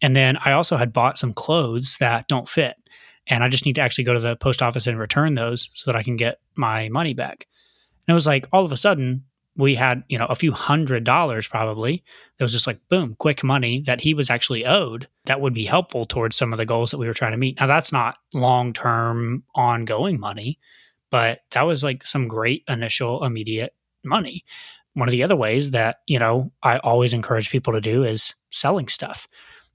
And 0.00 0.16
then 0.16 0.38
I 0.44 0.52
also 0.52 0.76
had 0.76 0.92
bought 0.92 1.18
some 1.18 1.34
clothes 1.34 1.96
that 2.00 2.26
don't 2.28 2.48
fit. 2.48 2.76
And 3.26 3.42
I 3.42 3.48
just 3.48 3.64
need 3.64 3.74
to 3.76 3.80
actually 3.80 4.04
go 4.04 4.14
to 4.14 4.20
the 4.20 4.36
post 4.36 4.62
office 4.62 4.86
and 4.86 4.98
return 4.98 5.34
those 5.34 5.70
so 5.74 5.90
that 5.90 5.98
I 5.98 6.02
can 6.02 6.16
get 6.16 6.40
my 6.56 6.88
money 6.88 7.14
back. 7.14 7.46
And 8.06 8.12
it 8.12 8.14
was 8.14 8.26
like 8.26 8.46
all 8.52 8.64
of 8.64 8.72
a 8.72 8.76
sudden, 8.76 9.24
we 9.56 9.74
had, 9.76 10.02
you 10.08 10.18
know, 10.18 10.26
a 10.26 10.34
few 10.34 10.52
hundred 10.52 11.04
dollars 11.04 11.46
probably. 11.46 12.02
It 12.38 12.42
was 12.42 12.52
just 12.52 12.66
like, 12.66 12.80
boom, 12.88 13.14
quick 13.18 13.44
money 13.44 13.82
that 13.82 14.00
he 14.00 14.12
was 14.12 14.28
actually 14.28 14.66
owed 14.66 15.08
that 15.26 15.40
would 15.40 15.54
be 15.54 15.64
helpful 15.64 16.06
towards 16.06 16.36
some 16.36 16.52
of 16.52 16.56
the 16.56 16.66
goals 16.66 16.90
that 16.90 16.98
we 16.98 17.06
were 17.06 17.14
trying 17.14 17.32
to 17.32 17.38
meet. 17.38 17.58
Now, 17.60 17.66
that's 17.66 17.92
not 17.92 18.18
long 18.32 18.72
term, 18.72 19.44
ongoing 19.54 20.18
money, 20.18 20.58
but 21.10 21.40
that 21.52 21.62
was 21.62 21.84
like 21.84 22.04
some 22.04 22.26
great 22.26 22.64
initial, 22.68 23.24
immediate 23.24 23.74
money. 24.04 24.44
One 24.94 25.08
of 25.08 25.12
the 25.12 25.22
other 25.22 25.36
ways 25.36 25.70
that, 25.70 25.98
you 26.06 26.18
know, 26.18 26.52
I 26.62 26.78
always 26.78 27.12
encourage 27.12 27.50
people 27.50 27.72
to 27.72 27.80
do 27.80 28.04
is 28.04 28.34
selling 28.50 28.88
stuff, 28.88 29.28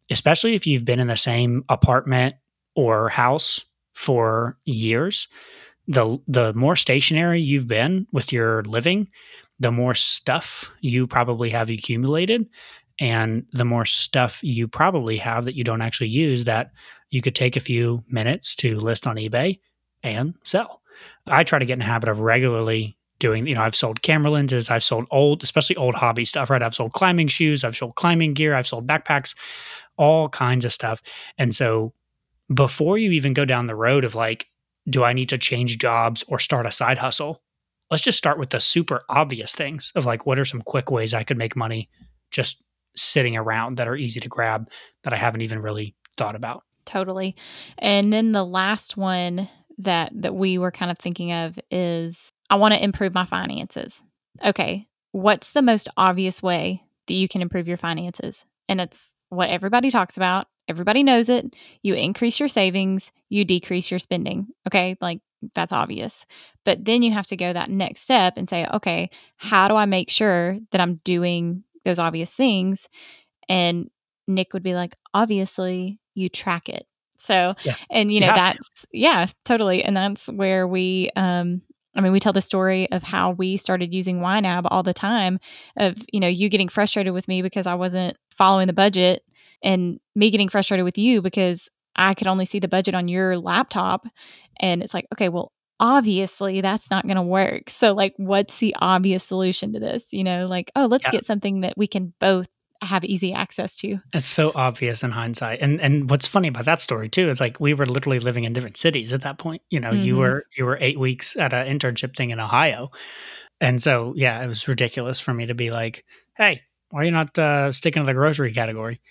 especially 0.09 0.55
if 0.55 0.67
you've 0.67 0.85
been 0.85 0.99
in 0.99 1.07
the 1.07 1.17
same 1.17 1.63
apartment 1.69 2.35
or 2.75 3.09
house 3.09 3.65
for 3.93 4.57
years. 4.65 5.27
The, 5.87 6.19
the 6.27 6.53
more 6.53 6.75
stationary 6.75 7.41
you've 7.41 7.67
been 7.67 8.07
with 8.11 8.31
your 8.31 8.63
living, 8.63 9.07
the 9.59 9.71
more 9.71 9.93
stuff 9.93 10.69
you 10.81 11.07
probably 11.07 11.49
have 11.49 11.69
accumulated 11.69 12.47
and 12.99 13.45
the 13.53 13.65
more 13.65 13.85
stuff 13.85 14.39
you 14.43 14.67
probably 14.67 15.17
have 15.17 15.45
that 15.45 15.55
you 15.55 15.63
don't 15.63 15.81
actually 15.81 16.09
use 16.09 16.43
that 16.43 16.71
you 17.09 17.21
could 17.21 17.35
take 17.35 17.55
a 17.55 17.61
few 17.61 18.03
minutes 18.09 18.55
to 18.55 18.75
list 18.75 19.07
on 19.07 19.15
eBay 19.15 19.59
and 20.03 20.35
sell. 20.43 20.81
I 21.27 21.43
try 21.43 21.59
to 21.59 21.65
get 21.65 21.73
in 21.73 21.79
the 21.79 21.85
habit 21.85 22.09
of 22.09 22.19
regularly 22.19 22.97
doing, 23.19 23.47
you 23.47 23.55
know, 23.55 23.61
I've 23.61 23.75
sold 23.75 24.01
camera 24.01 24.31
lenses, 24.31 24.69
I've 24.69 24.83
sold 24.83 25.07
old, 25.11 25.43
especially 25.43 25.75
old 25.75 25.95
hobby 25.95 26.25
stuff, 26.25 26.49
right? 26.49 26.61
I've 26.61 26.75
sold 26.75 26.93
climbing 26.93 27.27
shoes, 27.27 27.63
I've 27.63 27.75
sold 27.75 27.95
climbing 27.95 28.33
gear, 28.33 28.53
I've 28.53 28.67
sold 28.67 28.87
backpacks, 28.87 29.35
all 29.97 30.29
kinds 30.29 30.65
of 30.65 30.71
stuff. 30.71 31.01
And 31.37 31.55
so 31.55 31.93
before 32.53 32.97
you 32.97 33.11
even 33.11 33.33
go 33.33 33.45
down 33.45 33.67
the 33.67 33.75
road 33.75 34.03
of 34.03 34.15
like, 34.15 34.47
do 34.89 35.03
I 35.03 35.13
need 35.13 35.29
to 35.29 35.37
change 35.37 35.77
jobs 35.77 36.23
or 36.27 36.39
start 36.39 36.65
a 36.65 36.71
side 36.71 36.97
hustle? 36.97 37.41
let's 37.91 38.03
just 38.03 38.17
start 38.17 38.39
with 38.39 38.51
the 38.51 38.59
super 38.59 39.03
obvious 39.09 39.53
things 39.53 39.91
of 39.95 40.05
like 40.05 40.25
what 40.25 40.39
are 40.39 40.45
some 40.45 40.61
quick 40.61 40.91
ways 40.91 41.13
I 41.13 41.23
could 41.23 41.37
make 41.37 41.55
money 41.55 41.89
just 42.31 42.61
sitting 42.95 43.35
around 43.35 43.77
that 43.77 43.87
are 43.87 43.95
easy 43.95 44.19
to 44.19 44.27
grab 44.27 44.69
that 45.03 45.13
I 45.13 45.17
haven't 45.17 45.41
even 45.41 45.61
really 45.61 45.95
thought 46.17 46.35
about. 46.35 46.63
Totally. 46.85 47.35
And 47.77 48.11
then 48.11 48.31
the 48.31 48.45
last 48.45 48.97
one 48.97 49.49
that 49.77 50.11
that 50.13 50.35
we 50.35 50.57
were 50.57 50.71
kind 50.71 50.91
of 50.91 50.97
thinking 50.97 51.31
of 51.31 51.57
is 51.71 52.31
I 52.49 52.55
want 52.55 52.73
to 52.73 52.83
improve 52.83 53.13
my 53.13 53.25
finances. 53.25 54.03
Okay, 54.43 54.87
what's 55.11 55.51
the 55.51 55.61
most 55.61 55.87
obvious 55.97 56.43
way 56.43 56.83
that 57.07 57.13
you 57.13 57.27
can 57.27 57.41
improve 57.41 57.67
your 57.67 57.77
finances? 57.77 58.45
And 58.67 58.81
it's 58.81 59.15
what 59.29 59.49
everybody 59.49 59.89
talks 59.89 60.17
about. 60.17 60.47
Everybody 60.69 61.03
knows 61.03 61.27
it. 61.29 61.55
You 61.81 61.95
increase 61.95 62.39
your 62.39 62.47
savings, 62.47 63.11
you 63.27 63.43
decrease 63.43 63.91
your 63.91 63.99
spending. 63.99 64.47
Okay, 64.67 64.97
like 65.01 65.19
that's 65.55 65.73
obvious. 65.73 66.25
But 66.63 66.85
then 66.85 67.01
you 67.01 67.11
have 67.11 67.27
to 67.27 67.37
go 67.37 67.51
that 67.51 67.69
next 67.69 68.01
step 68.01 68.35
and 68.37 68.47
say, 68.47 68.67
okay, 68.73 69.09
how 69.37 69.67
do 69.67 69.75
I 69.75 69.85
make 69.85 70.09
sure 70.09 70.59
that 70.71 70.81
I'm 70.81 71.01
doing 71.03 71.63
those 71.85 71.99
obvious 71.99 72.35
things? 72.35 72.87
And 73.47 73.89
Nick 74.27 74.53
would 74.53 74.63
be 74.63 74.75
like, 74.75 74.95
obviously, 75.13 75.99
you 76.13 76.29
track 76.29 76.69
it. 76.69 76.85
So, 77.17 77.55
yeah. 77.63 77.75
and 77.89 78.13
you 78.13 78.21
know, 78.21 78.27
you 78.27 78.35
that's, 78.35 78.69
to. 78.69 78.87
yeah, 78.93 79.27
totally. 79.43 79.83
And 79.83 79.97
that's 79.97 80.27
where 80.27 80.67
we, 80.67 81.09
um, 81.15 81.61
I 81.95 82.01
mean, 82.01 82.11
we 82.11 82.19
tell 82.19 82.33
the 82.33 82.41
story 82.41 82.89
of 82.91 83.03
how 83.03 83.31
we 83.31 83.57
started 83.57 83.93
using 83.93 84.19
YNAB 84.19 84.67
all 84.69 84.83
the 84.83 84.93
time 84.93 85.39
of, 85.75 85.97
you 86.13 86.19
know, 86.19 86.27
you 86.27 86.47
getting 86.49 86.69
frustrated 86.69 87.13
with 87.13 87.27
me 87.27 87.41
because 87.41 87.65
I 87.65 87.75
wasn't 87.75 88.17
following 88.29 88.67
the 88.67 88.73
budget 88.73 89.23
and 89.61 89.99
me 90.15 90.31
getting 90.31 90.49
frustrated 90.49 90.83
with 90.83 90.97
you 90.97 91.21
because 91.21 91.69
I 91.95 92.13
could 92.13 92.27
only 92.27 92.45
see 92.45 92.59
the 92.59 92.67
budget 92.67 92.95
on 92.95 93.07
your 93.07 93.37
laptop. 93.37 94.07
And 94.59 94.81
it's 94.81 94.93
like, 94.93 95.07
okay, 95.13 95.29
well, 95.29 95.51
obviously 95.79 96.61
that's 96.61 96.89
not 96.89 97.05
going 97.05 97.17
to 97.17 97.21
work. 97.21 97.69
So, 97.69 97.93
like, 97.93 98.13
what's 98.17 98.59
the 98.59 98.75
obvious 98.79 99.23
solution 99.23 99.73
to 99.73 99.79
this? 99.79 100.11
You 100.13 100.23
know, 100.23 100.47
like, 100.47 100.71
oh, 100.75 100.85
let's 100.85 101.05
yeah. 101.05 101.11
get 101.11 101.25
something 101.25 101.61
that 101.61 101.77
we 101.77 101.87
can 101.87 102.13
both 102.19 102.47
have 102.81 103.03
easy 103.03 103.33
access 103.33 103.75
to. 103.77 103.99
It's 104.13 104.27
so 104.27 104.51
obvious 104.55 105.03
in 105.03 105.11
hindsight. 105.11 105.59
And 105.61 105.81
and 105.81 106.09
what's 106.09 106.27
funny 106.27 106.47
about 106.47 106.65
that 106.65 106.79
story 106.79 107.09
too 107.09 107.27
is 107.29 107.41
like 107.41 107.59
we 107.59 107.73
were 107.73 107.85
literally 107.85 108.19
living 108.19 108.45
in 108.45 108.53
different 108.53 108.77
cities 108.77 109.11
at 109.11 109.21
that 109.21 109.37
point. 109.37 109.61
You 109.69 109.79
know, 109.79 109.91
mm-hmm. 109.91 110.03
you 110.03 110.17
were 110.17 110.45
you 110.55 110.65
were 110.65 110.77
8 110.79 110.99
weeks 110.99 111.35
at 111.35 111.53
an 111.53 111.67
internship 111.67 112.15
thing 112.15 112.29
in 112.29 112.39
Ohio. 112.39 112.91
And 113.61 113.81
so, 113.81 114.13
yeah, 114.15 114.41
it 114.41 114.47
was 114.47 114.67
ridiculous 114.69 115.19
for 115.19 115.33
me 115.33 115.47
to 115.47 115.53
be 115.53 115.69
like, 115.69 116.05
"Hey, 116.37 116.61
why 116.91 117.01
are 117.01 117.03
you 117.03 117.11
not 117.11 117.37
uh, 117.37 117.73
sticking 117.73 118.03
to 118.03 118.07
the 118.07 118.13
grocery 118.13 118.53
category?" 118.53 119.01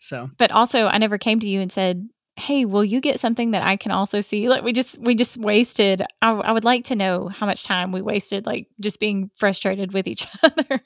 So, 0.00 0.30
but 0.38 0.50
also, 0.50 0.86
I 0.86 0.98
never 0.98 1.18
came 1.18 1.40
to 1.40 1.48
you 1.48 1.60
and 1.60 1.70
said, 1.70 2.08
hey 2.40 2.64
will 2.64 2.84
you 2.84 3.00
get 3.00 3.20
something 3.20 3.50
that 3.50 3.62
i 3.62 3.76
can 3.76 3.92
also 3.92 4.20
see? 4.20 4.48
Like 4.48 4.64
we 4.64 4.72
just 4.72 4.98
we 4.98 5.14
just 5.14 5.36
wasted 5.36 6.02
I, 6.22 6.32
I, 6.32 6.52
would 6.52 6.64
like 6.64 6.84
to 6.86 6.96
know 6.96 7.28
how 7.28 7.46
much 7.46 7.64
time 7.64 7.92
we 7.92 8.02
wasted 8.02 8.46
like 8.46 8.66
just 8.80 8.98
being 8.98 9.30
frustrated 9.36 9.92
with 9.92 10.08
each 10.08 10.26
other 10.42 10.80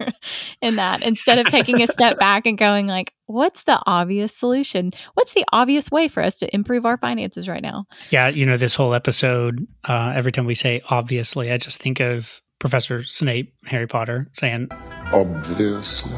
in 0.60 0.76
that 0.76 1.02
instead 1.02 1.38
of 1.38 1.46
taking 1.46 1.80
a 1.80 1.86
step 1.86 2.18
back 2.26 2.46
and 2.46 2.58
going 2.58 2.86
like 2.86 3.12
what's 3.26 3.62
the 3.62 3.80
obvious 3.86 4.36
solution? 4.36 4.92
What's 5.14 5.32
the 5.32 5.44
obvious 5.52 5.90
way 5.90 6.08
for 6.08 6.22
us 6.22 6.38
to 6.38 6.54
improve 6.54 6.84
our 6.84 6.98
finances 6.98 7.48
right 7.48 7.62
now? 7.62 7.86
Yeah 8.10 8.28
you 8.28 8.44
know 8.44 8.56
this 8.56 8.74
whole 8.74 8.92
episode 8.92 9.66
uh, 9.84 10.12
every 10.14 10.32
time 10.32 10.46
we 10.46 10.54
say 10.54 10.82
obviously 10.90 11.52
i 11.52 11.56
just 11.56 11.80
think 11.80 12.00
of 12.00 12.40
professor 12.58 13.02
snape 13.02 13.52
harry 13.66 13.86
potter 13.86 14.26
saying 14.32 14.68
obviously. 15.12 16.10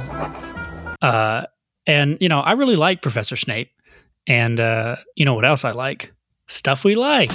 uh 1.03 1.45
and 1.87 2.19
you 2.21 2.29
know 2.29 2.41
i 2.41 2.53
really 2.53 2.77
like 2.77 3.03
professor 3.03 3.37
snape 3.37 3.71
and 4.27 4.59
uh, 4.59 4.97
you 5.15 5.25
know 5.25 5.35
what 5.35 5.45
else 5.45 5.65
I 5.65 5.73
like? 5.73 6.13
Stuff 6.49 6.85
we 6.85 6.95
like. 6.95 7.31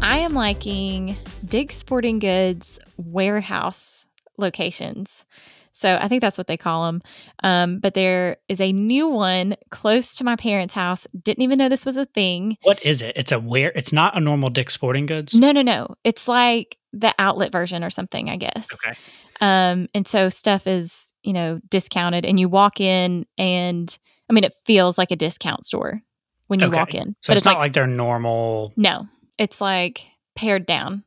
I 0.00 0.18
am 0.18 0.34
liking 0.34 1.16
Dick's 1.44 1.76
Sporting 1.76 2.18
Goods 2.18 2.78
warehouse 2.96 4.04
locations. 4.36 5.24
So 5.72 5.98
I 6.00 6.06
think 6.06 6.20
that's 6.20 6.38
what 6.38 6.46
they 6.46 6.56
call 6.56 6.86
them. 6.86 7.02
Um, 7.42 7.78
but 7.80 7.94
there 7.94 8.36
is 8.48 8.60
a 8.60 8.72
new 8.72 9.08
one 9.08 9.56
close 9.70 10.14
to 10.16 10.24
my 10.24 10.36
parents' 10.36 10.74
house. 10.74 11.06
Didn't 11.22 11.42
even 11.42 11.58
know 11.58 11.68
this 11.68 11.86
was 11.86 11.96
a 11.96 12.06
thing. 12.06 12.56
What 12.62 12.84
is 12.84 13.02
it? 13.02 13.16
It's 13.16 13.32
a 13.32 13.40
where? 13.40 13.72
It's 13.74 13.92
not 13.92 14.16
a 14.16 14.20
normal 14.20 14.50
Dick 14.50 14.70
Sporting 14.70 15.06
Goods. 15.06 15.34
No, 15.34 15.50
no, 15.50 15.62
no. 15.62 15.96
It's 16.04 16.28
like 16.28 16.76
the 16.92 17.14
outlet 17.18 17.50
version 17.50 17.82
or 17.82 17.90
something, 17.90 18.28
I 18.28 18.36
guess. 18.36 18.68
Okay. 18.74 18.96
Um, 19.42 19.88
and 19.94 20.08
so 20.08 20.30
stuff 20.30 20.66
is 20.66 21.12
you 21.22 21.32
know, 21.32 21.60
discounted 21.70 22.24
and 22.24 22.38
you 22.38 22.48
walk 22.48 22.80
in 22.80 23.26
and 23.38 23.96
I 24.28 24.32
mean 24.32 24.44
it 24.44 24.54
feels 24.64 24.98
like 24.98 25.10
a 25.10 25.16
discount 25.16 25.64
store 25.64 26.02
when 26.48 26.60
you 26.60 26.66
okay. 26.66 26.76
walk 26.76 26.94
in. 26.94 27.16
So 27.20 27.30
but 27.30 27.32
it's, 27.32 27.40
it's 27.40 27.44
not 27.44 27.54
like, 27.54 27.58
like 27.58 27.72
their 27.72 27.86
normal 27.86 28.72
No. 28.76 29.06
It's 29.38 29.60
like 29.60 30.02
pared 30.34 30.66
down. 30.66 31.04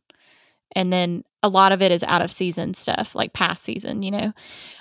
And 0.75 0.91
then 0.91 1.23
a 1.43 1.49
lot 1.49 1.71
of 1.71 1.81
it 1.81 1.91
is 1.91 2.03
out 2.03 2.21
of 2.21 2.31
season 2.31 2.73
stuff, 2.73 3.15
like 3.15 3.33
past 3.33 3.63
season, 3.63 4.01
you 4.01 4.11
know. 4.11 4.33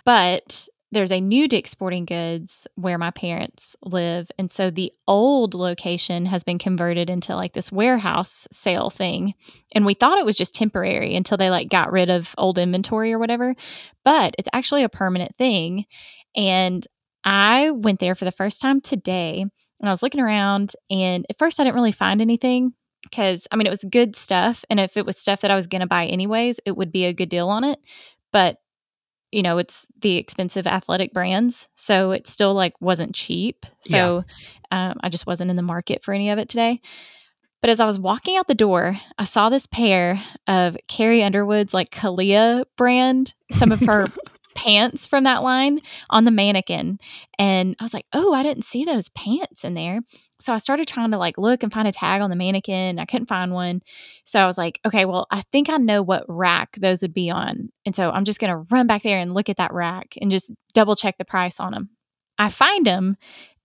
But 0.05 0.69
there's 0.95 1.13
a 1.13 1.21
new 1.21 1.47
Dick 1.47 1.69
Sporting 1.69 2.07
Goods 2.07 2.67
where 2.77 2.97
my 2.97 3.11
parents 3.11 3.77
live. 3.85 4.31
And 4.39 4.51
so 4.51 4.71
the 4.71 4.93
old 5.07 5.55
location 5.55 6.27
has 6.27 6.45
been 6.45 6.59
converted 6.59 7.11
into 7.11 7.35
like 7.35 7.53
this 7.53 7.71
warehouse 7.71 8.49
sale 8.51 8.91
thing. 8.91 9.35
And 9.75 9.85
we 9.85 9.95
thought 9.95 10.19
it 10.19 10.25
was 10.25 10.37
just 10.37 10.55
temporary 10.55 11.15
until 11.15 11.37
they 11.37 11.51
like 11.51 11.69
got 11.69 11.93
rid 11.93 12.09
of 12.09 12.35
old 12.39 12.59
inventory 12.59 13.13
or 13.13 13.19
whatever. 13.19 13.55
But 14.05 14.35
it's 14.39 14.49
actually 14.53 14.85
a 14.85 14.89
permanent 14.89 15.37
thing. 15.37 15.85
And 16.35 16.87
I 17.25 17.71
went 17.71 18.01
there 18.01 18.15
for 18.15 18.25
the 18.25 18.33
first 18.33 18.61
time 18.61 18.81
today 18.81 19.41
and 19.41 19.89
I 19.89 19.93
was 19.93 20.03
looking 20.03 20.21
around. 20.21 20.73
And 20.91 21.27
at 21.29 21.39
first, 21.39 21.61
I 21.61 21.65
didn't 21.65 21.77
really 21.77 21.93
find 21.93 22.21
anything 22.21 22.73
because 23.03 23.47
I 23.51 23.57
mean, 23.57 23.67
it 23.67 23.71
was 23.71 23.85
good 23.85 24.17
stuff. 24.17 24.65
And 24.71 24.81
if 24.81 24.97
it 24.97 25.07
was 25.07 25.19
stuff 25.19 25.43
that 25.43 25.51
I 25.51 25.57
was 25.57 25.67
going 25.67 25.81
to 25.81 25.87
buy 25.87 26.07
anyways, 26.07 26.61
it 26.65 26.77
would 26.77 26.91
be 26.91 27.05
a 27.05 27.13
good 27.13 27.29
deal 27.29 27.49
on 27.49 27.65
it. 27.65 27.79
But 28.33 28.57
you 29.35 29.43
know, 29.43 29.59
it's 29.59 29.87
the 30.01 30.17
expensive 30.17 30.67
athletic 30.67 31.13
brands. 31.13 31.69
So 31.75 32.13
it 32.13 32.27
still 32.27 32.55
like 32.55 32.81
wasn't 32.81 33.15
cheap. 33.15 33.67
So 33.81 34.25
yeah. 34.71 34.91
um, 34.91 35.01
I 35.03 35.09
just 35.09 35.27
wasn't 35.27 35.51
in 35.51 35.57
the 35.57 35.63
market 35.63 36.05
for 36.05 36.15
any 36.15 36.31
of 36.31 36.39
it 36.39 36.49
today. 36.49 36.81
But 37.61 37.71
as 37.71 37.81
I 37.81 37.87
was 37.87 37.99
walking 37.99 38.37
out 38.37 38.47
the 38.47 38.55
door, 38.55 38.97
I 39.19 39.25
saw 39.25 39.49
this 39.49 39.67
pair 39.67 40.21
of 40.47 40.77
Carrie 40.87 41.23
Underwood's 41.23 41.75
like 41.75 41.91
Calia 41.91 42.65
brand, 42.77 43.35
some 43.53 43.73
of 43.73 43.81
her 43.81 44.07
pants 44.55 45.07
from 45.07 45.25
that 45.25 45.43
line 45.43 45.81
on 46.11 46.25
the 46.25 46.31
mannequin. 46.31 46.99
And 47.39 47.77
I 47.79 47.85
was 47.85 47.95
like, 47.95 48.07
oh, 48.13 48.33
I 48.33 48.43
didn't 48.43 48.65
see 48.65 48.85
those 48.85 49.09
pants 49.11 49.65
in 49.65 49.75
there. 49.75 50.01
So 50.41 50.53
I 50.53 50.59
started 50.59 50.89
trying 50.89 51.11
to 51.13 51.19
like 51.19 51.39
look 51.39 51.63
and 51.63 51.73
find 51.73 51.89
a 51.89 51.93
tag 51.93 52.21
on 52.21 52.31
the 52.31 52.37
mannequin. 52.37 52.99
I 52.99 53.05
couldn't 53.05 53.29
find 53.29 53.53
one. 53.53 53.83
So 54.25 54.41
I 54.41 54.47
was 54.47 54.59
like, 54.59 54.81
okay, 54.85 55.05
well, 55.05 55.27
I 55.31 55.43
think 55.53 55.69
I 55.69 55.77
know 55.77 56.03
what 56.03 56.25
rack 56.29 56.77
those 56.77 57.03
would 57.03 57.15
be 57.15 57.31
on. 57.31 57.71
And 57.87 57.95
so 57.95 58.11
I'm 58.11 58.25
just 58.25 58.41
going 58.41 58.51
to 58.51 58.67
run 58.71 58.87
back 58.87 59.03
there 59.03 59.19
and 59.19 59.35
look 59.35 59.49
at 59.49 59.57
that 59.57 59.73
rack 59.73 60.15
and 60.21 60.31
just 60.31 60.51
double 60.73 60.97
check 60.97 61.19
the 61.19 61.25
price 61.25 61.61
on 61.61 61.73
them. 61.73 61.91
I 62.39 62.51
find 62.51 62.87
them 62.87 63.17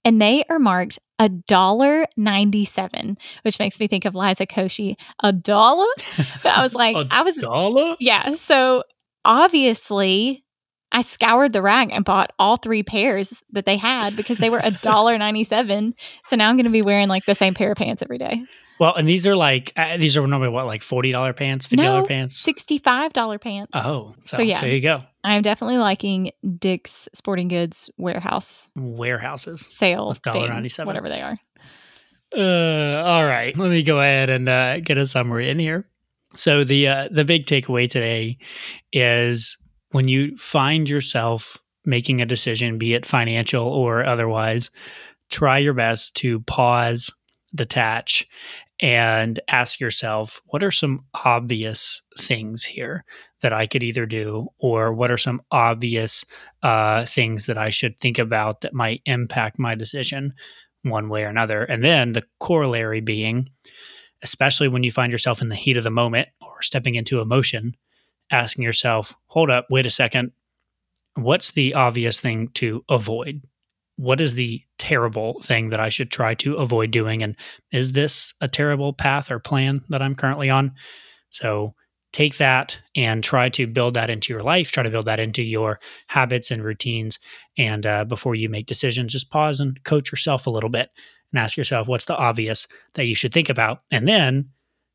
and 0.06 0.22
they 0.22 0.44
are 0.50 0.60
marked 0.60 1.00
a 1.20 1.28
dollar 1.28 2.06
97, 2.16 3.18
which 3.42 3.60
makes 3.60 3.80
me 3.80 3.88
think 3.88 4.06
of 4.06 4.16
Liza 4.16 4.48
Koshy. 4.48 4.96
A 5.22 5.34
dollar? 5.34 5.88
But 6.44 6.58
I 6.58 6.62
was 6.62 6.74
like, 6.74 6.96
I 7.12 7.24
was, 7.24 7.36
dollar? 7.36 7.96
yeah. 8.00 8.36
So 8.36 8.84
obviously, 9.26 10.46
I 10.92 11.02
scoured 11.04 11.54
the 11.54 11.62
rack 11.62 11.90
and 11.92 12.04
bought 12.04 12.32
all 12.40 12.58
three 12.58 12.82
pairs 12.84 13.42
that 13.52 13.66
they 13.66 13.78
had 13.78 14.16
because 14.16 14.40
they 14.40 14.50
were 14.50 14.62
a 14.64 14.72
dollar 14.82 15.18
97. 15.18 15.94
So 16.26 16.36
now 16.36 16.50
I'm 16.50 16.56
going 16.56 16.66
to 16.66 16.72
be 16.72 16.82
wearing 16.82 17.08
like 17.08 17.26
the 17.26 17.36
same 17.36 17.54
pair 17.54 17.72
of 17.72 17.78
pants 17.78 18.02
every 18.02 18.18
day. 18.18 18.44
Well, 18.80 18.96
and 18.96 19.08
these 19.08 19.28
are 19.28 19.36
like 19.36 19.74
uh, 19.76 19.98
these 19.98 20.16
are 20.18 20.26
normally 20.26 20.50
what 20.50 20.66
like 20.66 20.82
forty 20.82 21.12
dollar 21.12 21.34
pants, 21.34 21.68
fifty 21.68 21.84
dollar 21.84 22.02
No, 22.02 22.08
pants. 22.08 22.42
$65 22.44 23.42
pants. 23.42 23.72
Oh, 23.74 24.16
so, 24.24 24.38
So, 24.38 24.44
yeah. 24.44 24.62
there 24.62 24.70
you 24.74 24.80
go. 24.82 25.04
I'm 25.24 25.42
definitely 25.42 25.78
liking 25.80 26.32
Dick's 26.58 27.10
Sporting 27.14 27.50
Goods 27.50 27.90
warehouse 27.98 28.70
Warehouses. 28.78 29.66
sale 29.68 30.08
With 30.10 30.20
things, 30.20 30.36
$1.97. 30.50 30.86
whatever 30.86 31.10
they 31.10 31.22
are. 31.22 31.38
Uh, 32.36 33.04
all 33.04 33.26
right, 33.26 33.58
let 33.58 33.70
me 33.70 33.84
go 33.84 34.00
ahead 34.00 34.30
and 34.30 34.48
uh, 34.48 34.80
get 34.80 34.98
a 34.98 35.06
summary 35.06 35.50
in 35.50 35.60
here. 35.60 35.88
So 36.36 36.64
the 36.64 36.88
uh, 36.88 37.10
the 37.12 37.26
big 37.26 37.48
takeaway 37.48 37.90
today 37.90 38.38
is 38.94 39.58
when 39.92 40.08
you 40.08 40.36
find 40.38 40.90
yourself 40.90 41.58
making 41.86 42.22
a 42.22 42.26
decision, 42.26 42.78
be 42.78 42.94
it 42.94 43.06
financial 43.06 43.68
or 43.68 44.06
otherwise, 44.06 44.70
try 45.30 45.58
your 45.58 45.74
best 45.74 46.16
to 46.16 46.40
pause, 46.42 47.12
detach, 47.56 48.28
and 48.82 49.40
ask 49.50 49.80
yourself, 49.80 50.42
what 50.46 50.64
are 50.64 50.72
some 50.72 51.04
obvious 51.26 52.02
things 52.18 52.64
here 52.64 53.04
that 53.42 53.52
I 53.52 53.68
could 53.68 53.84
either 53.84 54.06
do, 54.06 54.48
or 54.58 54.94
what 54.94 55.12
are 55.12 55.18
some 55.18 55.42
obvious 55.52 56.26
uh, 56.64 57.06
things 57.06 57.46
that 57.46 57.58
I 57.58 57.70
should 57.70 58.00
think 58.00 58.20
about 58.20 58.62
that 58.62 58.74
might 58.74 59.02
impact 59.06 59.60
my 59.60 59.76
decision 59.76 60.34
one 60.84 61.10
way 61.10 61.24
or 61.24 61.30
another? 61.30 61.64
And 61.64 61.84
then 61.84 62.14
the 62.14 62.24
corollary 62.40 63.02
being, 63.02 63.50
especially 64.24 64.68
when 64.68 64.84
you 64.84 64.92
find 64.92 65.12
yourself 65.12 65.42
in 65.42 65.50
the 65.50 65.56
heat 65.56 65.78
of 65.78 65.84
the 65.84 65.90
moment 65.90 66.30
or 66.42 66.62
stepping 66.62 66.96
into 66.96 67.22
emotion, 67.22 67.76
asking 68.32 68.64
yourself, 68.64 69.16
hold 69.28 69.50
up, 69.50 69.68
wait 69.70 69.86
a 69.86 69.92
second, 69.92 70.32
what's 71.16 71.52
the 71.52 71.74
obvious 71.74 72.20
thing 72.20 72.50
to 72.56 72.84
avoid? 72.90 73.42
What 73.98 74.22
is 74.22 74.36
the 74.36 74.62
terrible 74.78 75.42
thing 75.42 75.70
that 75.70 75.80
I 75.80 75.90
should 75.90 76.12
try 76.12 76.34
to 76.36 76.56
avoid 76.56 76.92
doing? 76.92 77.22
And 77.22 77.36
is 77.72 77.92
this 77.92 78.34
a 78.40 78.48
terrible 78.48 78.94
path 78.94 79.30
or 79.30 79.40
plan 79.40 79.82
that 79.90 80.02
I'm 80.02 80.16
currently 80.16 80.50
on? 80.50 80.74
So 81.30 81.74
take 82.14 82.38
that 82.38 82.80
and 82.96 83.24
try 83.24 83.50
to 83.50 83.68
build 83.68 83.94
that 83.96 84.10
into 84.10 84.34
your 84.34 84.42
life, 84.42 84.72
try 84.72 84.84
to 84.84 84.90
build 84.90 85.06
that 85.06 85.20
into 85.20 85.44
your 85.44 85.80
habits 86.08 86.50
and 86.50 86.64
routines. 86.64 87.20
And 87.58 87.86
uh, 87.86 88.06
before 88.06 88.36
you 88.36 88.50
make 88.50 88.68
decisions, 88.68 89.14
just 89.14 89.30
pause 89.30 89.60
and 89.60 89.84
coach 89.84 90.12
yourself 90.12 90.48
a 90.48 90.52
little 90.52 90.70
bit 90.70 90.90
and 91.32 91.40
ask 91.40 91.58
yourself, 91.58 91.88
what's 91.88 92.06
the 92.06 92.18
obvious 92.18 92.68
that 92.94 93.06
you 93.06 93.16
should 93.16 93.34
think 93.34 93.50
about? 93.50 93.84
And 93.92 94.08
then 94.08 94.50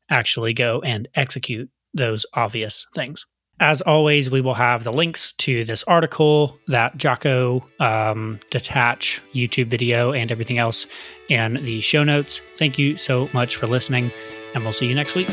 actually 0.09 0.53
go 0.53 0.81
and 0.81 1.07
execute 1.15 1.69
those 1.95 2.25
obvious 2.33 2.85
things. 2.93 3.25
As 3.59 3.81
always, 3.81 4.29
we 4.29 4.41
will 4.41 4.53
have 4.53 4.83
the 4.83 4.91
links 4.91 5.31
to 5.33 5.63
this 5.63 5.81
article, 5.83 6.57
that 6.67 6.97
Jocko 6.97 7.65
um, 7.79 8.39
Detach 8.49 9.21
YouTube 9.33 9.67
video, 9.67 10.11
and 10.11 10.29
everything 10.29 10.57
else 10.57 10.85
in 11.29 11.53
the 11.63 11.79
show 11.79 12.03
notes. 12.03 12.41
Thank 12.57 12.77
you 12.77 12.97
so 12.97 13.29
much 13.33 13.55
for 13.55 13.65
listening, 13.65 14.11
and 14.53 14.63
we'll 14.63 14.73
see 14.73 14.87
you 14.87 14.95
next 14.95 15.15
week. 15.15 15.29